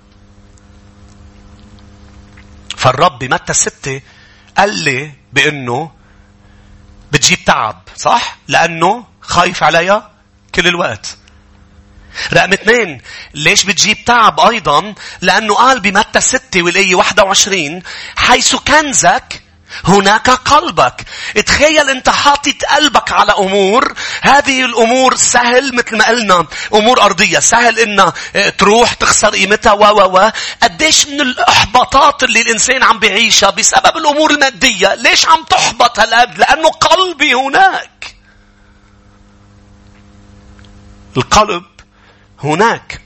فالرب 2.77 3.19
بمتى 3.19 3.53
ستة 3.53 4.01
قال 4.57 4.77
لي 4.83 5.11
بأنه 5.33 5.91
بتجيب 7.11 7.43
تعب 7.45 7.81
صح؟ 7.95 8.37
لأنه 8.47 9.05
خايف 9.21 9.63
عليها 9.63 10.11
كل 10.55 10.67
الوقت. 10.67 11.17
رقم 12.33 12.53
اثنين 12.53 13.01
ليش 13.33 13.63
بتجيب 13.63 14.05
تعب 14.05 14.39
أيضا؟ 14.39 14.95
لأنه 15.21 15.53
قال 15.53 15.79
بمتى 15.79 16.21
ستة 16.21 16.63
والآية 16.63 16.95
21 16.95 17.81
حيث 18.15 18.55
كنزك 18.55 19.41
هناك 19.85 20.29
قلبك. 20.29 21.05
تخيل 21.45 21.89
انت 21.89 22.09
حاطط 22.09 22.65
قلبك 22.75 23.11
على 23.11 23.31
أمور. 23.31 23.93
هذه 24.21 24.65
الأمور 24.65 25.15
سهل 25.15 25.75
مثل 25.75 25.97
ما 25.97 26.07
قلنا 26.07 26.45
أمور 26.73 27.01
أرضية. 27.01 27.39
سهل 27.39 27.79
انها 27.79 28.13
آه، 28.35 28.49
تروح 28.49 28.93
تخسر 28.93 29.29
قيمتها 29.29 29.73
و 29.73 29.83
و 29.83 30.17
و. 30.17 30.31
قديش 30.63 31.07
من 31.07 31.21
الإحباطات 31.21 32.23
اللي 32.23 32.41
الإنسان 32.41 32.83
عم 32.83 32.99
بيعيشها 32.99 33.49
بسبب 33.49 33.97
الأمور 33.97 34.31
المادية؟ 34.31 34.95
ليش 34.95 35.27
عم 35.27 35.43
تحبط 35.43 35.99
هالقد؟ 35.99 36.37
لأنه 36.37 36.69
قلبي 36.69 37.33
هناك. 37.33 38.15
القلب 41.17 41.63
هناك. 42.43 43.01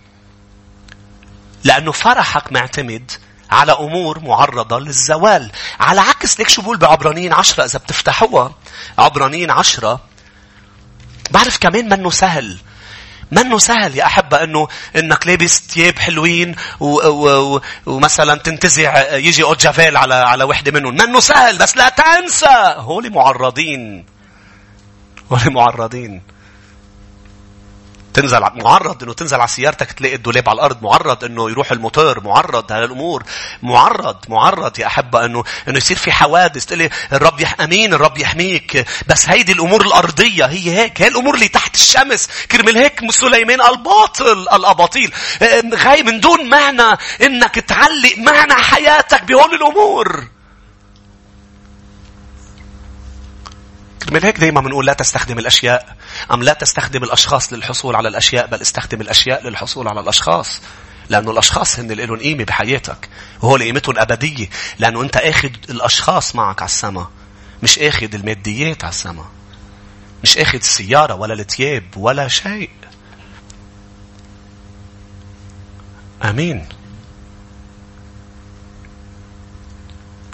لأنه 1.64 1.92
فرحك 1.92 2.52
معتمد. 2.52 3.12
على 3.52 3.72
أمور 3.72 4.20
معرضة 4.20 4.80
للزوال. 4.80 5.52
على 5.80 6.02
عكس 6.02 6.40
ليك 6.40 6.50
شو 6.50 6.62
بقول 6.62 6.78
بعبرانيين 6.78 7.34
عشرة 7.34 7.66
إذا 7.66 7.80
بتفتحوها. 7.80 8.56
عبرانيين 8.98 9.52
عشرة. 9.52 10.00
بعرف 11.32 11.58
كمان 11.58 11.90
منه 11.90 12.10
سهل. 12.12 12.58
منه 13.32 13.58
سهل 13.58 13.96
يا 13.98 14.06
أحبة 14.06 14.44
أنه 14.44 14.68
أنك 14.96 15.28
لابس 15.28 15.64
ثياب 15.70 16.00
حلوين 16.00 16.56
و... 16.80 16.86
و... 16.86 17.56
و... 17.56 17.62
ومثلا 17.86 18.36
تنتزع 18.36 19.16
يجي 19.16 19.44
أوجافيل 19.44 19.98
على 19.98 20.16
على 20.16 20.44
وحدة 20.44 20.72
منهم. 20.72 20.94
منه 20.94 21.20
سهل 21.20 21.58
بس 21.58 21.78
لا 21.78 21.90
تنسى 21.90 22.76
هولي 22.78 23.10
معرضين. 23.10 24.06
هولي 25.32 25.50
معرضين. 25.50 26.22
تنزل 28.16 28.42
معرض 28.56 29.04
إنه 29.04 29.14
تنزل 29.14 29.40
على 29.40 29.48
سيارتك 29.48 29.92
تلاقي 29.92 30.16
الدولاب 30.16 30.50
على 30.50 30.56
الأرض 30.56 30.84
معرض 30.84 31.24
إنه 31.24 31.50
يروح 31.50 31.72
الموتور 31.72 32.24
معرض 32.24 32.72
هالامور 32.72 33.24
معرض 33.64 34.18
معرض 34.30 34.80
يا 34.80 34.88
أحبة 34.88 35.26
إنه 35.26 35.44
إنه 35.68 35.78
يصير 35.78 35.98
في 35.98 36.12
حوادث 36.12 36.66
تقول 36.66 36.80
لي 36.80 36.90
الرب 37.14 37.40
يح 37.40 37.62
أمين 37.62 37.94
الرب 37.94 38.18
يحميك. 38.18 38.86
بس 39.08 39.30
هيدي 39.30 39.52
الأمور 39.52 39.82
الأرضية 39.82 40.46
هي 40.46 40.78
هيك 40.78 41.02
هي 41.02 41.08
الأمور 41.08 41.36
اللي 41.36 41.48
تحت 41.48 41.76
الشمس. 41.76 42.30
كرمال 42.52 42.78
هيك 42.78 43.12
سليمان 43.12 43.62
الباطل 43.62 44.48
الأباطيل. 44.54 45.14
غاي 45.74 46.04
من 46.04 46.20
دون 46.20 46.50
معنى 46.50 46.98
إنك 47.22 47.56
تعلق 47.56 48.18
معنى 48.18 48.54
حياتك 48.54 49.24
بهول 49.24 49.54
الأمور. 49.54 50.35
من 54.12 54.24
هيك 54.24 54.40
دايما 54.40 54.62
بنقول 54.62 54.86
لا 54.86 54.94
تستخدم 54.94 55.40
الأشياء 55.40 55.96
أم 56.32 56.44
لا 56.44 56.54
تستخدم 56.54 57.04
الأشخاص 57.04 57.54
للحصول 57.54 57.96
على 57.96 58.10
الأشياء 58.10 58.48
بل 58.48 58.62
استخدم 58.62 59.02
الأشياء 59.02 59.48
للحصول 59.48 59.88
على 59.88 60.00
الأشخاص. 60.00 60.62
لأنه 61.10 61.32
الأشخاص 61.32 61.80
هن 61.80 61.92
اللي 61.92 62.06
لهم 62.06 62.20
قيمة 62.20 62.44
بحياتك. 62.44 63.10
وهو 63.42 63.56
قيمتهم 63.56 64.00
أبدية. 64.00 64.48
لأنه 64.80 65.02
أنت 65.02 65.18
أخذ 65.18 65.50
الأشخاص 65.70 66.36
معك 66.36 66.62
على 66.62 66.70
السماء 66.70 67.10
مش 67.64 67.80
أخذ 67.80 68.16
الماديات 68.16 68.84
على 68.84 68.92
السماء 68.92 69.26
مش 70.24 70.38
أخذ 70.38 70.58
السيارة 70.58 71.14
ولا 71.14 71.34
الثياب 71.34 71.84
ولا 71.98 72.28
شيء. 72.28 72.70
أمين. 76.24 76.68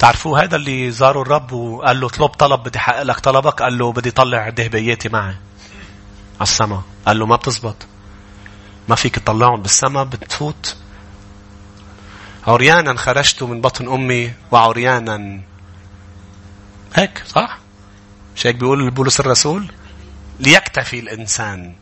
تعرفوا 0.02 0.40
هذا 0.40 0.56
اللي 0.56 0.92
زاروا 0.92 1.22
الرب 1.24 1.52
وقال 1.52 2.00
له 2.00 2.08
اطلب 2.08 2.30
طلب 2.30 2.64
بدي 2.64 2.80
أحقق 2.80 3.02
لك 3.02 3.20
طلبك. 3.20 3.62
قال 3.62 3.78
له 3.78 3.92
بدي 3.92 4.12
طلع 4.12 4.48
ذهبياتي 4.48 5.10
معي 5.10 5.36
على 6.36 6.42
السماء. 6.42 6.82
قال 7.06 7.20
له 7.20 7.26
ما 7.26 7.36
بتزبط. 7.36 7.76
ما 8.88 8.96
فيك 8.96 9.20
تطلعهم 9.20 9.62
بالسماء 9.62 10.04
بتفوت. 10.04 10.78
عريانا 12.48 12.98
خرجت 12.98 13.44
من 13.44 13.62
بطن 13.62 13.88
أمي 13.88 14.34
وعريانا. 14.52 15.42
هيك 16.96 17.24
صح؟ 17.28 17.58
مش 18.36 18.48
هيك 18.48 18.56
بيقول 18.56 18.90
بولس 18.90 19.20
الرسول؟ 19.20 19.72
ليكتفي 20.40 21.00
الإنسان 21.00 21.76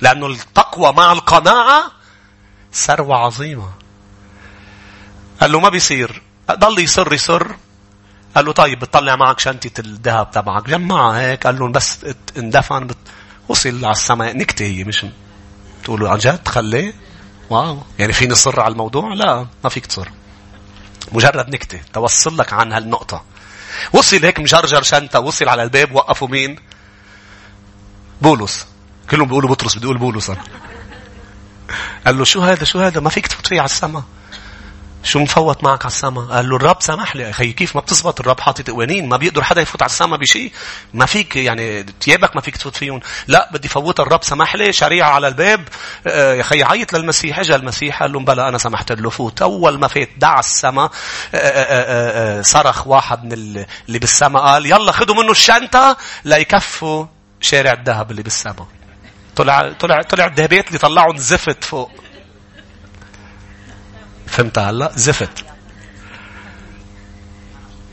لأنه 0.00 0.26
التقوى 0.26 0.92
مع 0.92 1.12
القناعة 1.12 1.92
ثروة 2.72 3.16
عظيمة. 3.16 3.70
قال 5.40 5.52
له 5.52 5.60
ما 5.60 5.68
بيصير. 5.68 6.22
ضل 6.54 6.78
يصر 6.78 7.12
يصر. 7.12 7.46
قال 8.34 8.44
له 8.44 8.52
طيب 8.52 8.78
بتطلع 8.78 9.16
معك 9.16 9.40
شنطة 9.40 9.70
الذهب 9.78 10.30
تبعك. 10.30 10.68
جمعها 10.68 11.20
هيك. 11.20 11.46
قال 11.46 11.58
لهم 11.58 11.72
بس 11.72 11.98
اندفن. 12.36 12.86
بت... 12.86 12.96
وصل 13.48 13.84
على 13.84 13.92
السماء. 13.92 14.36
نكتة 14.36 14.64
هي 14.64 14.84
مش 14.84 15.06
تقولوا 15.84 16.08
عن 16.08 16.18
جد 16.18 16.48
خليه. 16.48 16.94
واو. 17.50 17.82
يعني 17.98 18.12
فيني 18.12 18.34
صر 18.34 18.60
على 18.60 18.72
الموضوع؟ 18.72 19.14
لا 19.14 19.46
ما 19.64 19.70
فيك 19.70 19.86
تصر. 19.86 20.08
مجرد 21.12 21.48
نكتة. 21.48 21.80
توصل 21.92 22.38
لك 22.38 22.52
عن 22.52 22.72
هالنقطة. 22.72 23.24
وصل 23.92 24.24
هيك 24.24 24.40
مجرجر 24.40 24.82
شنطة. 24.82 25.20
وصل 25.20 25.48
على 25.48 25.62
الباب. 25.62 25.94
وقفوا 25.94 26.28
مين؟ 26.28 26.56
بولس. 28.22 28.66
كلهم 29.10 29.28
بيقولوا 29.28 29.50
بطرس. 29.50 29.76
بدي 29.76 29.86
أقول 29.86 29.98
بولس. 29.98 30.30
أنا. 30.30 30.42
قال 32.06 32.18
له 32.18 32.24
شو 32.24 32.40
هذا؟ 32.40 32.64
شو 32.64 32.80
هذا؟ 32.80 33.00
ما 33.00 33.10
فيك 33.10 33.26
تفوت 33.26 33.46
فيه 33.46 33.58
على 33.58 33.64
السما 33.64 34.02
شو 35.02 35.18
مفوت 35.18 35.64
معك 35.64 35.84
على 35.84 35.92
السما؟ 35.92 36.22
قال 36.22 36.48
له 36.48 36.56
الرب 36.56 36.76
سمح 36.80 37.16
لي 37.16 37.30
أخي 37.30 37.52
كيف 37.52 37.76
ما 37.76 37.80
بتزبط 37.80 38.20
الرب 38.20 38.40
حاطط 38.40 38.70
قوانين؟ 38.70 39.08
ما 39.08 39.16
بيقدر 39.16 39.42
حدا 39.42 39.60
يفوت 39.60 39.82
على 39.82 39.90
السما 39.90 40.16
بشيء. 40.16 40.52
ما 40.94 41.06
فيك 41.06 41.36
يعني 41.36 41.86
ثيابك 42.02 42.36
ما 42.36 42.42
فيك 42.42 42.56
تفوت 42.56 42.76
فيهم. 42.76 43.00
لا 43.26 43.48
بدي 43.52 43.68
فوت 43.68 44.00
الرب 44.00 44.24
سمح 44.24 44.56
لي 44.56 44.72
شريعة 44.72 45.10
على 45.10 45.28
الباب. 45.28 45.68
آه، 46.06 46.34
يا 46.34 46.40
أخي 46.40 46.62
عيط 46.62 46.92
للمسيح. 46.92 47.38
اجى 47.38 47.54
المسيح 47.54 48.02
قال 48.02 48.12
لهم 48.12 48.24
بلا 48.24 48.48
أنا 48.48 48.58
سمحت 48.58 48.92
له 48.92 49.10
فوت. 49.10 49.42
أول 49.42 49.78
ما 49.78 49.88
فات 49.88 50.08
دعا 50.16 50.40
السما. 50.40 50.82
آه، 50.82 50.88
آه، 51.34 52.42
صرخ 52.42 52.86
واحد 52.86 53.24
من 53.24 53.32
اللي 53.32 53.98
بالسما 53.98 54.40
قال 54.40 54.66
يلا 54.66 54.92
خذوا 54.92 55.16
منه 55.16 55.30
الشنطة 55.30 55.96
ليكفوا 56.24 57.06
شارع 57.40 57.72
الذهب 57.72 58.10
اللي 58.10 58.22
بالسما. 58.22 58.66
طلع 59.36 59.72
طلع 59.72 60.02
طلع 60.02 60.26
الذهبات 60.26 60.68
اللي 60.68 60.78
طلعهم 60.78 61.16
زفت 61.16 61.64
فوق. 61.64 61.90
فهمت 64.30 64.58
هلا؟ 64.58 64.92
زفت. 64.96 65.44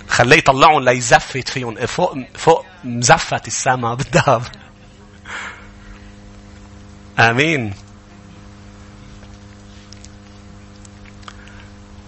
خليه 0.09 0.37
يطلعهم 0.37 0.83
ليزفت 0.83 1.49
فيهم. 1.49 1.85
فوق 1.85 2.17
فوق 2.35 2.65
مزفت 2.83 3.47
السما 3.47 3.93
بالذهب. 3.97 4.43
آمين. 7.19 7.73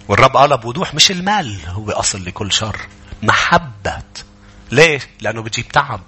والرب 0.08 0.36
قال 0.36 0.58
بوضوح 0.58 0.94
مش 0.94 1.10
المال 1.10 1.60
هو 1.66 1.90
أصل 1.90 2.24
لكل 2.24 2.52
شر. 2.52 2.80
محبة. 3.22 4.02
ليه؟ 4.70 5.00
لأنه 5.20 5.42
بتجيب 5.42 5.68
تعب. 5.68 6.00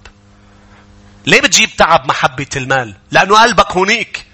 ليه 1.25 1.41
بتجيب 1.41 1.69
تعب 1.77 2.07
محبة 2.07 2.47
المال؟ 2.55 2.95
لأنه 3.11 3.41
قلبك 3.41 3.77
هنيك. 3.77 4.25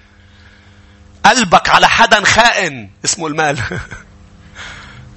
قلبك 1.25 1.69
على 1.69 1.89
حدا 1.89 2.23
خائن 2.25 2.89
اسمه 3.05 3.27
المال. 3.27 3.59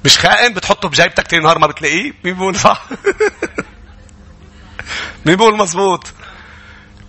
مش 0.05 0.19
خائن 0.19 0.55
بتحطه 0.55 0.89
بجيبتك 0.89 1.27
تاني 1.27 1.43
نهار 1.43 1.59
ما 1.59 1.67
بتلاقيه؟ 1.67 2.13
مين 2.25 2.35
بيقول 2.35 2.59
صح؟ 2.59 2.83
مين 5.27 5.37
بيقول 5.37 5.57
مزبوط؟ 5.57 6.07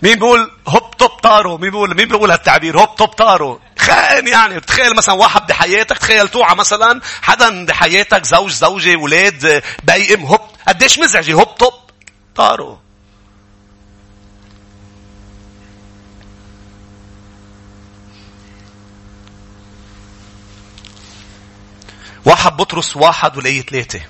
مين 0.02 0.14
بيقول 0.14 0.50
هوب 0.68 0.96
توب 0.96 1.10
طارو؟ 1.10 1.58
مين 1.58 1.70
بيقول 1.70 1.96
مين 1.96 2.08
بيقول 2.08 2.30
هالتعبير؟ 2.30 2.80
هوب 2.80 2.96
توب 2.96 3.08
طارو. 3.08 3.60
خائن 3.78 4.28
يعني 4.28 4.60
تخيل 4.60 4.96
مثلا 4.96 5.14
واحد 5.14 5.46
بحياتك 5.46 5.98
تخيل 5.98 6.28
توعى 6.28 6.54
مثلا 6.54 7.00
حدا 7.22 7.64
بحياتك 7.64 8.24
زوج 8.24 8.50
زوجة 8.50 8.96
ولاد 8.96 9.62
بيئم 9.84 10.24
هوب 10.24 10.40
قديش 10.68 10.98
مزعجة 10.98 11.32
هوب 11.32 11.54
توب 11.58 11.72
طارو. 12.34 12.78
واحد 22.24 22.56
بطرس 22.56 22.96
واحد 22.96 23.36
والآية 23.36 23.62
ثلاثة 23.62 24.00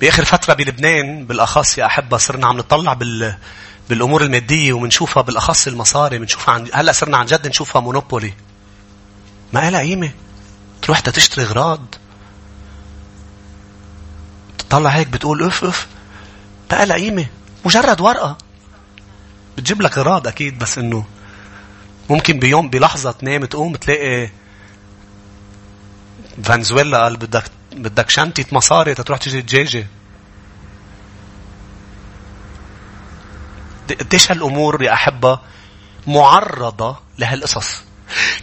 بآخر 0.00 0.24
فترة 0.24 0.54
بلبنان 0.54 1.26
بالأخص 1.26 1.78
يا 1.78 1.86
أحبة 1.86 2.16
صرنا 2.16 2.46
عم 2.46 2.56
نطلع 2.56 2.92
بال 2.92 3.36
بالأمور 3.88 4.22
المادية 4.22 4.72
ومنشوفها 4.72 5.22
بالأخص 5.22 5.66
المصاري 5.66 6.18
منشوفها 6.18 6.54
عن... 6.54 6.68
هلأ 6.74 6.92
صرنا 6.92 7.16
عن 7.16 7.26
جد 7.26 7.46
نشوفها 7.46 7.80
Monopoly. 7.80 8.34
ما 9.52 9.70
لها 9.70 9.80
قيمة. 9.80 10.10
تروح 10.82 11.00
تشتري 11.00 11.44
غراض. 11.44 11.94
طلع 14.72 14.90
هيك 14.90 15.08
بتقول 15.08 15.42
اف 15.42 15.64
اف 15.64 15.86
بقى 16.70 16.86
لها 16.86 16.96
قيمة 16.96 17.26
مجرد 17.64 18.00
ورقة. 18.00 18.38
بتجيب 19.56 19.82
لك 19.82 19.98
اغراض 19.98 20.26
أكيد 20.26 20.58
بس 20.58 20.78
إنه 20.78 21.04
ممكن 22.10 22.38
بيوم 22.38 22.70
بلحظة 22.70 23.12
تنام 23.12 23.44
تقوم 23.44 23.76
تلاقي 23.76 24.30
فنزويلا 26.44 27.02
قال 27.02 27.16
بدك 27.16 27.44
بدك 27.72 28.10
شنطة 28.10 28.44
مصاري 28.52 28.94
تروح 28.94 29.18
تجي 29.18 29.40
دجاجة 29.40 29.86
قديش 34.00 34.30
هالأمور 34.30 34.82
يا 34.82 34.92
احبة 34.92 35.38
معرضة 36.06 36.96
لهالقصص. 37.18 37.82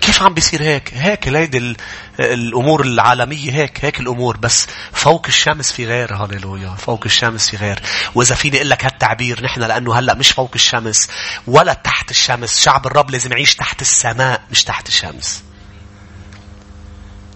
كيف 0.01 0.23
عم 0.23 0.33
بيصير 0.33 0.63
هيك؟ 0.63 0.93
هيك 0.93 1.27
هيدي 1.27 1.75
الأمور 2.19 2.81
العالمية 2.81 3.51
هيك 3.51 3.85
هيك 3.85 3.99
الأمور. 3.99 4.37
بس 4.37 4.67
فوق 4.93 5.25
الشمس 5.27 5.71
في 5.71 5.85
غير 5.85 6.13
هاليلويا 6.13 6.69
فوق 6.69 7.01
الشمس 7.05 7.49
في 7.49 7.57
غير. 7.57 7.79
وإذا 8.15 8.35
فيني 8.35 8.57
أقول 8.57 8.69
لك 8.69 8.85
هالتعبير 8.85 9.43
نحن 9.43 9.61
لأنه 9.61 9.99
هلأ 9.99 10.13
مش 10.13 10.31
فوق 10.31 10.51
الشمس 10.55 11.07
ولا 11.47 11.73
تحت 11.73 12.11
الشمس. 12.11 12.59
شعب 12.59 12.87
الرب 12.87 13.11
لازم 13.11 13.31
يعيش 13.31 13.55
تحت 13.55 13.81
السماء 13.81 14.41
مش 14.51 14.63
تحت 14.63 14.87
الشمس. 14.87 15.43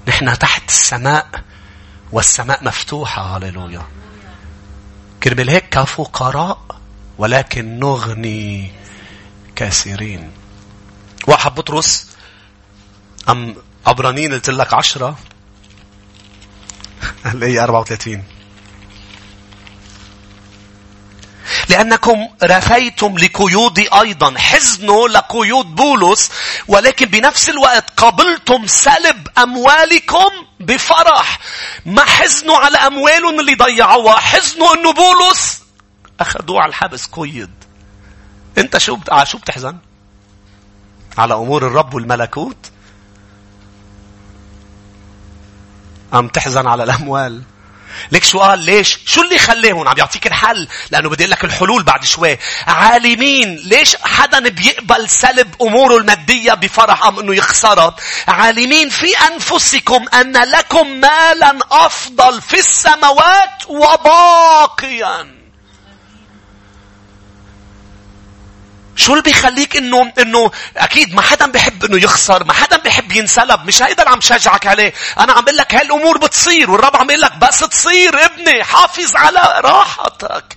نحن 0.07 0.39
تحت 0.39 0.69
السماء 0.69 1.27
والسماء 2.11 2.63
مفتوحة 2.63 3.35
هاليلويا 3.35 3.81
كرمال 5.23 5.49
هيك 5.49 5.69
كفقراء 5.69 6.65
ولكن 7.17 7.79
نغني 7.79 8.71
كثيرين 9.55 10.31
واحد 11.27 11.55
بطرس 11.55 12.07
أم 13.29 13.55
عبرانيين 13.85 14.33
قلت 14.33 14.49
لك 14.49 14.73
عشرة؟ 14.73 15.17
هي 17.41 17.59
34 17.59 18.23
لأنكم 21.69 22.27
رثيتم 22.43 23.17
لقيودي 23.17 23.87
أيضا 23.87 24.37
حزنوا 24.37 25.07
لقيود 25.07 25.75
بولس 25.75 26.31
ولكن 26.67 27.05
بنفس 27.05 27.49
الوقت 27.49 27.89
قبلتم 27.97 28.67
سلب 28.67 29.27
أموالكم 29.37 30.29
بفرح. 30.59 31.39
ما 31.85 32.05
حزنوا 32.05 32.57
على 32.57 32.77
أموالهم 32.77 33.39
اللي 33.39 33.55
ضيعوها 33.55 34.19
حزنوا 34.19 34.75
أنه 34.75 34.93
بولس 34.93 35.63
أخذوه 36.19 36.61
على 36.61 36.69
الحبس 36.69 37.05
قيد. 37.11 37.51
أنت 38.57 38.77
شو 38.77 38.95
بت... 38.95 39.23
شو 39.23 39.37
بتحزن؟ 39.37 39.77
على 41.17 41.33
أمور 41.33 41.67
الرب 41.67 41.93
والملكوت؟ 41.93 42.72
عم 46.13 46.27
تحزن 46.27 46.67
على 46.67 46.83
الأموال. 46.83 47.41
ليك 48.11 48.23
شو 48.23 48.39
قال 48.39 48.59
ليش؟ 48.59 48.99
شو 49.05 49.21
اللي 49.21 49.37
خليهم 49.37 49.87
عم 49.87 49.97
يعطيك 49.97 50.27
الحل؟ 50.27 50.67
لأنه 50.91 51.09
بدي 51.09 51.25
لك 51.25 51.43
الحلول 51.43 51.83
بعد 51.83 52.03
شوي. 52.03 52.37
عالمين 52.67 53.55
ليش 53.55 53.95
حدا 53.95 54.39
بيقبل 54.49 55.09
سلب 55.09 55.55
أموره 55.61 55.97
المادية 55.97 56.53
بفرح 56.53 57.05
أم 57.05 57.19
أنه 57.19 57.35
يخسرها 57.35 57.95
عالمين 58.27 58.89
في 58.89 59.17
أنفسكم 59.33 60.05
أن 60.13 60.37
لكم 60.37 60.87
مالا 60.87 61.59
أفضل 61.71 62.41
في 62.41 62.59
السماوات 62.59 63.67
وباقيا. 63.67 65.42
شو 68.95 69.11
اللي 69.11 69.23
بيخليك 69.23 69.77
انه 69.77 70.13
إنه 70.19 70.51
أكيد 70.77 71.13
ما 71.13 71.21
حدا 71.21 71.45
بيحب 71.45 71.83
إنه 71.83 71.97
يخسر، 71.97 72.43
ما 72.43 72.53
حدا 72.53 72.77
بيحب 72.77 73.11
ينسلب، 73.11 73.65
مش 73.65 73.83
هيدا 73.83 74.03
اللي 74.03 74.13
عم 74.13 74.21
شجعك 74.21 74.67
عليه، 74.67 74.93
أنا 75.19 75.33
عم 75.33 75.43
بقول 75.43 75.57
لك 75.57 75.75
هالأمور 75.75 76.17
بتصير 76.17 76.71
والرب 76.71 76.95
عم 76.95 77.07
بيقول 77.07 77.21
لك 77.21 77.37
بس 77.37 77.59
تصير 77.59 78.25
ابني 78.25 78.63
حافظ 78.63 79.15
على 79.15 79.61
راحتك. 79.63 80.55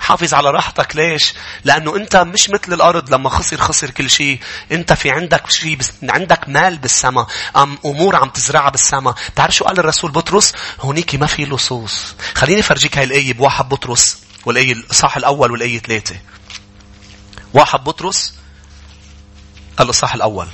حافظ 0.00 0.34
على 0.34 0.50
راحتك 0.50 0.96
ليش؟ 0.96 1.34
لأنه 1.64 1.96
أنت 1.96 2.16
مش 2.16 2.50
مثل 2.50 2.72
الأرض 2.72 3.14
لما 3.14 3.30
خسر 3.30 3.56
خسر 3.56 3.90
كل 3.90 4.10
شيء. 4.10 4.40
أنت 4.72 4.92
في 4.92 5.10
عندك 5.10 5.50
شيء 5.50 5.76
بس 5.76 5.92
عندك 6.02 6.48
مال 6.48 6.78
بالسماء. 6.78 7.26
أم 7.56 7.78
أمور 7.84 8.16
عم 8.16 8.28
تزرعها 8.28 8.70
بالسماء. 8.70 9.14
تعرف 9.36 9.54
شو 9.54 9.64
قال 9.64 9.78
الرسول 9.78 10.10
بطرس؟ 10.10 10.52
هونيك 10.80 11.14
ما 11.14 11.26
في 11.26 11.44
لصوص. 11.44 12.14
خليني 12.34 12.60
أفرجيك 12.60 12.98
هاي 12.98 13.04
الآية 13.04 13.32
بواحد 13.32 13.68
بطرس 13.68 14.18
والآية 14.44 14.72
الإصحاح 14.72 15.16
الأول 15.16 15.52
والآية 15.52 15.78
ثلاثة. 15.78 16.16
واحد 17.54 17.84
بطرس 17.84 18.34
قال 19.76 19.88
الصح 19.88 20.14
الأول. 20.14 20.48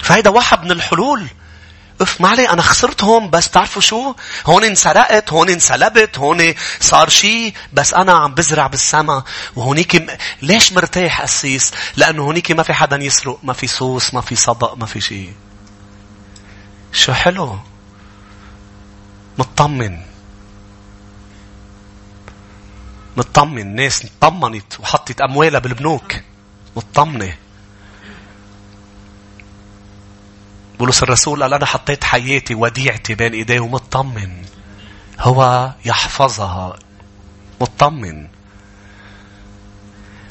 فهيدا 0.00 0.30
واحد 0.30 0.64
من 0.64 0.70
الحلول. 0.70 1.26
أف 2.00 2.20
ما 2.20 2.28
علي 2.28 2.48
أنا 2.48 2.62
خسرت 2.62 3.04
هون 3.04 3.30
بس 3.30 3.48
تعرفوا 3.48 3.82
شو؟ 3.82 4.14
هون 4.46 4.64
انسرقت 4.64 5.32
هون 5.32 5.50
انسلبت 5.50 6.18
هون 6.18 6.54
صار 6.80 7.08
شيء 7.08 7.54
بس 7.72 7.94
أنا 7.94 8.12
عم 8.12 8.34
بزرع 8.34 8.66
بالسما. 8.66 9.22
وهونيك 9.56 9.96
م... 9.96 10.06
ليش 10.42 10.72
مرتاح 10.72 11.22
قسيس؟ 11.22 11.72
لأنه 11.96 12.22
هونيك 12.22 12.50
ما 12.50 12.62
في 12.62 12.74
حدا 12.74 12.96
يسرق 12.96 13.38
ما 13.42 13.52
في 13.52 13.66
سوس 13.66 14.14
ما 14.14 14.20
في 14.20 14.36
صدق 14.36 14.74
ما 14.74 14.86
في 14.86 15.00
شيء 15.00 15.34
شو 16.92 17.12
حلو؟ 17.12 17.58
مطمن. 19.38 20.13
مطمن 23.16 23.74
ناس 23.74 24.06
طمنت 24.20 24.80
وحطت 24.80 25.20
أموالها 25.20 25.60
بالبنوك. 25.60 26.14
مطمنة 26.76 27.36
بولس 30.78 31.02
الرسول 31.02 31.42
قال 31.42 31.54
أنا 31.54 31.66
حطيت 31.66 32.04
حياتي 32.04 32.54
وديعتي 32.54 33.14
بين 33.14 33.32
إيديه 33.32 33.60
ومطمن. 33.60 34.44
هو 35.20 35.70
يحفظها. 35.84 36.76
مطمن. 37.60 38.28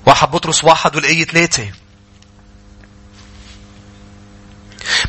واحد 0.05 0.31
بطرس 0.31 0.63
واحد 0.63 0.95
والآية 0.95 1.25
ثلاثة. 1.25 1.71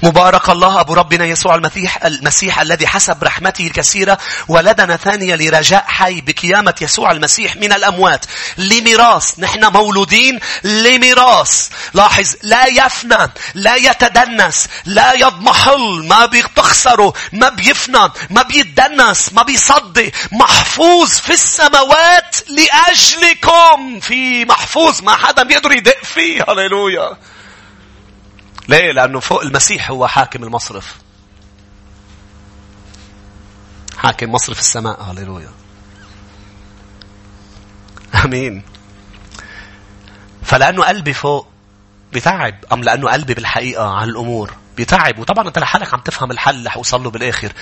مبارك 0.03 0.49
الله 0.49 0.81
أبو 0.81 0.95
ربنا 0.95 1.25
يسوع 1.25 1.55
المسيح, 1.55 2.05
المسيح 2.05 2.61
الذي 2.61 2.87
حسب 2.87 3.25
رحمته 3.25 3.67
الكثيرة 3.67 4.19
ولدنا 4.49 4.97
ثانية 4.97 5.35
لرجاء 5.35 5.85
حي 5.89 6.21
بقيامة 6.21 6.75
يسوع 6.81 7.11
المسيح 7.11 7.57
من 7.57 7.73
الأموات. 7.73 8.27
لميراث 8.59 9.39
نحن 9.39 9.73
مولودين 9.73 10.41
لميراث. 10.65 11.69
لاحظ 11.95 12.35
لا 12.43 12.67
يفنى 12.67 13.33
لا 13.55 13.75
يتدنس 13.75 14.69
لا 14.85 15.13
يضمحل. 15.13 16.05
ما 16.09 16.27
بتخسره 16.27 17.15
ما 17.33 17.49
بيفنى 17.49 18.13
ما 18.31 18.43
بيتدنس 18.43 19.33
ما 19.33 19.43
بيصدي. 19.43 20.13
محفوظ 20.33 21.11
في 21.11 21.33
السماوات 21.33 22.37
لأجلكم. 22.49 24.01
في 24.01 24.45
محفوظ 24.45 25.03
ما 25.03 25.17
حدا 25.17 25.43
بيقدر 25.43 25.73
يدق 25.73 26.05
فيه. 26.05 26.45
هللويا. 26.49 27.17
ليه؟ 28.69 28.93
لأنه 28.93 29.21
فوق 29.21 29.43
المسيح 29.43 29.91
هو 29.91 30.07
حاكم 30.07 30.45
المصرف. 30.45 30.97
حاكم 33.97 34.33
مصرف 34.33 34.59
السماء. 34.59 35.03
هللويا. 35.03 35.51
آمين. 38.25 38.63
فلأنه 40.43 40.85
قلبي 40.85 41.13
فوق 41.13 41.49
بتعب. 42.13 42.55
أم 42.73 42.83
لأنه 42.83 43.11
قلبي 43.11 43.35
بالحقيقة 43.35 43.91
على 43.91 44.11
الأمور 44.11 44.55
بتعب. 44.79 45.19
وطبعا 45.19 45.49
أنت 45.49 45.59
لحالك 45.59 45.95
عم 45.95 46.01
تفهم 46.01 46.31
الحل 46.31 46.55
اللي 46.55 46.71
حوصل 46.71 47.03
له 47.03 47.11
بالآخر. 47.11 47.53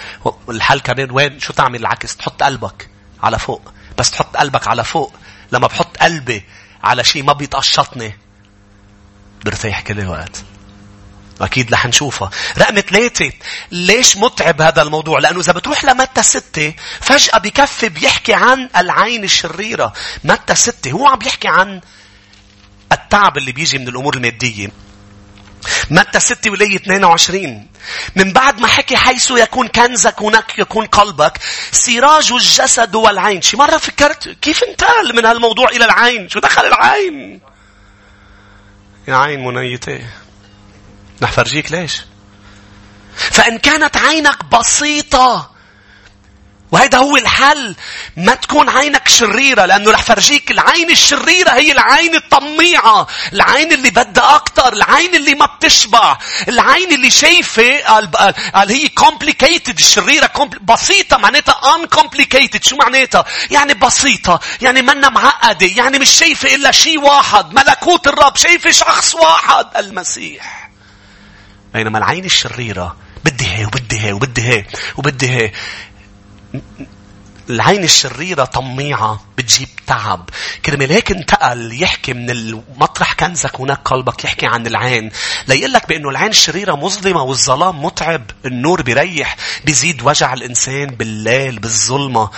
الحل 0.49 0.81
كمان 0.81 1.11
وين؟ 1.11 1.41
شو 1.41 1.53
تعمل؟ 1.53 1.81
العكس. 1.81 2.17
تحط 2.17 2.43
قلبك 2.43 2.91
على 3.23 3.39
فوق. 3.39 3.73
بس 3.99 4.11
تحط 4.11 4.37
قلبك 4.37 4.69
على 4.69 4.85
فوق. 4.85 5.15
لما 5.53 5.67
بحط 5.67 5.97
قلبي 5.97 6.45
على 6.85 7.05
شيء 7.05 7.23
ما 7.23 7.33
بيتقشطني 7.33 8.17
برتاح 9.45 9.81
كل 9.81 10.01
الوقت. 10.01 10.45
أكيد 11.41 11.73
رح 11.73 11.87
نشوفها. 11.87 12.31
رقم 12.59 12.81
ثلاثة. 12.81 13.33
ليش 13.71 14.17
متعب 14.17 14.63
هذا 14.63 14.83
الموضوع؟ 14.83 15.19
لأنه 15.19 15.41
إذا 15.41 15.53
بتروح 15.53 15.85
لمتى 15.85 16.23
ستة 16.23 16.75
فجأة 17.01 17.39
بكفي 17.39 17.89
بيحكي 17.89 18.35
عن 18.35 18.69
العين 18.77 19.25
الشريرة. 19.25 19.93
متى 20.25 20.55
ستة 20.55 20.91
هو 20.91 21.07
عم 21.07 21.19
بيحكي 21.19 21.49
عن 21.49 21.81
التعب 22.93 23.39
اللي 23.39 23.53
بيجي 23.53 23.79
من 23.79 23.89
الأمور 23.89 24.17
المادية. 24.17 24.69
متى 25.91 26.21
ستة 26.21 26.51
ولاية 26.51 26.77
22 26.77 27.67
من 28.17 28.33
بعد 28.33 28.61
ما 28.61 28.67
حكي 28.69 28.97
حيث 28.97 29.31
يكون 29.31 29.69
كنزك 29.69 30.23
هناك 30.23 30.59
يكون 30.59 30.87
قلبك 30.87 31.39
سراج 31.73 32.33
الجسد 32.33 32.95
والعين 32.95 33.43
شي 33.43 33.57
مرة 33.57 33.77
فكرت 33.77 34.29
كيف 34.29 34.65
انتقل 34.65 35.17
من 35.17 35.25
هالموضوع 35.25 35.69
إلى 35.69 35.85
العين 35.85 36.29
شو 36.29 36.41
دخل 36.41 36.67
العين 36.67 37.41
يا 39.09 39.17
عين 39.17 39.45
منيتة 39.45 40.01
رح 41.23 41.33
فرجيك 41.33 41.73
ليش؟ 41.73 42.03
فإن 43.17 43.59
كانت 43.59 43.97
عينك 43.97 44.45
بسيطة 44.45 45.53
وهذا 46.73 46.99
هو 46.99 47.17
الحل 47.17 47.77
ما 48.17 48.35
تكون 48.35 48.69
عينك 48.69 49.09
شريرة 49.09 49.67
لأنه 49.67 49.91
رح 49.91 50.03
فرجيك 50.03 50.51
العين 50.51 50.91
الشريرة 50.91 51.51
هي 51.51 51.73
العين 51.73 52.15
الطميعة 52.15 53.07
العين 53.33 53.73
اللي 53.73 53.91
بدها 53.91 54.35
أكتر 54.35 54.73
العين 54.73 55.15
اللي 55.15 55.35
ما 55.35 55.47
بتشبع 55.47 56.19
العين 56.49 56.93
اللي 56.93 57.11
شايفة 57.11 57.79
قال 58.55 58.71
هي 58.73 58.89
complicated 59.01 59.75
الشريرة 59.79 60.31
بسيطة 60.63 61.17
معناتها 61.17 61.61
uncomplicated. 61.77 62.63
شو 62.69 62.77
معناتها؟ 62.77 63.25
يعني 63.51 63.75
بسيطة 63.75 64.41
يعني 64.61 64.83
منا 64.83 65.09
معقدة 65.09 65.67
يعني 65.67 65.99
مش 65.99 66.11
شايفة 66.11 66.55
إلا 66.55 66.71
شيء 66.73 67.01
واحد 67.01 67.55
ملكوت 67.55 68.07
الرب 68.07 68.37
شايفة 68.37 68.71
شخص 68.71 69.15
واحد 69.15 69.67
المسيح. 69.77 70.72
بينما 71.75 71.99
العين 71.99 72.25
الشريرة 72.25 72.97
بدي 73.25 73.47
هي 73.47 73.65
وبدي 73.65 74.01
هي 74.01 74.13
وبدي 74.13 74.43
هي 74.43 74.65
وبدي 74.97 75.31
هي. 75.31 75.53
العين 77.51 77.85
الشريرة 77.85 78.45
طميعة 78.45 79.21
بتجيب 79.39 79.69
تعب. 79.87 80.31
كرمال 80.67 80.93
هيك 80.93 81.11
انتقل 81.11 81.83
يحكي 81.83 82.13
من 82.13 82.31
المطرح 82.31 83.13
كنزك 83.13 83.61
هناك 83.61 83.79
قلبك 83.79 84.25
يحكي 84.25 84.47
عن 84.47 84.67
العين. 84.67 85.11
ليقول 85.49 85.73
لك 85.73 85.89
بأنه 85.89 86.09
العين 86.11 86.31
الشريرة 86.31 86.75
مظلمة 86.75 87.23
والظلام 87.23 87.85
متعب 87.85 88.23
النور 88.45 88.83
بيريح 88.83 89.37
بيزيد 89.65 90.03
وجع 90.03 90.33
الإنسان 90.33 90.87
بالليل 90.87 91.59
بالظلمة. 91.59 92.31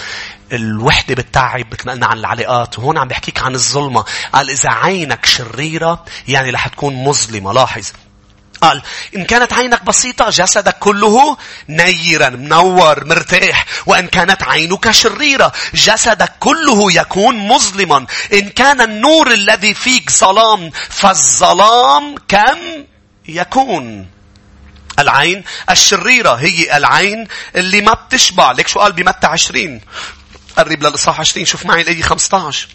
الوحدة 0.53 1.15
بتتعب 1.15 1.67
مثل 1.73 1.87
ما 1.87 1.93
قلنا 1.93 2.07
عن 2.07 2.19
العلاقات. 2.19 2.79
وهون 2.79 2.99
عم 2.99 3.09
بحكيك 3.09 3.43
عن 3.43 3.55
الظلمة. 3.55 4.05
قال 4.33 4.51
إذا 4.51 4.71
عينك 4.71 5.27
شريرة 5.27 6.05
يعني 6.29 6.51
رح 6.51 6.69
تكون 6.69 7.05
مظلمة. 7.05 7.53
لاحظ. 7.53 7.93
قال 8.65 8.83
إن 9.17 9.25
كانت 9.25 9.53
عينك 9.53 9.83
بسيطة 9.85 10.31
جسدك 10.31 10.79
كله 10.79 11.37
نيرا 11.69 12.29
منور 12.29 13.05
مرتاح. 13.05 13.67
وإن 13.87 14.07
كانت 14.07 14.43
عينك 14.43 14.91
شريرة 14.91 15.53
جسدك 15.75 16.33
كله 16.41 16.93
يكون 16.93 17.37
مظلما. 17.49 18.07
إن 18.33 18.49
كان 18.49 18.81
النور 18.81 19.33
الذي 19.33 19.75
فيك 19.75 20.11
ظلام 20.11 20.71
فالظلام 20.91 22.15
كم 22.29 22.59
يكون؟ 23.29 24.07
العين 24.99 25.45
الشريرة 25.71 26.35
هي 26.35 26.77
العين 26.77 27.29
اللي 27.57 27.81
ما 27.81 27.95
بتشبع. 27.95 28.53
ليك 28.53 28.69
شو 28.69 28.81
قال 28.81 28.93
بمتى 28.93 29.27
عشرين؟ 29.27 29.81
قرب 30.57 30.83
للإصحاح 30.83 31.21
عشرين. 31.21 31.47
شوف 31.47 31.67
معي 31.67 31.83
الآية 31.83 32.03
15 32.03 32.69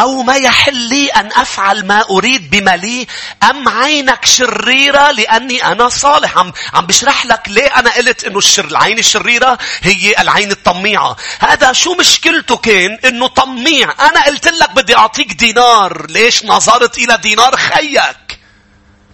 أو 0.00 0.22
ما 0.22 0.34
يحل 0.34 0.76
لي 0.76 1.08
أن 1.08 1.26
أفعل 1.26 1.86
ما 1.86 2.04
أريد 2.10 2.50
بما 2.50 2.76
لي؟ 2.76 3.06
أم 3.50 3.68
عينك 3.68 4.24
شريرة 4.24 5.10
لأني 5.10 5.64
أنا 5.64 5.88
صالح؟ 5.88 6.38
عم, 6.38 6.52
عم 6.74 6.86
بشرح 6.86 7.26
لك 7.26 7.48
ليه 7.48 7.66
أنا 7.66 7.90
قلت 7.90 8.24
أنه 8.24 8.38
الشر 8.38 8.64
العين 8.64 8.98
الشريرة 8.98 9.58
هي 9.82 10.14
العين 10.18 10.50
الطميعة 10.50 11.16
هذا 11.40 11.72
شو 11.72 11.94
مشكلته 11.94 12.56
كان؟ 12.56 12.98
أنه 13.04 13.26
طميع 13.26 13.94
أنا 14.00 14.24
قلت 14.24 14.48
لك 14.48 14.70
بدي 14.70 14.96
أعطيك 14.96 15.32
دينار. 15.32 16.06
ليش؟ 16.10 16.44
نظرت 16.44 16.98
إلى 16.98 17.18
دينار 17.22 17.56
خيك. 17.56 18.37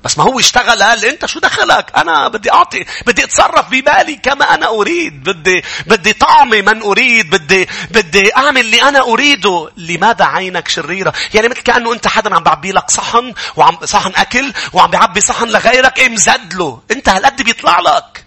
بس 0.05 0.19
ما 0.19 0.25
هو 0.25 0.39
اشتغل 0.39 0.83
قال 0.83 1.05
أنت 1.05 1.27
شو 1.27 1.41
دخلك؟ 1.41 1.93
أنا 1.97 2.29
بدي 2.29 2.53
أعطي 2.53 2.85
بدي 3.07 3.25
أتصرف 3.25 3.69
بمالي 3.69 4.17
كما 4.17 4.55
أنا 4.55 4.69
أريد 4.69 5.25
بدي 5.25 5.65
بدي 5.87 6.13
طعمي 6.13 6.63
من 6.63 6.83
أريد 6.83 7.31
بدي 7.31 7.69
بدي 7.91 8.37
أعمل 8.37 8.61
اللي 8.61 8.83
أنا 8.83 9.01
أريده. 9.01 9.71
لماذا 9.77 10.25
عينك 10.25 10.69
شريرة؟ 10.69 11.13
يعني 11.35 11.49
مثل 11.49 11.61
كأنه 11.61 11.93
أنت 11.93 12.09
حدا 12.09 12.35
عم 12.35 12.43
بعبي 12.43 12.73
لك 12.73 12.91
صحن 12.91 13.35
وعم 13.57 13.79
صحن 13.85 14.13
أكل 14.17 14.53
وعم 14.73 14.91
بيعبي 14.91 15.21
صحن 15.21 15.49
لغيرك 15.49 15.99
إيه 15.99 16.09
مزد 16.09 16.55
له. 16.55 16.83
أنت 16.91 17.09
هالقد 17.09 17.43
بيطلع 17.43 17.81
لك. 17.81 18.25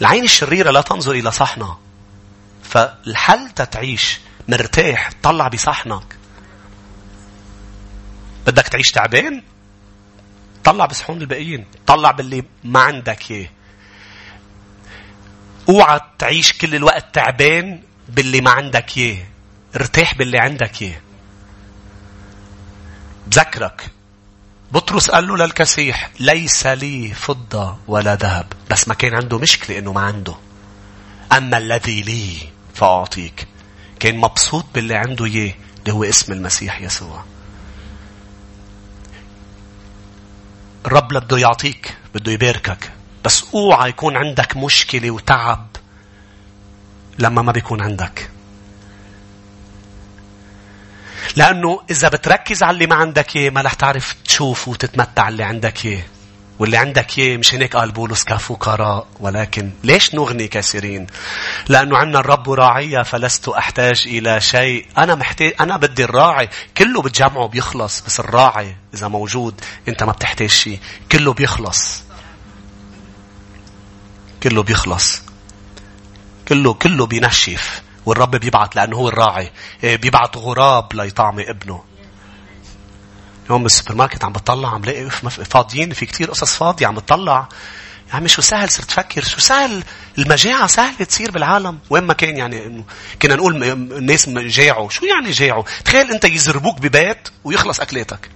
العين 0.00 0.24
الشريرة 0.24 0.70
لا 0.70 0.80
تنظر 0.80 1.12
إلى 1.12 1.32
صحنها 1.32 1.78
فالحل 2.70 3.50
تتعيش 3.50 4.20
مرتاح 4.48 5.10
طلع 5.22 5.48
بصحنك. 5.48 6.17
بدك 8.48 8.68
تعيش 8.68 8.90
تعبان 8.90 9.42
طلع 10.64 10.86
بصحون 10.86 11.20
الباقيين 11.20 11.66
طلع 11.86 12.10
باللي 12.10 12.44
ما 12.64 12.80
عندك 12.80 13.30
اياه 13.30 13.48
اوعى 15.68 16.00
تعيش 16.18 16.52
كل 16.52 16.74
الوقت 16.74 17.14
تعبان 17.14 17.80
باللي 18.08 18.40
ما 18.40 18.50
عندك 18.50 18.98
اياه 18.98 19.26
ارتاح 19.76 20.14
باللي 20.14 20.38
عندك 20.38 20.82
اياه 20.82 21.00
بذكرك 23.26 23.90
بطرس 24.72 25.10
قال 25.10 25.26
له 25.28 25.36
للكسيح 25.36 26.10
ليس 26.20 26.66
لي 26.66 27.14
فضة 27.14 27.76
ولا 27.86 28.14
ذهب. 28.14 28.46
بس 28.70 28.88
ما 28.88 28.94
كان 28.94 29.14
عنده 29.14 29.38
مشكلة 29.38 29.78
إنه 29.78 29.92
ما 29.92 30.00
عنده. 30.00 30.34
أما 31.32 31.58
الذي 31.58 32.02
لي 32.02 32.36
فأعطيك. 32.74 33.46
كان 34.00 34.16
مبسوط 34.16 34.64
باللي 34.74 34.94
عنده 34.94 35.24
اياه 35.24 35.54
اللي 35.78 35.92
هو 35.92 36.04
اسم 36.04 36.32
المسيح 36.32 36.80
يسوع. 36.80 37.24
الرب 40.88 41.08
بده 41.08 41.38
يعطيك 41.38 41.96
بده 42.14 42.32
يباركك. 42.32 42.90
بس 43.24 43.44
اوعى 43.54 43.88
يكون 43.88 44.16
عندك 44.16 44.56
مشكلة 44.56 45.10
وتعب 45.10 45.66
لما 47.18 47.42
ما 47.42 47.52
بيكون 47.52 47.80
عندك. 47.80 48.30
لأنه 51.36 51.80
إذا 51.90 52.08
بتركز 52.08 52.62
على 52.62 52.74
اللي 52.74 52.86
ما 52.86 52.94
عندك 52.94 53.36
إياه 53.36 53.50
ما 53.50 53.60
رح 53.60 53.74
تعرف 53.74 54.14
تشوف 54.24 54.68
وتتمتع 54.68 55.28
اللي 55.28 55.42
عندك 55.42 55.86
إياه 55.86 56.02
واللي 56.58 56.76
عندك 56.76 57.18
اياه 57.18 57.36
مش 57.36 57.54
هيك 57.54 57.76
قال 57.76 57.90
بولس 57.90 58.24
كفقراء 58.24 59.06
ولكن 59.20 59.70
ليش 59.84 60.14
نغني 60.14 60.48
كثيرين؟ 60.48 61.06
لأنه 61.68 61.96
عندنا 61.96 62.20
الرب 62.20 62.50
راعية 62.50 63.02
فلست 63.02 63.48
أحتاج 63.48 64.04
إلى 64.06 64.40
شيء، 64.40 64.86
أنا 64.98 65.14
محتاج 65.14 65.54
أنا 65.60 65.76
بدي 65.76 66.04
الراعي، 66.04 66.48
كله 66.76 67.02
بتجمعه 67.02 67.48
بيخلص، 67.48 68.00
بس 68.00 68.20
الراعي 68.20 68.76
إذا 68.94 69.08
موجود 69.08 69.60
أنت 69.88 70.02
ما 70.02 70.12
بتحتاج 70.12 70.48
شيء، 70.48 70.78
كله 71.12 71.32
بيخلص. 71.32 72.02
كله 74.42 74.62
بيخلص. 74.62 75.22
كله 76.48 76.74
كله 76.74 77.06
بينشف 77.06 77.82
والرب 78.06 78.36
بيبعت 78.36 78.76
لأنه 78.76 78.96
هو 78.96 79.08
الراعي، 79.08 79.50
إيه، 79.84 79.96
بيبعت 79.96 80.36
غراب 80.36 80.94
ليطعمي 80.94 81.50
ابنه. 81.50 81.87
يوم 83.50 83.62
بالسوبر 83.62 83.94
ماركت 83.94 84.24
عم 84.24 84.32
بطلع 84.32 84.74
عم 84.74 84.84
لاقي 84.84 85.10
فاضيين 85.30 85.92
في 85.92 86.06
كتير 86.06 86.30
قصص 86.30 86.56
فاضية 86.56 86.86
عم 86.86 86.94
بطلع. 86.94 87.48
يا 88.10 88.14
عمي 88.14 88.28
شو 88.28 88.42
سهل 88.42 88.70
صرت 88.70 88.86
تفكر 88.86 89.24
شو 89.24 89.40
سهل 89.40 89.84
المجاعة 90.18 90.66
سهلة 90.66 91.04
تصير 91.04 91.30
بالعالم؟ 91.30 91.78
وين 91.90 92.04
ما 92.04 92.14
كان 92.14 92.36
يعني 92.36 92.66
إنه 92.66 92.84
كنا 93.22 93.36
نقول 93.36 93.64
الناس 93.64 94.28
جاعوا. 94.28 94.90
شو 94.90 95.04
يعني 95.04 95.30
جاعوا؟ 95.30 95.64
تخيل 95.84 96.10
أنت 96.10 96.24
يزربوك 96.24 96.78
ببيت 96.78 97.28
ويخلص 97.44 97.80
أكلاتك. 97.80 98.30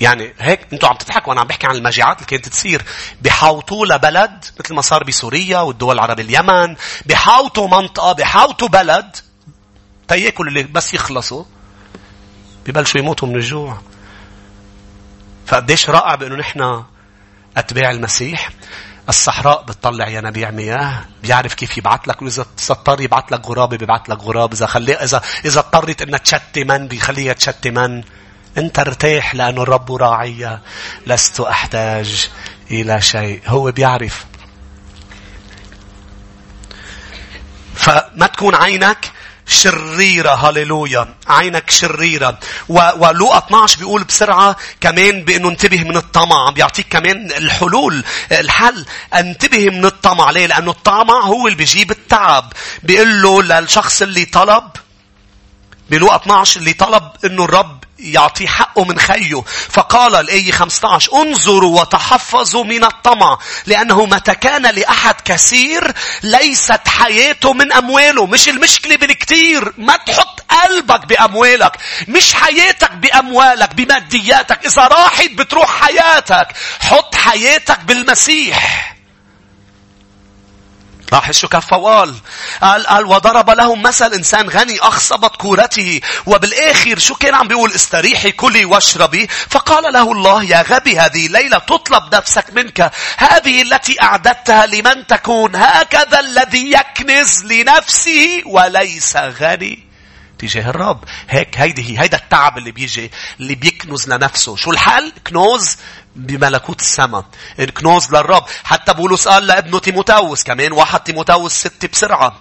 يعني 0.00 0.34
هيك 0.38 0.60
أنتوا 0.72 0.88
عم 0.88 0.96
تضحكوا 0.96 1.28
وأنا 1.28 1.40
عم 1.40 1.46
بحكي 1.46 1.66
عن 1.66 1.76
المجاعات 1.76 2.16
اللي 2.16 2.26
كانت 2.26 2.48
تصير. 2.48 2.82
بحاوطوا 3.22 3.86
لبلد 3.86 4.44
مثل 4.60 4.74
ما 4.74 4.82
صار 4.82 5.04
بسوريا 5.04 5.58
والدول 5.58 5.94
العربية 5.94 6.22
اليمن 6.22 6.76
بحاوطوا 7.06 7.68
منطقة 7.68 8.12
بحاوطوا 8.12 8.68
بلد 8.68 9.16
تياكل 10.08 10.48
اللي 10.48 10.62
بس 10.62 10.94
يخلصوا. 10.94 11.44
ببلشوا 12.66 13.00
يموتوا 13.00 13.28
من 13.28 13.36
الجوع. 13.36 13.78
فقديش 15.46 15.90
رائع 15.90 16.14
بأنه 16.14 16.34
نحن 16.34 16.84
أتباع 17.56 17.90
المسيح. 17.90 18.50
الصحراء 19.08 19.62
بتطلع 19.62 20.08
ينابيع 20.08 20.50
مياه 20.50 21.04
بيعرف 21.22 21.54
كيف 21.54 21.78
يبعث 21.78 22.08
لك 22.08 22.22
وإذا 22.22 22.46
اضطر 22.70 23.00
يبعث 23.00 23.32
لك 23.32 23.46
غرابة 23.46 23.76
بيبعث 23.76 24.10
لك 24.10 24.22
غراب 24.22 24.52
إذا 24.52 24.66
خلي 24.66 24.94
اذا 24.94 25.22
إذا 25.44 25.60
اضطرت 25.60 26.02
إنها 26.02 26.18
تشتي 26.18 26.64
من 26.64 26.88
بيخليها 26.88 27.32
تشتي 27.32 27.70
من. 27.70 28.02
أنت 28.58 28.78
ارتاح 28.78 29.34
لأنه 29.34 29.62
الرب 29.62 29.92
راعي. 29.92 30.58
لست 31.06 31.40
أحتاج 31.40 32.30
إلى 32.70 33.00
شيء. 33.00 33.42
هو 33.46 33.72
بيعرف. 33.72 34.26
فما 37.74 38.26
تكون 38.26 38.54
عينك 38.54 39.12
شريرة 39.46 40.30
هاليلويا 40.34 41.14
عينك 41.28 41.70
شريرة. 41.70 42.38
ولوقا 42.68 43.38
12 43.38 43.78
بيقول 43.78 44.04
بسرعة 44.04 44.56
كمان 44.80 45.24
بأنه 45.24 45.48
انتبه 45.48 45.84
من 45.84 45.96
الطمع. 45.96 46.50
بيعطيك 46.50 46.86
كمان 46.90 47.32
الحلول 47.32 48.04
الحل. 48.32 48.84
انتبه 49.14 49.70
من 49.70 49.84
الطمع. 49.84 50.30
ليه؟ 50.30 50.46
لأنه 50.46 50.70
الطمع 50.70 51.20
هو 51.20 51.46
اللي 51.46 51.58
بيجيب 51.58 51.90
التعب. 51.90 52.52
بيقول 52.82 53.22
له 53.22 53.42
للشخص 53.42 54.02
اللي 54.02 54.24
طلب 54.24 54.64
بلوقا 55.90 56.16
12 56.16 56.60
اللي 56.60 56.72
طلب 56.72 57.10
إنه 57.24 57.44
الرب 57.44 57.81
يعطيه 58.02 58.46
حقه 58.46 58.84
من 58.84 58.98
خيه. 58.98 59.42
فقال 59.70 60.14
الآية 60.14 60.52
15 60.52 61.12
انظروا 61.14 61.80
وتحفظوا 61.80 62.64
من 62.64 62.84
الطمع 62.84 63.38
لأنه 63.66 64.06
متى 64.06 64.34
كان 64.34 64.62
لأحد 64.62 65.14
كثير 65.24 65.92
ليست 66.22 66.88
حياته 66.88 67.52
من 67.52 67.72
أمواله. 67.72 68.26
مش 68.26 68.48
المشكلة 68.48 68.96
بالكثير 68.96 69.72
ما 69.78 69.96
تحط 69.96 70.40
قلبك 70.40 71.06
بأموالك 71.06 71.76
مش 72.08 72.34
حياتك 72.34 72.92
بأموالك 72.92 73.74
بمادياتك. 73.74 74.66
إذا 74.66 74.86
راحت 74.86 75.30
بتروح 75.30 75.82
حياتك 75.82 76.48
حط 76.80 77.14
حياتك 77.14 77.80
بالمسيح. 77.80 78.92
لاحظ 81.12 81.34
شو 81.34 81.48
وقال 81.72 82.14
قال 82.62 82.86
قال 82.86 83.06
وضرب 83.06 83.50
لهم 83.50 83.82
مثل 83.82 84.12
إنسان 84.12 84.48
غني 84.48 84.80
أخصبت 84.80 85.36
كورته. 85.36 86.00
وبالآخر 86.26 86.98
شو 86.98 87.14
كان 87.14 87.34
عم 87.34 87.48
بيقول 87.48 87.72
استريحي 87.72 88.32
كلي 88.32 88.64
واشربي. 88.64 89.26
فقال 89.26 89.92
له 89.92 90.12
الله 90.12 90.44
يا 90.44 90.62
غبي 90.62 90.98
هذه 90.98 91.26
الليلة 91.26 91.58
تطلب 91.58 92.14
نفسك 92.14 92.52
منك. 92.52 92.92
هذه 93.16 93.62
التي 93.62 94.02
أعددتها 94.02 94.66
لمن 94.66 95.06
تكون. 95.06 95.56
هكذا 95.56 96.20
الذي 96.20 96.72
يكنز 96.72 97.44
لنفسه 97.44 98.42
وليس 98.46 99.16
غني. 99.16 99.92
تجاه 100.38 100.70
الرب. 100.70 101.04
هيك 101.28 101.58
هيدي 101.58 101.82
هي 101.82 102.02
هيدا 102.02 102.16
التعب 102.16 102.58
اللي 102.58 102.70
بيجي 102.70 103.10
اللي 103.40 103.54
بيكنز 103.54 104.08
لنفسه. 104.08 104.56
شو 104.56 104.70
الحل؟ 104.70 105.12
كنوز 105.26 105.76
بملكوت 106.16 106.80
السماء 106.80 107.24
كنوز 107.78 108.10
للرب 108.10 108.44
حتى 108.64 108.94
بولس 108.94 109.28
قال 109.28 109.46
لابنه 109.46 109.78
تيموتاوس 109.78 110.44
كمان 110.44 110.72
واحد 110.72 111.00
تيموتاوس 111.00 111.52
ستة 111.52 111.88
بسرعة. 111.88 112.40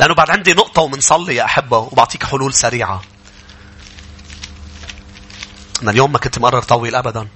لأنه 0.00 0.14
بعد 0.14 0.30
عندي 0.30 0.52
نقطة 0.52 0.82
ومنصلي 0.82 1.34
يا 1.34 1.44
أحبة 1.44 1.78
وبعطيك 1.78 2.24
حلول 2.24 2.54
سريعة. 2.54 3.02
أنا 5.82 5.90
اليوم 5.90 6.12
ما 6.12 6.18
كنت 6.18 6.38
مقرر 6.38 6.62
طويل 6.62 6.94
أبدا. 6.94 7.28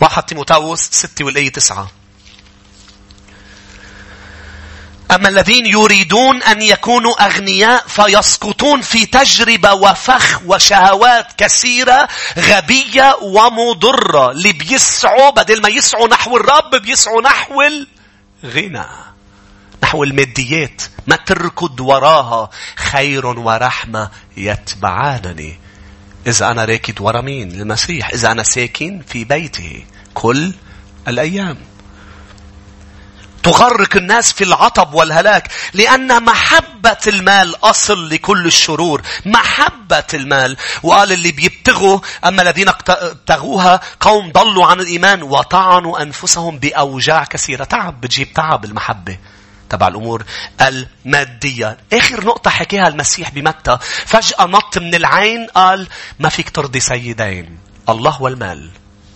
واحد 0.00 0.22
تيموتاوس 0.22 0.80
ستة 0.80 1.24
والآية 1.24 1.52
تسعة. 1.52 1.90
أما 5.10 5.28
الذين 5.28 5.66
يريدون 5.66 6.42
أن 6.42 6.62
يكونوا 6.62 7.24
أغنياء 7.26 7.84
فيسقطون 7.86 8.80
في 8.80 9.06
تجربة 9.06 9.72
وفخ 9.72 10.40
وشهوات 10.46 11.26
كثيرة 11.36 12.08
غبية 12.38 13.16
ومضرة 13.22 14.30
اللي 14.30 14.52
بيسعوا 14.52 15.30
بدل 15.30 15.62
ما 15.62 15.68
يسعوا 15.68 16.08
نحو 16.08 16.36
الرب 16.36 16.82
بيسعوا 16.82 17.22
نحو 17.22 17.62
الغنى 18.44 18.84
نحو 19.82 20.04
الماديات 20.04 20.82
ما 21.06 21.16
تركض 21.16 21.80
وراها 21.80 22.50
خير 22.76 23.26
ورحمة 23.26 24.10
يتبعانني. 24.36 25.58
إذا 26.26 26.50
أنا 26.50 26.64
راكد 26.64 27.00
ورا 27.00 27.20
مين؟ 27.20 27.50
المسيح. 27.50 28.10
إذا 28.10 28.32
أنا 28.32 28.42
ساكن 28.42 29.02
في 29.08 29.24
بيته 29.24 29.84
كل 30.14 30.52
الأيام. 31.08 31.56
تغرق 33.52 33.96
الناس 33.96 34.32
في 34.32 34.44
العطب 34.44 34.94
والهلاك 34.94 35.48
لأن 35.74 36.24
محبة 36.24 36.96
المال 37.06 37.54
أصل 37.64 38.08
لكل 38.08 38.46
الشرور 38.46 39.02
محبة 39.26 40.04
المال 40.14 40.56
وقال 40.82 41.12
اللي 41.12 41.32
بيبتغوا 41.32 41.98
أما 42.24 42.42
الذين 42.42 42.68
ابتغوها 42.68 43.80
قوم 44.00 44.32
ضلوا 44.32 44.66
عن 44.66 44.80
الإيمان 44.80 45.22
وطعنوا 45.22 46.02
أنفسهم 46.02 46.58
بأوجاع 46.58 47.24
كثيرة 47.24 47.64
تعب 47.64 48.00
بتجيب 48.00 48.32
تعب 48.32 48.64
المحبة 48.64 49.18
تبع 49.70 49.88
الأمور 49.88 50.24
المادية. 50.60 51.76
آخر 51.92 52.24
نقطة 52.24 52.50
حكيها 52.50 52.88
المسيح 52.88 53.30
بمتى 53.30 53.78
فجأة 54.06 54.46
نط 54.46 54.78
من 54.78 54.94
العين 54.94 55.46
قال 55.54 55.88
ما 56.18 56.28
فيك 56.28 56.50
ترضي 56.50 56.80
سيدين 56.80 57.58
الله 57.88 58.22
والمال. 58.22 58.70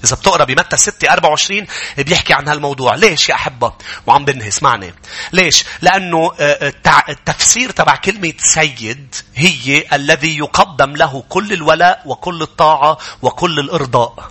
إذا 0.05 0.17
بتقرأ 0.17 0.45
بمتى 0.45 0.77
6 0.77 1.13
24 1.13 1.67
بيحكي 1.99 2.35
عن 2.35 2.49
هالموضوع. 2.49 2.95
ليش 2.95 3.29
يا 3.29 3.35
أحبة؟ 3.35 3.73
وعم 4.07 4.25
بنهي 4.25 4.49
اسمعني. 4.49 4.95
ليش؟ 5.33 5.65
لأنه 5.83 6.33
آه، 6.41 6.73
آه، 6.87 7.03
التفسير 7.09 7.71
تبع 7.71 7.97
كلمة 7.97 8.33
سيد 8.39 9.15
هي 9.35 9.85
الذي 9.93 10.39
يقدم 10.39 10.97
له 10.97 11.25
كل 11.29 11.53
الولاء 11.53 12.03
وكل 12.07 12.43
الطاعة 12.43 12.99
وكل 13.23 13.59
الإرضاء. 13.59 14.31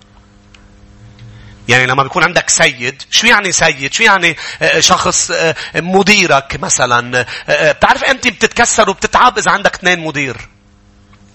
يعني 1.67 1.85
لما 1.85 2.03
بيكون 2.03 2.23
عندك 2.23 2.49
سيد 2.49 3.03
شو 3.09 3.27
يعني 3.27 3.51
سيد 3.51 3.93
شو 3.93 4.03
يعني 4.03 4.37
آه، 4.61 4.79
شخص 4.79 5.31
مديرك 5.75 6.59
مثلا 6.61 7.25
بتعرف 7.49 8.03
أنت 8.03 8.27
بتتكسر 8.27 8.89
وبتتعب 8.89 9.37
إذا 9.37 9.51
عندك 9.51 9.75
اثنين 9.75 9.99
مدير 9.99 10.50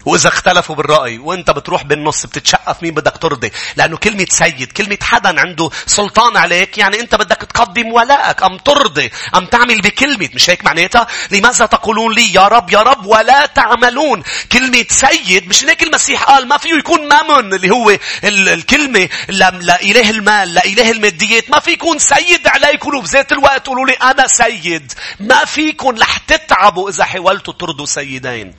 وإذا 0.07 0.29
اختلفوا 0.29 0.75
بالرأي 0.75 1.19
وأنت 1.19 1.51
بتروح 1.51 1.83
بالنص 1.83 2.27
بتتشقف 2.27 2.83
مين 2.83 2.95
بدك 2.95 3.17
ترضي. 3.17 3.53
لأنه 3.77 3.97
كلمة 3.97 4.27
سيد 4.31 4.73
كلمة 4.73 4.99
حدا 5.03 5.41
عنده 5.41 5.71
سلطان 5.87 6.37
عليك 6.37 6.79
يعني 6.79 7.01
أنت 7.01 7.15
بدك 7.15 7.37
تقدم 7.37 7.93
ولائك 7.93 8.43
أم 8.43 8.57
ترضي 8.59 9.11
أم 9.35 9.47
تعمل 9.47 9.81
بكلمة. 9.81 10.29
مش 10.35 10.51
هيك 10.51 10.65
معناتها؟ 10.65 11.07
لماذا 11.31 11.67
تقولون 11.67 12.15
لي 12.15 12.35
يا 12.35 12.49
رب 12.49 12.73
يا 12.73 12.83
رب 12.83 13.07
ولا 13.07 13.47
تعملون؟ 13.47 14.23
كلمة 14.53 14.85
سيد 14.91 15.49
مش 15.49 15.65
هيك 15.65 15.83
المسيح 15.83 16.25
قال 16.25 16.49
ما 16.49 16.59
فيه 16.59 16.75
يكون 16.75 17.09
مامون 17.09 17.55
اللي 17.55 17.71
هو 17.71 17.99
الكلمة 18.25 19.09
لإله 19.29 20.11
المال 20.11 20.55
لإله 20.55 20.91
الماديات. 20.91 21.51
ما 21.51 21.61
في 21.61 21.71
يكون 21.71 21.99
سيد 21.99 22.47
عليكم 22.47 22.97
وبذات 22.97 23.33
الوقت 23.33 23.65
تقولوا 23.65 23.87
لي 23.87 23.93
أنا 23.93 24.27
سيد. 24.27 24.93
ما 25.21 25.45
فيكم 25.45 25.99
رح 25.99 26.19
تتعبوا 26.19 26.91
إذا 26.91 27.05
حاولتوا 27.05 27.55
ترضوا 27.55 27.87
سيدين. 27.87 28.55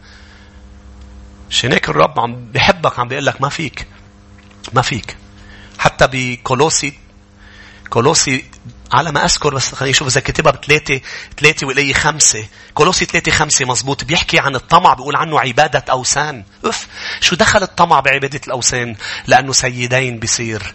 هيك 1.63 1.89
الرب 1.89 2.19
عم 2.19 2.51
بحبك 2.51 2.99
عم 2.99 3.07
بيقول 3.07 3.25
لك 3.25 3.41
ما 3.41 3.49
فيك 3.49 3.87
ما 4.73 4.81
فيك. 4.81 5.17
حتى 5.79 6.07
بكولوسي 6.11 6.93
كولوسي 7.89 8.45
على 8.91 9.11
ما 9.11 9.25
أذكر 9.25 9.55
بس 9.55 9.75
خليني 9.75 9.95
أشوف 9.95 10.07
إذا 10.07 10.21
كتبها 10.21 10.51
بثلاثة 10.51 11.01
ثلاثة 11.39 11.67
وإلي 11.67 11.93
خمسة. 11.93 12.47
كولوسي 12.73 13.05
ثلاثة 13.05 13.31
خمسة 13.31 13.65
مزبوط 13.65 14.03
بيحكي 14.03 14.39
عن 14.39 14.55
الطمع 14.55 14.93
بيقول 14.93 15.15
عنه 15.15 15.39
عبادة 15.39 15.83
أوثان. 15.91 16.43
أف 16.65 16.87
شو 17.21 17.35
دخل 17.35 17.63
الطمع 17.63 17.99
بعبادة 17.99 18.41
الأوثان؟ 18.47 18.95
لأنه 19.27 19.53
سيدين 19.53 20.19
بيصير. 20.19 20.73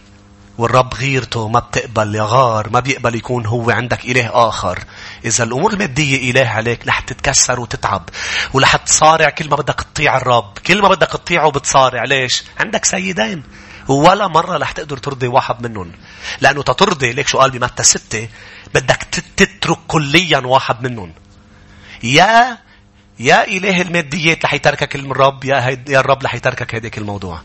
والرب 0.59 0.95
غيرته 0.95 1.49
ما 1.49 1.61
بتقبل 1.61 2.15
يغار 2.15 2.71
ما 2.71 2.81
بيقبل 2.81 3.15
يكون 3.15 3.47
هو 3.47 3.71
عندك 3.71 4.05
إله 4.05 4.49
آخر. 4.49 4.79
إذا 5.25 5.45
الأمور 5.45 5.73
المادية 5.73 6.31
إله 6.31 6.49
عليك 6.49 6.87
رح 6.89 7.01
تتكسر 7.01 7.61
وتتعب. 7.61 8.09
ورح 8.53 8.77
تصارع 8.77 9.31
كل 9.31 9.49
ما 9.49 9.57
بدك 9.57 9.87
تطيع 9.95 10.17
الرب. 10.17 10.59
كل 10.67 10.83
ما 10.83 10.89
بدك 10.89 11.09
تطيعه 11.09 11.51
بتصارع. 11.51 12.05
ليش؟ 12.05 12.45
عندك 12.59 12.85
سيدين. 12.85 13.43
ولا 13.89 14.27
مرة 14.27 14.59
رح 14.59 14.73
تقدر 14.73 14.97
ترضي 14.97 15.27
واحد 15.27 15.67
منهم. 15.67 15.93
لأنه 16.41 16.63
تترضي 16.63 17.13
ليك 17.13 17.29
شو 17.29 17.39
قال 17.39 17.51
بمتى 17.51 17.83
ستة؟ 17.83 18.29
بدك 18.75 19.03
تترك 19.37 19.79
كليا 19.89 20.39
واحد 20.39 20.83
منهم. 20.83 21.13
يا 22.03 22.59
يا 23.19 23.49
إله 23.49 23.83
الماديات 23.83 24.45
رح 24.45 24.55
يتركك 24.55 24.97
الرب 24.97 25.45
يا, 25.45 25.79
يا 25.89 26.01
الرب 26.01 26.23
رح 26.23 26.35
يتركك 26.35 26.75
هذاك 26.75 26.99
الموضوع. 26.99 27.41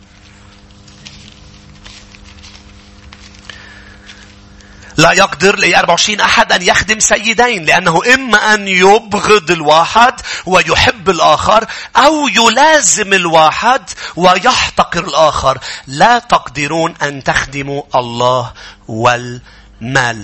لا 4.98 5.12
يقدر 5.12 5.56
ل 5.60 5.76
24 5.76 6.20
أحد 6.20 6.52
أن 6.52 6.62
يخدم 6.62 7.00
سيدين 7.00 7.66
لأنه 7.66 8.02
إما 8.14 8.54
أن 8.54 8.68
يبغض 8.68 9.52
الواحد 9.52 10.14
ويحب 10.46 11.10
الآخر 11.10 11.66
أو 11.96 12.28
يلازم 12.28 13.14
الواحد 13.14 13.90
ويحتقر 14.16 15.04
الآخر. 15.04 15.58
لا 15.88 16.20
تقدرون 16.20 16.94
أن 17.02 17.24
تخدموا 17.24 17.84
الله 17.96 18.54
والمال. 18.88 19.42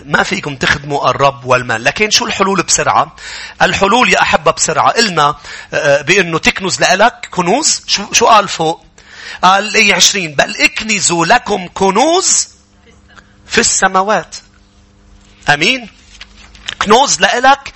ما 0.06 0.24
فيكم 0.24 0.56
تخدموا 0.56 1.10
الرب 1.10 1.46
والمال. 1.46 1.84
لكن 1.84 2.10
شو 2.10 2.26
الحلول 2.26 2.62
بسرعة؟ 2.62 3.16
الحلول 3.62 4.14
يا 4.14 4.22
أحبة 4.22 4.52
بسرعة. 4.52 4.92
قلنا 4.92 5.36
آه، 5.74 6.02
بأنه 6.02 6.40
تكنز 6.40 6.82
لك 6.82 7.28
كنوز. 7.32 7.82
شو, 7.88 8.04
شو 8.14 8.26
قال 8.26 8.48
فوق؟ 8.48 8.86
قال 9.44 9.76
اي 9.76 9.94
عشرين. 9.94 10.36
بل 10.36 10.56
اكنزوا 10.60 11.26
لكم 11.26 11.68
كنوز 11.74 12.48
في 13.46 13.58
السماوات. 13.58 14.36
أمين؟ 15.50 15.90
كنوز 16.82 17.22
لإلك 17.22 17.74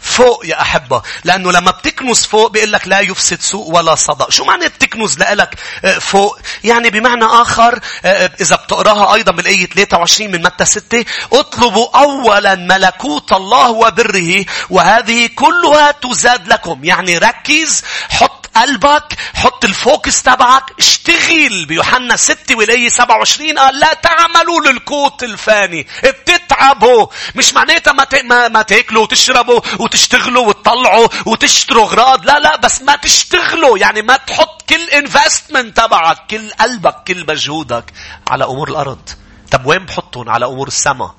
فوق 0.00 0.46
يا 0.46 0.60
أحبة. 0.60 1.02
لأنه 1.24 1.52
لما 1.52 1.70
بتكنز 1.70 2.24
فوق 2.24 2.50
بيقول 2.50 2.72
لك 2.72 2.88
لا 2.88 3.00
يفسد 3.00 3.40
سوء 3.40 3.70
ولا 3.70 3.94
صدى 3.94 4.24
شو 4.28 4.44
معنى 4.44 4.68
تكنز 4.68 5.18
لإلك 5.18 5.54
آه، 5.84 5.98
فوق. 5.98 6.38
يعني 6.64 6.90
بمعنى 6.90 7.24
آخر 7.24 7.80
آه، 8.04 8.30
إذا 8.40 8.56
بتقراها 8.56 9.14
أيضا 9.14 9.32
بالآية 9.32 9.66
23 9.66 10.30
من 10.30 10.42
متى 10.42 10.64
6 10.64 11.04
اطلبوا 11.32 11.98
أولا 11.98 12.54
ملكوت 12.54 13.32
الله 13.32 13.70
وبره 13.70 14.44
وهذه 14.70 15.26
كلها 15.34 15.90
تزاد 15.90 16.48
لكم. 16.48 16.84
يعني 16.84 17.18
ركز 17.18 17.82
حط 18.10 18.43
قلبك 18.56 19.14
حط 19.34 19.64
الفوكس 19.64 20.22
تبعك. 20.22 20.64
اشتغل 20.78 21.64
بيوحنا 21.66 22.16
6 22.16 22.54
والآية 22.56 22.88
27 22.88 23.58
قال 23.58 23.78
لا 23.78 23.94
تعملوا 23.94 24.60
للقوت 24.60 25.22
الفاني. 25.22 25.86
بتتعبوا. 26.04 27.06
مش 27.34 27.54
معناتها 27.54 27.92
ما, 27.92 28.06
ما, 28.24 28.48
ما 28.48 28.62
تاكلوا 28.62 29.02
وتشربوا 29.02 29.60
وتشتغلوا 29.78 30.46
وتطلعوا 30.46 31.08
وتشتروا 31.26 31.84
غراض. 31.86 32.26
لا 32.26 32.38
لا 32.38 32.56
بس 32.56 32.82
ما 32.82 32.96
تشتغلوا. 32.96 33.78
يعني 33.78 34.02
ما 34.02 34.16
تحط 34.16 34.62
كل 34.68 34.90
انفستمنت 34.90 35.76
تبعك 35.76 36.26
كل 36.30 36.50
قلبك 36.50 36.96
كل 37.08 37.26
مجهودك 37.28 37.84
على 38.28 38.44
أمور 38.44 38.68
الأرض. 38.68 39.08
طب 39.50 39.66
وين 39.66 39.86
بحطهم؟ 39.86 40.28
على 40.30 40.46
أمور 40.46 40.68
السماء. 40.68 41.14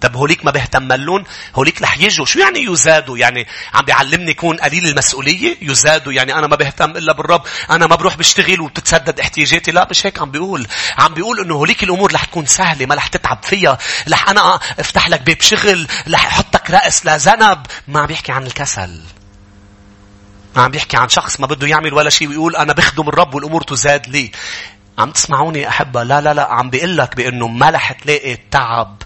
طب 0.00 0.16
هوليك 0.16 0.44
ما 0.44 0.50
بيهتملون؟ 0.50 1.24
هوليك 1.54 1.82
رح 1.82 1.98
يجوا. 1.98 2.26
شو 2.26 2.38
يعني 2.38 2.64
يزادوا؟ 2.64 3.18
يعني 3.18 3.46
عم 3.74 3.84
بيعلمني 3.84 4.30
يكون 4.30 4.56
قليل 4.56 4.86
المسؤولية؟ 4.86 5.56
يزادوا. 5.62 6.12
يعني 6.12 6.34
أنا 6.34 6.46
ما 6.46 6.56
بهتم 6.56 6.90
إلا 6.90 7.12
بالرب. 7.12 7.42
أنا 7.70 7.86
ما 7.86 7.96
بروح 7.96 8.16
بشتغل 8.16 8.60
وبتتسدد 8.60 9.20
احتياجاتي. 9.20 9.70
لا 9.70 9.86
مش 9.90 10.06
هيك 10.06 10.20
عم 10.20 10.30
بيقول. 10.30 10.66
عم 10.98 11.14
بيقول 11.14 11.40
إنه 11.40 11.54
هوليك 11.54 11.82
الأمور 11.82 12.12
رح 12.12 12.24
تكون 12.24 12.46
سهلة 12.46 12.86
ما 12.86 12.94
رح 12.94 13.06
تتعب 13.06 13.38
فيها. 13.42 13.78
رح 14.08 14.28
أنا 14.28 14.60
أفتح 14.78 15.08
لك 15.08 15.22
باب 15.22 15.40
شغل 15.40 15.88
رح 16.08 16.26
أحطك 16.26 16.70
رأس 16.70 17.06
لذنب 17.06 17.66
ما 17.88 18.00
عم 18.00 18.06
بيحكي 18.06 18.32
عن 18.32 18.46
الكسل. 18.46 19.00
ما 20.56 20.62
عم 20.62 20.70
بيحكي 20.70 20.96
عن 20.96 21.08
شخص 21.08 21.40
ما 21.40 21.46
بده 21.46 21.66
يعمل 21.66 21.94
ولا 21.94 22.10
شيء 22.10 22.28
ويقول 22.28 22.56
أنا 22.56 22.72
بخدم 22.72 23.08
الرب 23.08 23.34
والأمور 23.34 23.62
تزاد 23.62 24.08
لي. 24.08 24.30
عم 24.98 25.10
تسمعوني 25.10 25.68
أحبة؟ 25.68 26.02
لا 26.02 26.20
لا 26.20 26.34
لا 26.34 26.52
عم 26.52 26.70
بيقول 26.70 26.96
لك 26.96 27.16
بأنه 27.16 27.48
ما 27.48 27.70
رح 27.70 27.92
تلاقي 27.92 28.32
التعب 28.32 29.02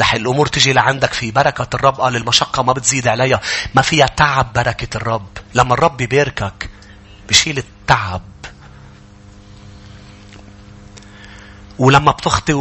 رح 0.00 0.14
الأمور 0.14 0.46
تجي 0.46 0.72
لعندك 0.72 1.12
في 1.12 1.30
بركة 1.30 1.68
الرب. 1.74 2.00
قال 2.00 2.16
المشقة 2.16 2.62
ما 2.62 2.72
بتزيد 2.72 3.08
عليها. 3.08 3.40
ما 3.74 3.82
فيها 3.82 4.06
تعب 4.06 4.52
بركة 4.52 4.96
الرب. 4.96 5.28
لما 5.54 5.74
الرب 5.74 6.00
يباركك 6.00 6.70
بشيل 7.28 7.58
التعب. 7.58 8.22
ولما 11.78 12.12
بتخطي. 12.12 12.52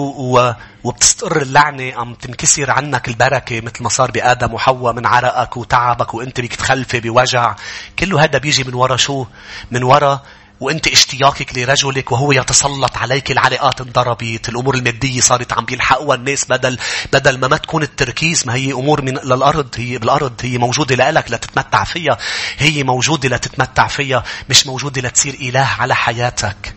وبتستقر 0.84 1.41
اللعنة 1.41 1.93
عم 1.95 2.13
تنكسر 2.13 2.71
عنك 2.71 3.07
البركة 3.07 3.61
مثل 3.61 3.84
ما 3.84 3.89
صار 3.89 4.11
بآدم 4.11 4.53
وحواء 4.53 4.93
من 4.93 5.05
عرقك 5.05 5.57
وتعبك 5.57 6.13
وأنت 6.13 6.41
بك 6.41 6.55
تخلفي 6.55 6.99
بوجع. 6.99 7.55
كله 7.99 8.23
هذا 8.23 8.38
بيجي 8.38 8.63
من 8.63 8.73
ورا 8.73 8.95
شو؟ 8.95 9.25
من 9.71 9.84
ورا 9.84 10.21
وانت 10.59 10.87
اشتياقك 10.87 11.57
لرجلك 11.57 12.11
وهو 12.11 12.31
يتسلط 12.31 12.97
عليك 12.97 13.31
العلاقات 13.31 13.81
انضربت 13.81 14.49
الأمور 14.49 14.75
المادية 14.75 15.21
صارت 15.21 15.53
عم 15.53 15.65
بيلحقوها 15.65 16.15
الناس 16.15 16.45
بدل 16.45 16.79
بدل 17.13 17.37
ما 17.39 17.47
ما 17.47 17.57
تكون 17.57 17.83
التركيز 17.83 18.47
ما 18.47 18.53
هي 18.53 18.71
أمور 18.71 19.01
من 19.01 19.13
للأرض 19.17 19.67
هي 19.77 19.97
بالأرض 19.97 20.33
هي 20.43 20.57
موجودة 20.57 21.11
لك 21.11 21.31
لتتمتع 21.31 21.83
فيها 21.83 22.17
هي 22.57 22.83
موجودة 22.83 23.29
لتتمتع 23.29 23.87
فيها 23.87 24.23
مش 24.49 24.67
موجودة 24.67 25.01
لتصير 25.01 25.33
إله 25.33 25.69
على 25.79 25.95
حياتك. 25.95 26.75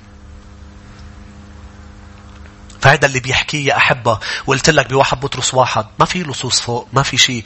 فهذا 2.80 3.06
اللي 3.06 3.20
بيحكيه 3.20 3.66
يا 3.66 3.76
أحبة 3.76 4.18
وقلت 4.46 4.70
لك 4.70 4.90
بواحد 4.90 5.20
بطرس 5.20 5.54
واحد 5.54 5.86
ما 5.98 6.04
في 6.06 6.22
لصوص 6.22 6.60
فوق 6.60 6.88
ما 6.92 7.02
في 7.02 7.16
شيء. 7.16 7.44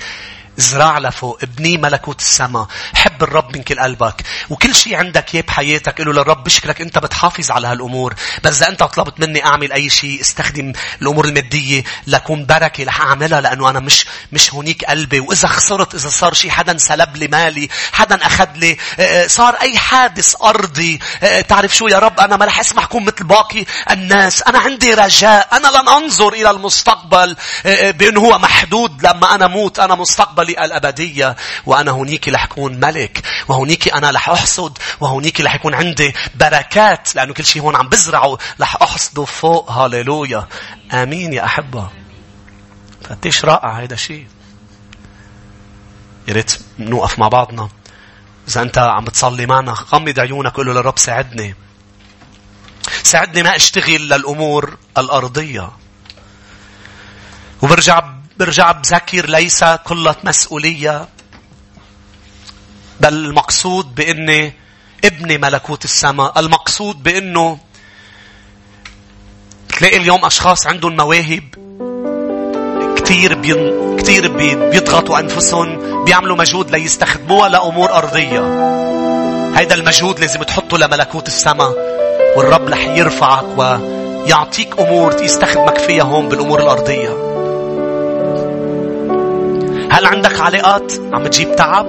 زرع 0.61 0.99
لفوق 0.99 1.39
ابني 1.43 1.77
ملكوت 1.77 2.21
السماء 2.21 2.67
حب 2.95 3.23
الرب 3.23 3.57
من 3.57 3.63
كل 3.63 3.81
قلبك. 3.81 4.23
وكل 4.51 4.75
شيء 4.75 4.97
عندك 4.97 5.35
اياه 5.35 5.43
بحياتك 5.43 6.01
له 6.01 6.13
للرب 6.13 6.45
بشكرك 6.45 6.81
انت 6.81 6.99
بتحافظ 6.99 7.51
على 7.51 7.69
هالأمور. 7.69 8.15
بس 8.45 8.57
إذا 8.57 8.69
انت 8.69 8.83
طلبت 8.83 9.21
مني 9.21 9.45
أعمل 9.45 9.73
أي 9.73 9.91
شيء 9.91 10.21
استخدم 10.21 10.73
الأمور 11.03 11.25
المادية 11.25 11.85
لكون 12.07 12.47
بركة 12.47 12.85
رح 12.85 13.01
أعملها 13.01 13.41
لأنه 13.41 13.71
أنا 13.71 13.81
مش 13.81 14.07
مش 14.33 14.55
هونيك 14.55 14.85
قلبي. 14.85 15.21
وإذا 15.21 15.49
خسرت 15.49 15.95
إذا 15.95 16.09
صار 16.09 16.35
شيء 16.35 16.51
حدا 16.51 16.79
سلب 16.79 17.17
لي 17.17 17.29
مالي 17.29 17.69
حدا 17.93 18.27
أخذ 18.27 18.49
لي 18.57 18.77
آه، 18.99 19.25
آه، 19.25 19.27
صار 19.27 19.55
أي 19.55 19.79
حادث 19.79 20.37
أرضي 20.43 21.01
آه، 21.23 21.41
تعرف 21.41 21.77
شو 21.77 21.89
يا 21.89 21.99
رب؟ 21.99 22.21
أنا 22.21 22.37
ما 22.37 22.45
رح 22.45 22.61
اسمح 22.61 22.85
اكون 22.85 23.05
مثل 23.05 23.25
باقي 23.25 23.65
الناس. 23.91 24.43
أنا 24.43 24.59
عندي 24.59 24.95
رجاء. 24.95 25.49
أنا 25.53 25.69
لن 25.69 25.89
أنظر 25.89 26.33
إلى 26.33 26.51
المستقبل 26.51 27.37
بأنه 27.65 28.21
هو 28.21 28.39
محدود 28.39 29.07
لما 29.07 29.35
أنا 29.35 29.47
موت 29.47 29.79
أنا 29.79 29.95
مستقبلي 29.95 30.50
الأبدية 30.59 31.37
وأنا 31.67 31.91
هونيك 31.91 32.29
رح 32.29 32.45
أكون 32.45 32.81
ملك 32.81 33.23
وهونيك 33.49 33.89
أنا 33.89 34.11
رح 34.11 34.31
أحصد 34.31 34.79
وهونيك 35.01 35.41
رح 35.41 35.55
يكون 35.55 35.75
عندي 35.75 36.15
بركات 36.35 37.17
لأنه 37.17 37.35
كل 37.35 37.45
شيء 37.45 37.63
هون 37.63 37.77
عم 37.77 37.89
بزرعه 37.89 38.39
رح 38.61 38.83
أحصده 38.83 39.25
فوق. 39.25 39.71
هاليلويا. 39.71 40.49
آمين 40.93 41.33
يا 41.33 41.45
أحبة. 41.45 41.91
قديش 43.11 43.45
رائع 43.45 43.83
هذا 43.83 43.95
الشيء 43.95 44.27
يا 46.29 46.35
ريت 46.35 46.59
نوقف 46.79 47.19
مع 47.19 47.29
بعضنا. 47.29 47.69
إذا 48.49 48.63
أنت 48.63 48.79
عم 48.79 49.05
بتصلي 49.05 49.47
معنا 49.47 49.73
غمض 49.73 50.21
عيونك 50.21 50.53
وقول 50.53 50.67
له 50.67 50.73
للرب 50.73 50.99
ساعدني. 50.99 51.55
ساعدني 53.03 53.43
ما 53.43 53.57
أشتغل 53.57 54.09
للأمور 54.09 54.77
الأرضية. 54.99 55.71
وبرجع 57.63 58.20
برجع 58.41 58.73
بذكر 58.73 59.27
ليس 59.31 59.65
كلة 59.65 60.15
مسؤولية 60.25 61.09
بل 63.01 63.15
المقصود 63.15 63.95
بإني 63.95 64.53
ابني 65.05 65.39
ملكوت 65.39 65.85
السماء. 65.85 66.41
المقصود 66.41 67.03
بأنه 67.03 67.59
تلاقي 69.79 69.97
اليوم 69.97 70.25
أشخاص 70.25 70.67
عندهم 70.67 70.97
مواهب 70.97 71.45
كثير 72.97 73.35
بين... 73.35 73.97
كثير 73.97 74.29
بيضغطوا 74.71 75.19
أنفسهم 75.19 76.05
بيعملوا 76.05 76.37
مجهود 76.37 76.71
ليستخدموها 76.71 77.49
لأمور 77.49 77.93
أرضية. 77.93 78.41
هيدا 79.57 79.75
المجهود 79.75 80.21
لازم 80.21 80.43
تحطه 80.43 80.79
لملكوت 80.79 81.29
السماء 81.29 81.71
والرب 82.37 82.69
رح 82.69 82.81
يرفعك 82.87 83.59
ويعطيك 83.59 84.79
أمور 84.79 85.23
يستخدمك 85.23 85.79
فيها 85.79 86.03
هون 86.03 86.29
بالأمور 86.29 86.61
الأرضية. 86.63 87.30
هل 89.91 90.07
عندك 90.07 90.41
علاقات 90.41 90.93
عم 91.13 91.27
تجيب 91.27 91.57
تعب؟ 91.57 91.87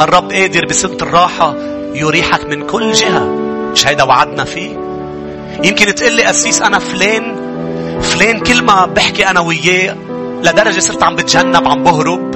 الرب 0.00 0.32
قادر 0.32 0.66
بسنة 0.66 0.96
الراحة 1.02 1.54
يريحك 1.94 2.44
من 2.44 2.66
كل 2.66 2.92
جهة. 2.92 3.24
مش 3.72 3.86
هيدا 3.86 4.04
وعدنا 4.04 4.44
فيه؟ 4.44 4.70
يمكن 5.64 5.94
تقول 5.94 6.12
لي 6.12 6.30
أسيس 6.30 6.62
أنا 6.62 6.78
فلان 6.78 7.36
فلان 8.02 8.40
كل 8.40 8.62
ما 8.62 8.86
بحكي 8.86 9.26
أنا 9.30 9.40
وياه 9.40 9.96
لدرجة 10.42 10.80
صرت 10.80 11.02
عم 11.02 11.16
بتجنب 11.16 11.68
عم 11.68 11.82
بهرب 11.82 12.34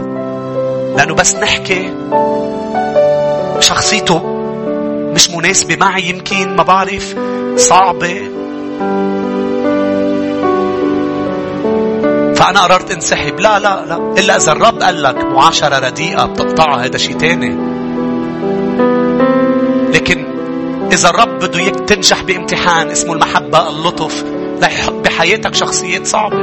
لأنه 0.97 1.15
بس 1.15 1.35
نحكي 1.35 1.93
شخصيته 3.61 4.23
مش 5.15 5.31
مناسبة 5.31 5.77
معي 5.77 6.03
يمكن 6.09 6.57
ما 6.57 6.63
بعرف 6.63 7.15
صعبة 7.57 8.21
فأنا 12.45 12.63
قررت 12.63 12.91
انسحب. 12.91 13.41
لا 13.41 13.59
لا 13.59 13.85
لا. 13.87 14.15
إلا 14.19 14.37
إذا 14.37 14.53
الرب 14.53 14.83
قال 14.83 15.03
لك 15.03 15.25
معاشرة 15.25 15.79
رديئة 15.79 16.25
بتقطعها 16.25 16.85
هذا 16.85 16.99
شيء 16.99 17.17
تاني. 17.17 17.57
لكن 19.95 20.27
إذا 20.93 21.11
الرب 21.11 21.39
بده 21.39 21.59
إياك 21.59 21.75
تنجح 21.75 22.23
بامتحان 22.23 22.91
اسمه 22.91 23.13
المحبة 23.13 23.69
اللطف 23.69 24.25
لا 24.61 24.69
يحط 24.69 24.93
بحياتك 24.93 25.55
شخصيات 25.55 26.07
صعبة. 26.07 26.37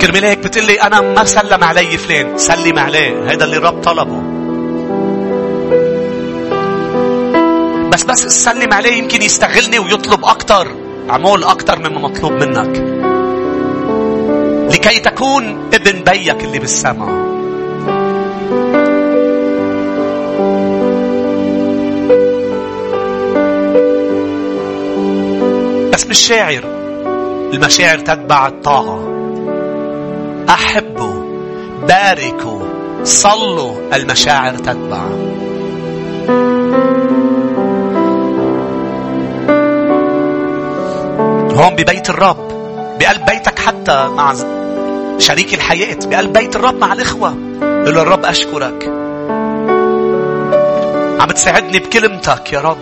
كرمال 0.00 0.24
هيك 0.24 0.38
بتقلي 0.38 0.82
أنا 0.82 1.00
ما 1.00 1.24
سلم 1.24 1.64
علي 1.64 1.98
فلان 1.98 2.38
سلم 2.38 2.78
عليه. 2.78 3.32
هذا 3.32 3.44
اللي 3.44 3.56
الرب 3.56 3.82
طلبه. 3.82 4.22
بس 7.88 8.02
بس 8.02 8.44
سلم 8.44 8.72
عليه 8.72 8.92
يمكن 8.92 9.22
يستغلني 9.22 9.78
ويطلب 9.78 10.24
أكتر. 10.24 10.79
عمول 11.10 11.44
أكتر 11.44 11.78
مما 11.78 12.00
مطلوب 12.00 12.32
منك. 12.32 13.00
لكي 14.74 15.00
تكون 15.00 15.68
ابن 15.74 16.04
بيك 16.04 16.44
اللي 16.44 16.58
بالسماء. 16.58 17.30
بس 25.92 26.06
مش 26.06 26.18
شاعر 26.18 26.64
المشاعر 27.52 27.98
تتبع 27.98 28.46
الطاعة. 28.46 29.00
أحبوا 30.48 31.22
باركوا 31.88 32.62
صلوا 33.04 33.72
المشاعر 33.94 34.54
تتبع. 34.54 35.19
هون 41.60 41.74
ببيت 41.74 42.10
الرب 42.10 42.48
بقلب 42.98 43.24
بيتك 43.24 43.58
حتى 43.58 44.08
مع 44.08 44.34
شريك 45.18 45.54
الحياة 45.54 45.98
بقلب 46.04 46.32
بيت 46.32 46.56
الرب 46.56 46.78
مع 46.78 46.92
الإخوة. 46.92 47.30
قل 47.60 47.98
الرب 47.98 48.24
أشكرك. 48.24 48.84
عم 51.20 51.30
تساعدني 51.34 51.78
بكلمتك 51.78 52.52
يا 52.52 52.60
رب. 52.60 52.78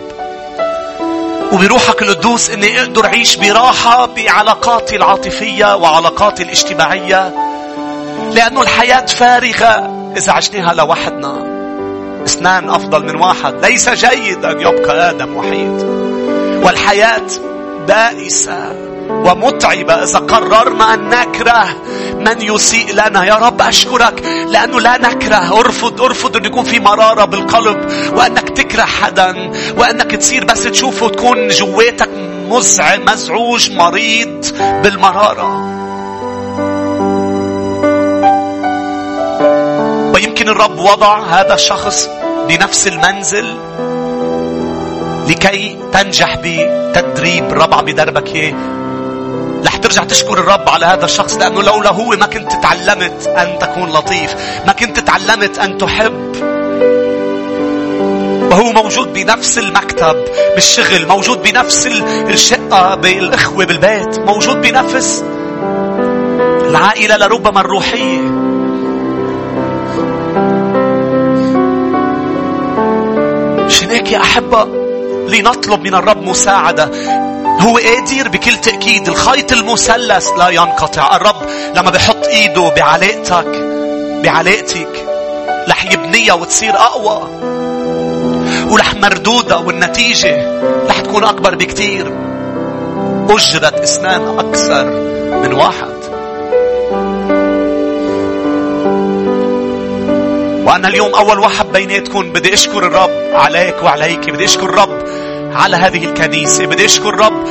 وبروحك 1.53 2.01
القدوس 2.01 2.49
إني 2.49 2.81
أقدر 2.81 3.05
أعيش 3.05 3.35
براحة 3.35 4.05
بعلاقاتي 4.05 4.95
العاطفية 4.95 5.75
وعلاقاتي 5.75 6.43
الاجتماعية 6.43 7.33
لأنه 8.33 8.61
الحياة 8.61 9.05
فارغة 9.05 9.91
إذا 10.17 10.31
عشناها 10.31 10.73
لوحدنا. 10.73 11.49
اثنان 12.25 12.69
أفضل 12.69 13.05
من 13.05 13.15
واحد 13.15 13.65
ليس 13.65 13.89
جيد 13.89 14.45
ان 14.45 14.61
يبقى 14.61 15.09
آدم 15.09 15.37
وحيد 15.37 15.83
والحياة 16.63 17.27
بائسة 17.87 18.75
ومتعبة. 19.09 19.93
إذا 19.93 20.19
قررنا 20.19 20.93
أن 20.93 21.09
نكره 21.09 21.67
من 22.19 22.41
يسيء 22.41 22.93
لنا؟ 22.93 23.25
يا 23.25 23.35
رب 23.35 23.61
أشكرك 23.61 24.23
لأنه 24.47 24.79
لا 24.79 24.97
نكره. 24.97 25.59
أرفض 25.59 26.01
أرفض 26.01 26.37
أن 26.37 26.45
يكون 26.45 26.63
في 26.63 26.79
مرارة 26.79 27.25
بالقلب 27.25 27.91
وأنك 28.15 28.49
تكره 28.49 28.83
حدا 28.83 29.51
وأنك 29.77 30.15
تصير 30.15 30.45
بس 30.45 30.63
تشوفه 30.63 31.09
تكون 31.09 31.47
جواتك 31.47 32.09
مزعج 32.49 32.99
مزعوج 33.09 33.71
مريض 33.71 34.45
بالمرارة. 34.83 35.79
ويمكن 40.13 40.49
الرب 40.49 40.79
وضع 40.79 41.19
هذا 41.19 41.53
الشخص 41.53 42.09
بنفس 42.47 42.87
المنزل. 42.87 43.57
لكي 45.29 45.77
تنجح 45.93 46.35
بتدريب 46.43 47.51
الرب 47.51 47.73
عم 47.73 47.87
يدربك 47.87 48.35
اياه 48.35 48.53
رح 49.65 49.77
ترجع 49.77 50.03
تشكر 50.03 50.39
الرب 50.39 50.69
على 50.69 50.85
هذا 50.85 51.05
الشخص 51.05 51.35
لأنه 51.37 51.63
لولا 51.63 51.89
هو 51.89 52.09
ما 52.09 52.25
كنت 52.25 52.51
تعلمت 52.53 53.27
أن 53.27 53.59
تكون 53.59 53.89
لطيف 53.89 54.35
ما 54.67 54.73
كنت 54.73 54.99
تعلمت 54.99 55.59
أن 55.59 55.77
تحب. 55.77 56.35
وهو 58.51 58.71
موجود 58.71 59.13
بنفس 59.13 59.57
المكتب 59.57 60.25
بالشغل 60.55 61.07
موجود 61.07 61.43
بنفس 61.43 61.87
الشقة 62.29 62.95
بالإخوة 62.95 63.65
بالبيت 63.65 64.19
موجود 64.19 64.61
بنفس 64.61 65.23
العائلة 66.69 67.17
لربما 67.17 67.61
الروحية. 67.61 68.19
هيك 73.89 74.11
يا 74.11 74.21
أحبة؟ 74.21 74.78
لنطلب 75.29 75.81
من 75.81 75.93
الرب 75.93 76.23
مساعدة. 76.23 76.91
هو 77.59 77.77
قادر 77.77 78.29
بكل 78.29 78.55
تأكيد. 78.55 79.07
الخيط 79.07 79.51
المثلث 79.51 80.27
لا 80.37 80.49
ينقطع. 80.49 81.15
الرب 81.15 81.35
لما 81.75 81.91
بحط 81.91 82.25
إيده 82.25 82.69
بعلاقتك 82.69 83.47
بعلاقتك 84.23 85.05
رح 85.69 85.93
يبنيها 85.93 86.33
وتصير 86.33 86.75
أقوى. 86.75 87.27
ورح 88.69 88.93
مردودة 88.93 89.59
والنتيجة 89.59 90.61
رح 90.89 90.99
تكون 90.99 91.23
أكبر 91.23 91.55
بكتير. 91.55 92.13
أجرة 93.29 93.83
اثنان 93.83 94.39
أكثر 94.39 94.85
من 95.43 95.53
واحد. 95.53 95.99
وأنا 100.65 100.87
اليوم 100.87 101.15
أول 101.15 101.39
واحد 101.39 101.65
بيناتكم. 101.71 102.33
بدي 102.33 102.53
أشكر 102.53 102.87
الرب 102.87 103.09
عليك 103.33 103.83
وعليك. 103.83 104.29
بدي 104.29 104.45
أشكر 104.45 104.69
الرب 104.69 105.03
على 105.59 105.77
هذه 105.77 106.05
الكنيسة. 106.05 106.65
بدي 106.65 106.85
أشكر 106.85 107.09
الرب 107.09 107.47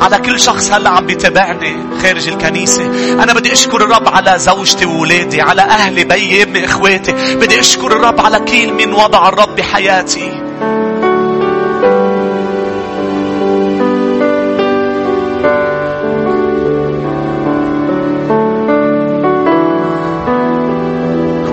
على 0.00 0.18
كل 0.18 0.40
شخص 0.40 0.72
هلأ 0.72 0.90
عم 0.90 1.06
بيتابعني 1.06 1.76
خارج 2.02 2.28
الكنيسة. 2.28 2.86
أنا 3.22 3.32
بدي 3.32 3.52
أشكر 3.52 3.84
الرب 3.84 4.08
على 4.08 4.34
زوجتي 4.38 4.86
وولادي 4.86 5.40
على 5.40 5.62
أهلي 5.62 6.04
بي 6.04 6.42
أمي 6.42 6.64
إخواتي. 6.64 7.12
بدي 7.34 7.60
أشكر 7.60 7.92
الرب 7.92 8.20
على 8.20 8.40
كل 8.40 8.72
من 8.72 8.92
وضع 8.92 9.28
الرب 9.28 9.56
بحياتي. 9.56 10.42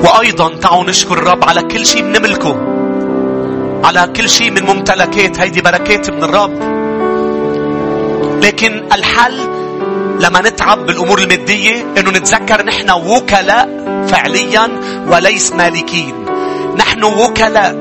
وأيضا 0.04 0.56
تعالوا 0.56 0.84
نشكر 0.84 1.18
الرب 1.18 1.44
على 1.44 1.62
كل 1.62 1.86
شيء 1.86 2.02
بنملكه. 2.02 2.75
على 3.86 4.14
كل 4.16 4.30
شيء 4.30 4.52
من 4.52 4.64
ممتلكات. 4.64 5.40
هيدي 5.40 5.62
بركات 5.62 6.10
من 6.10 6.24
الرب. 6.24 6.76
لكن 8.44 8.84
الحل 8.94 9.40
لما 10.20 10.42
نتعب 10.42 10.86
بالأمور 10.86 11.20
المادية 11.20 11.86
أنه 11.98 12.12
نتذكر 12.12 12.66
نحن 12.66 12.92
وكلاء 12.92 13.70
فعليا 14.08 14.70
وليس 15.08 15.52
مالكين. 15.54 16.26
نحن 16.78 17.04
وكلاء. 17.04 17.80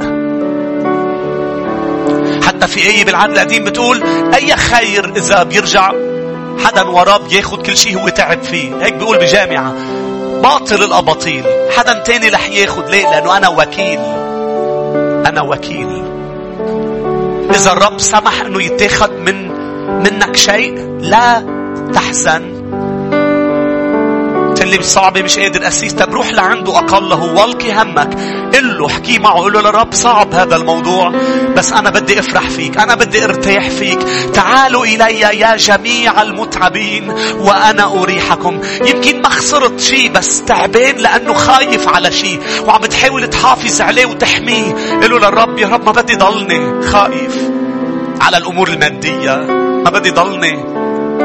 حتى 2.47 2.67
في 2.67 2.87
آية 2.87 3.05
بالعهد 3.05 3.31
القديم 3.31 3.65
بتقول 3.65 4.03
أي 4.35 4.57
خير 4.57 5.13
إذا 5.17 5.43
بيرجع 5.43 5.93
حدا 6.65 6.83
وراه 6.83 7.17
بياخد 7.17 7.67
كل 7.67 7.77
شيء 7.77 8.01
هو 8.01 8.09
تعب 8.09 8.43
فيه. 8.43 8.77
هيك 8.83 8.95
بيقول 8.95 9.19
بجامعة. 9.19 9.75
باطل 10.43 10.83
الأباطيل. 10.83 11.45
حدا 11.77 11.93
تاني 11.93 12.29
رح 12.29 12.49
ياخد. 12.49 12.91
ليه؟ 12.91 13.11
لأنه 13.11 13.37
أنا 13.37 13.49
وكيل. 13.49 14.24
أنا 15.27 15.43
وكيل. 15.43 16.05
إذا 17.51 17.73
الرب 17.73 18.01
سمح 18.01 18.41
أنه 18.41 18.63
يتاخد 18.63 19.11
من 19.11 19.49
منك 20.03 20.37
شيء 20.37 20.99
لا 21.01 21.43
تحزن. 21.95 22.54
اللي 24.75 24.87
صعبة 24.87 25.23
مش 25.23 25.39
قادر 25.39 25.69
أسيس. 25.69 25.93
طب 25.93 26.15
روح 26.15 26.31
لعنده 26.33 26.79
أقله 26.79 27.23
والقي 27.23 27.73
همك. 27.73 28.15
قل 28.55 28.79
له 28.79 28.87
احكي 28.87 29.19
معه 29.19 29.41
قل 29.41 29.53
له 29.53 29.61
لرب 29.61 29.95
صعب 29.95 30.35
هذا 30.35 30.57
الموضوع 30.57 31.13
بس 31.57 31.73
أنا 31.73 31.91
بدي 31.91 32.21
أفرح 32.21 32.49
فيك 32.49 32.79
أنا 32.79 32.95
بدي 32.95 33.25
أرتاح 33.25 33.69
فيك. 33.71 33.99
تعالوا 34.35 34.85
إلي 34.85 35.21
يا 35.21 35.57
جميع 35.57 36.23
المتعبين 36.23 37.11
وأنا 37.39 38.03
أريحكم. 38.03 38.61
يمكن 38.87 39.23
ما 39.23 39.29
خسرت 39.29 39.81
شيء 39.81 40.11
بس 40.13 40.43
تعبان 40.43 40.97
لأنه 40.97 41.33
خايف 41.35 41.89
على 41.89 42.13
شيء 42.13 42.41
وعم 42.67 42.81
بتحاول 42.81 43.27
تحافظ 43.27 43.81
عليه 43.81 44.07
وتحميه. 44.07 44.73
قل 45.03 45.11
له 45.11 45.19
للرب 45.19 45.59
يا 45.59 45.69
رب 45.69 45.87
ما 45.87 45.93
بدي 45.93 46.15
ضلني 46.15 46.83
خايف 46.83 47.37
على 48.21 48.37
الأمور 48.37 48.69
المادية 48.69 49.37
ما 49.85 49.91
بدي 49.91 50.11
ضلني 50.11 50.65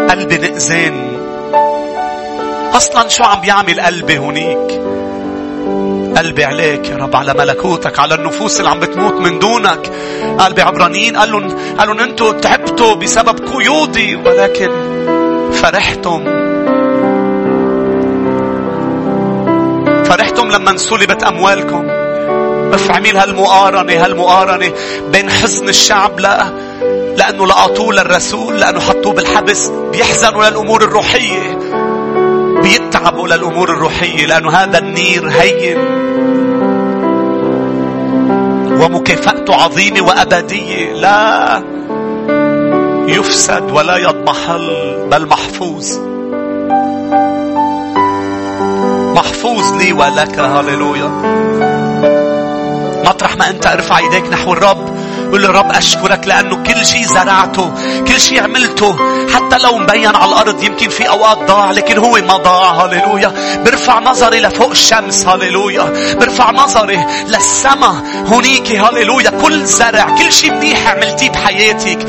قلبي 0.09 0.38
نقزان 0.38 1.09
أصلا 2.73 3.07
شو 3.07 3.23
عم 3.23 3.41
بيعمل 3.41 3.81
قلبي 3.81 4.17
هونيك؟ 4.17 4.81
قلبي 6.17 6.45
عليك 6.45 6.89
يا 6.89 6.95
رب 6.95 7.15
على 7.15 7.33
ملكوتك 7.33 7.99
على 7.99 8.15
النفوس 8.15 8.59
اللي 8.59 8.69
عم 8.69 8.79
بتموت 8.79 9.13
من 9.13 9.39
دونك. 9.39 9.91
قلبي 10.39 10.61
عبرانيين 10.61 11.17
قال 11.17 11.31
لهم 11.31 11.55
قال 11.77 11.87
لهم 11.87 11.99
أنتوا 11.99 12.31
تعبتوا 12.33 12.95
بسبب 12.95 13.39
قيودي 13.53 14.15
ولكن 14.15 14.69
فرحتم. 15.53 16.23
فرحتم 20.03 20.51
لما 20.51 20.71
انسلبت 20.71 21.23
أموالكم. 21.23 21.87
بفعمل 22.71 23.17
هالمقارنة 23.17 24.05
هالمقارنة 24.05 24.71
بين 25.11 25.29
حزن 25.29 25.69
الشعب 25.69 26.19
لا 26.19 26.45
لأنه 27.17 27.47
لقطوه 27.47 27.93
للرسول 27.93 28.59
لأنه 28.59 28.79
حطوه 28.79 29.13
بالحبس 29.13 29.67
بيحزنوا 29.91 30.45
للأمور 30.45 30.83
بيتعبوا 32.69 33.27
للأمور 33.27 33.69
الروحية 33.69 34.25
لأنه 34.25 34.49
هذا 34.49 34.77
النير 34.77 35.29
هين. 35.29 35.77
ومكافأته 38.81 39.55
عظيمة 39.55 40.01
وأبدية. 40.01 40.93
لا 40.93 41.63
يفسد 43.07 43.71
ولا 43.71 43.97
يضمحل 43.97 44.95
بل 45.11 45.27
محفوظ. 45.27 45.99
محفوظ 49.15 49.77
لي 49.77 49.93
ولك. 49.93 50.39
هللويا. 50.39 51.11
مطرح 53.05 53.37
ما 53.37 53.49
أنت 53.49 53.65
ارفع 53.65 53.97
إيديك 53.97 54.29
نحو 54.31 54.53
الرب. 54.53 54.98
قل 55.31 55.41
له 55.41 55.51
رب 55.51 55.72
أشكرك 55.72 56.27
لأنه 56.27 56.64
كل 56.64 56.85
شيء 56.85 57.06
زرعته 57.06 57.73
كل 58.07 58.22
شيء 58.22 58.43
عملته 58.43 58.97
حتى 59.34 59.57
لو 59.57 59.77
مبين 59.77 60.15
على 60.15 60.31
الأرض 60.31 60.64
يمكن 60.64 60.89
في 60.89 61.10
أوقات 61.10 61.38
ضاع 61.38 61.72
لكن 61.72 61.97
هو 61.97 62.11
ما 62.11 62.38
ضاع. 62.38 62.69
هللويا. 62.69 63.31
برفع 63.65 63.99
نظري 63.99 64.39
لفوق 64.39 64.69
الشمس. 64.72 65.27
هللويا. 65.27 66.15
برفع 66.19 66.51
نظري 66.51 67.06
للسماء. 67.27 67.95
هونيك 68.27 68.72
هللويا. 68.72 69.30
كل 69.30 69.65
زرع 69.65 70.10
كل 70.18 70.34
شيء 70.34 70.51
منيح 70.51 70.88
عملتيه 70.88 71.30
بحياتك. 71.30 72.06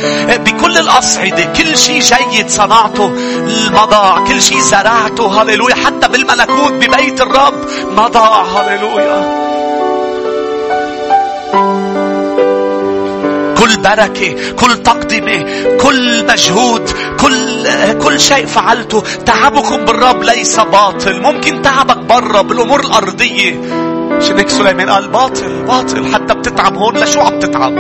بكل 0.46 0.78
الأصعدة. 0.78 1.44
كل 1.44 1.78
شيء 1.78 2.02
جيد 2.30 2.50
صنعته. 2.50 3.08
ما 3.72 3.84
ضاع 3.84 4.18
كل 4.28 4.42
شيء 4.42 4.58
زرعته. 4.58 5.42
هللويا. 5.42 5.74
حتى 5.74 6.08
بالملكوت 6.08 6.72
ببيت 6.72 7.20
الرب 7.20 7.54
ما 7.96 8.08
ضاع 8.08 8.42
هللويا. 8.42 9.39
كل 13.70 13.82
بركة 13.82 14.52
كل 14.52 14.82
تقدمة 14.82 15.44
كل 15.76 16.26
مجهود 16.26 16.90
كل 17.20 17.66
كل 17.98 18.20
شيء 18.20 18.46
فعلته. 18.46 19.02
تعبكم 19.26 19.84
بالرب 19.84 20.22
ليس 20.22 20.60
باطل. 20.60 21.20
ممكن 21.20 21.62
تعبك 21.62 21.96
برا 21.96 22.42
بالأمور 22.42 22.80
الأرضية. 22.80 23.60
عشان 24.18 24.38
هيك 24.38 24.48
سليمان 24.48 24.90
قال 24.90 25.08
باطل 25.08 25.62
باطل. 25.62 26.14
حتى 26.14 26.34
بتتعب 26.34 26.76
هون 26.76 26.96
لشو 26.96 27.20
عم 27.20 27.38
تتعب؟ 27.38 27.78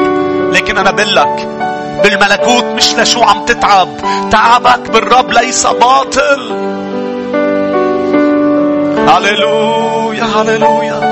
لكن 0.52 0.78
أنا 0.78 0.90
بقول 0.90 1.14
لك 1.14 1.48
بالملكوت 2.02 2.64
مش 2.64 2.94
لشو 2.94 3.22
عم 3.22 3.44
تتعب. 3.44 3.88
تعبك 4.30 4.90
بالرب 4.90 5.32
ليس 5.32 5.66
باطل. 5.66 6.70
هللويا 9.08 10.24
هللويا. 10.24 11.09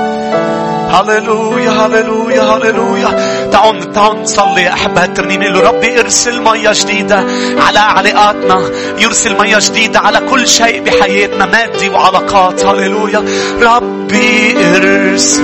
هللويا 0.89 1.71
هللويا 1.71 2.41
هللويا 2.41 3.09
تعالوا 3.51 3.83
تعالوا 3.83 4.21
نصلي 4.21 4.69
أحبة 4.73 5.03
الترنيمة 5.03 5.45
له 5.47 5.59
ربي 5.61 5.99
ارسل 5.99 6.41
مية 6.41 6.71
جديدة 6.73 7.25
على 7.57 7.79
علاقاتنا 7.79 8.61
يرسل 8.97 9.37
مية 9.37 9.57
جديدة 9.59 9.99
على 9.99 10.19
كل 10.29 10.47
شيء 10.47 10.83
بحياتنا 10.83 11.45
مادي 11.45 11.89
وعلاقات 11.89 12.65
هللويا 12.65 13.23
ربي 13.61 14.55
ارسل 14.75 15.43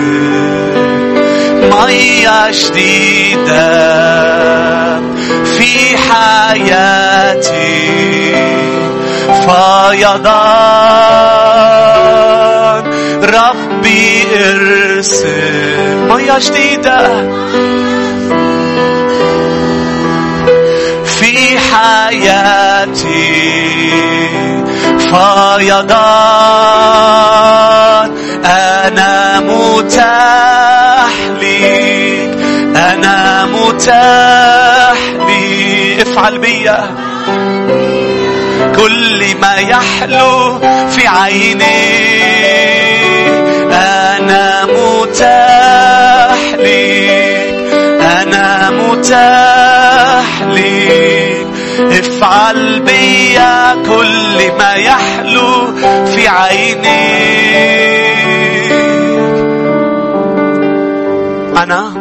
مية 1.62 2.52
جديدة 2.52 3.66
في 5.58 5.98
حياتي 5.98 7.56
فيضان 11.56 12.84
ربي 13.24 14.24
ارسل 14.36 14.85
مية 16.10 16.38
جديدة 16.40 17.22
في 21.06 21.60
حياتي 21.60 23.06
فيضان 26.76 28.12
أنا 28.46 29.40
متاح 29.40 31.12
ليك 31.42 32.38
أنا 32.76 33.46
متاح 33.46 34.98
لي 35.28 36.02
افعل 36.02 36.38
بيا 36.38 36.90
كل 38.76 39.36
ما 39.42 39.56
يحلو 39.56 40.60
في 40.90 41.08
عيني 41.08 41.66
أنا 41.66 42.55
متاح 45.16 46.54
ليك 46.60 47.74
أنا 48.02 48.70
متاح 48.72 50.42
ليك 50.44 51.48
افعل 51.80 52.80
بيا 52.80 53.76
كل 53.76 54.52
ما 54.60 54.74
يحلو 54.74 55.76
في 56.06 56.28
عينيك 56.28 56.86
أنا 61.64 61.94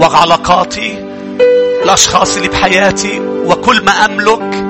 وعلاقاتي 0.00 1.04
الأشخاص 1.84 2.36
اللي 2.36 2.48
بحياتي 2.48 3.20
وكل 3.20 3.84
ما 3.84 3.92
أملك 4.04 4.64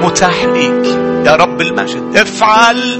متاح 0.00 0.44
ليك. 0.44 1.09
يا 1.26 1.36
رب 1.36 1.60
المجد. 1.60 2.16
افعل 2.16 2.98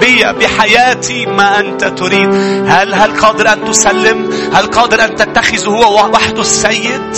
بي 0.00 0.24
بحياتي 0.40 1.26
ما 1.26 1.58
أنت 1.58 1.84
تريد. 1.84 2.34
هل 2.66 2.94
هل 2.94 3.20
قادر 3.20 3.52
أن 3.52 3.64
تسلم؟ 3.64 4.30
هل 4.52 4.66
قادر 4.66 5.04
أن 5.04 5.14
تتخذ 5.14 5.68
هو 5.68 6.10
وحده 6.14 6.40
السيد؟ 6.40 7.16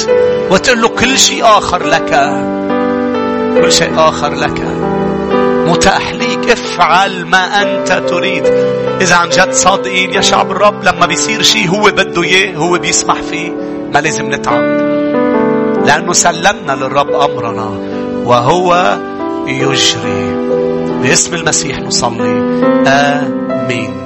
وتقول 0.50 0.82
له 0.82 0.88
كل 0.88 1.18
شيء 1.18 1.44
آخر 1.44 1.86
لك. 1.86 2.10
كل 3.62 3.72
شيء 3.72 3.92
آخر 3.96 4.34
لك. 4.34 4.62
متاح 5.66 6.12
ليك. 6.12 6.50
افعل 6.50 7.24
ما 7.24 7.62
أنت 7.62 7.92
تريد. 8.08 8.46
إذا 9.00 9.16
عن 9.16 9.28
جد 9.28 9.52
صادقين 9.52 10.14
يا 10.14 10.20
شعب 10.20 10.50
الرب 10.50 10.84
لما 10.84 11.06
بيصير 11.06 11.42
شيء 11.42 11.68
هو 11.68 11.82
بده 11.82 12.22
إياه 12.22 12.56
هو 12.56 12.78
بيسمح 12.78 13.22
فيه 13.30 13.50
ما 13.94 13.98
لازم 13.98 14.34
نتعب. 14.34 14.62
لأنه 15.86 16.12
سلمنا 16.12 16.72
للرب 16.72 17.10
أمرنا 17.10 17.78
وهو 18.24 18.96
يجري. 19.48 20.34
باسم 21.02 21.34
المسيح 21.34 21.80
نصلي. 21.80 22.40
آمين. 22.86 24.03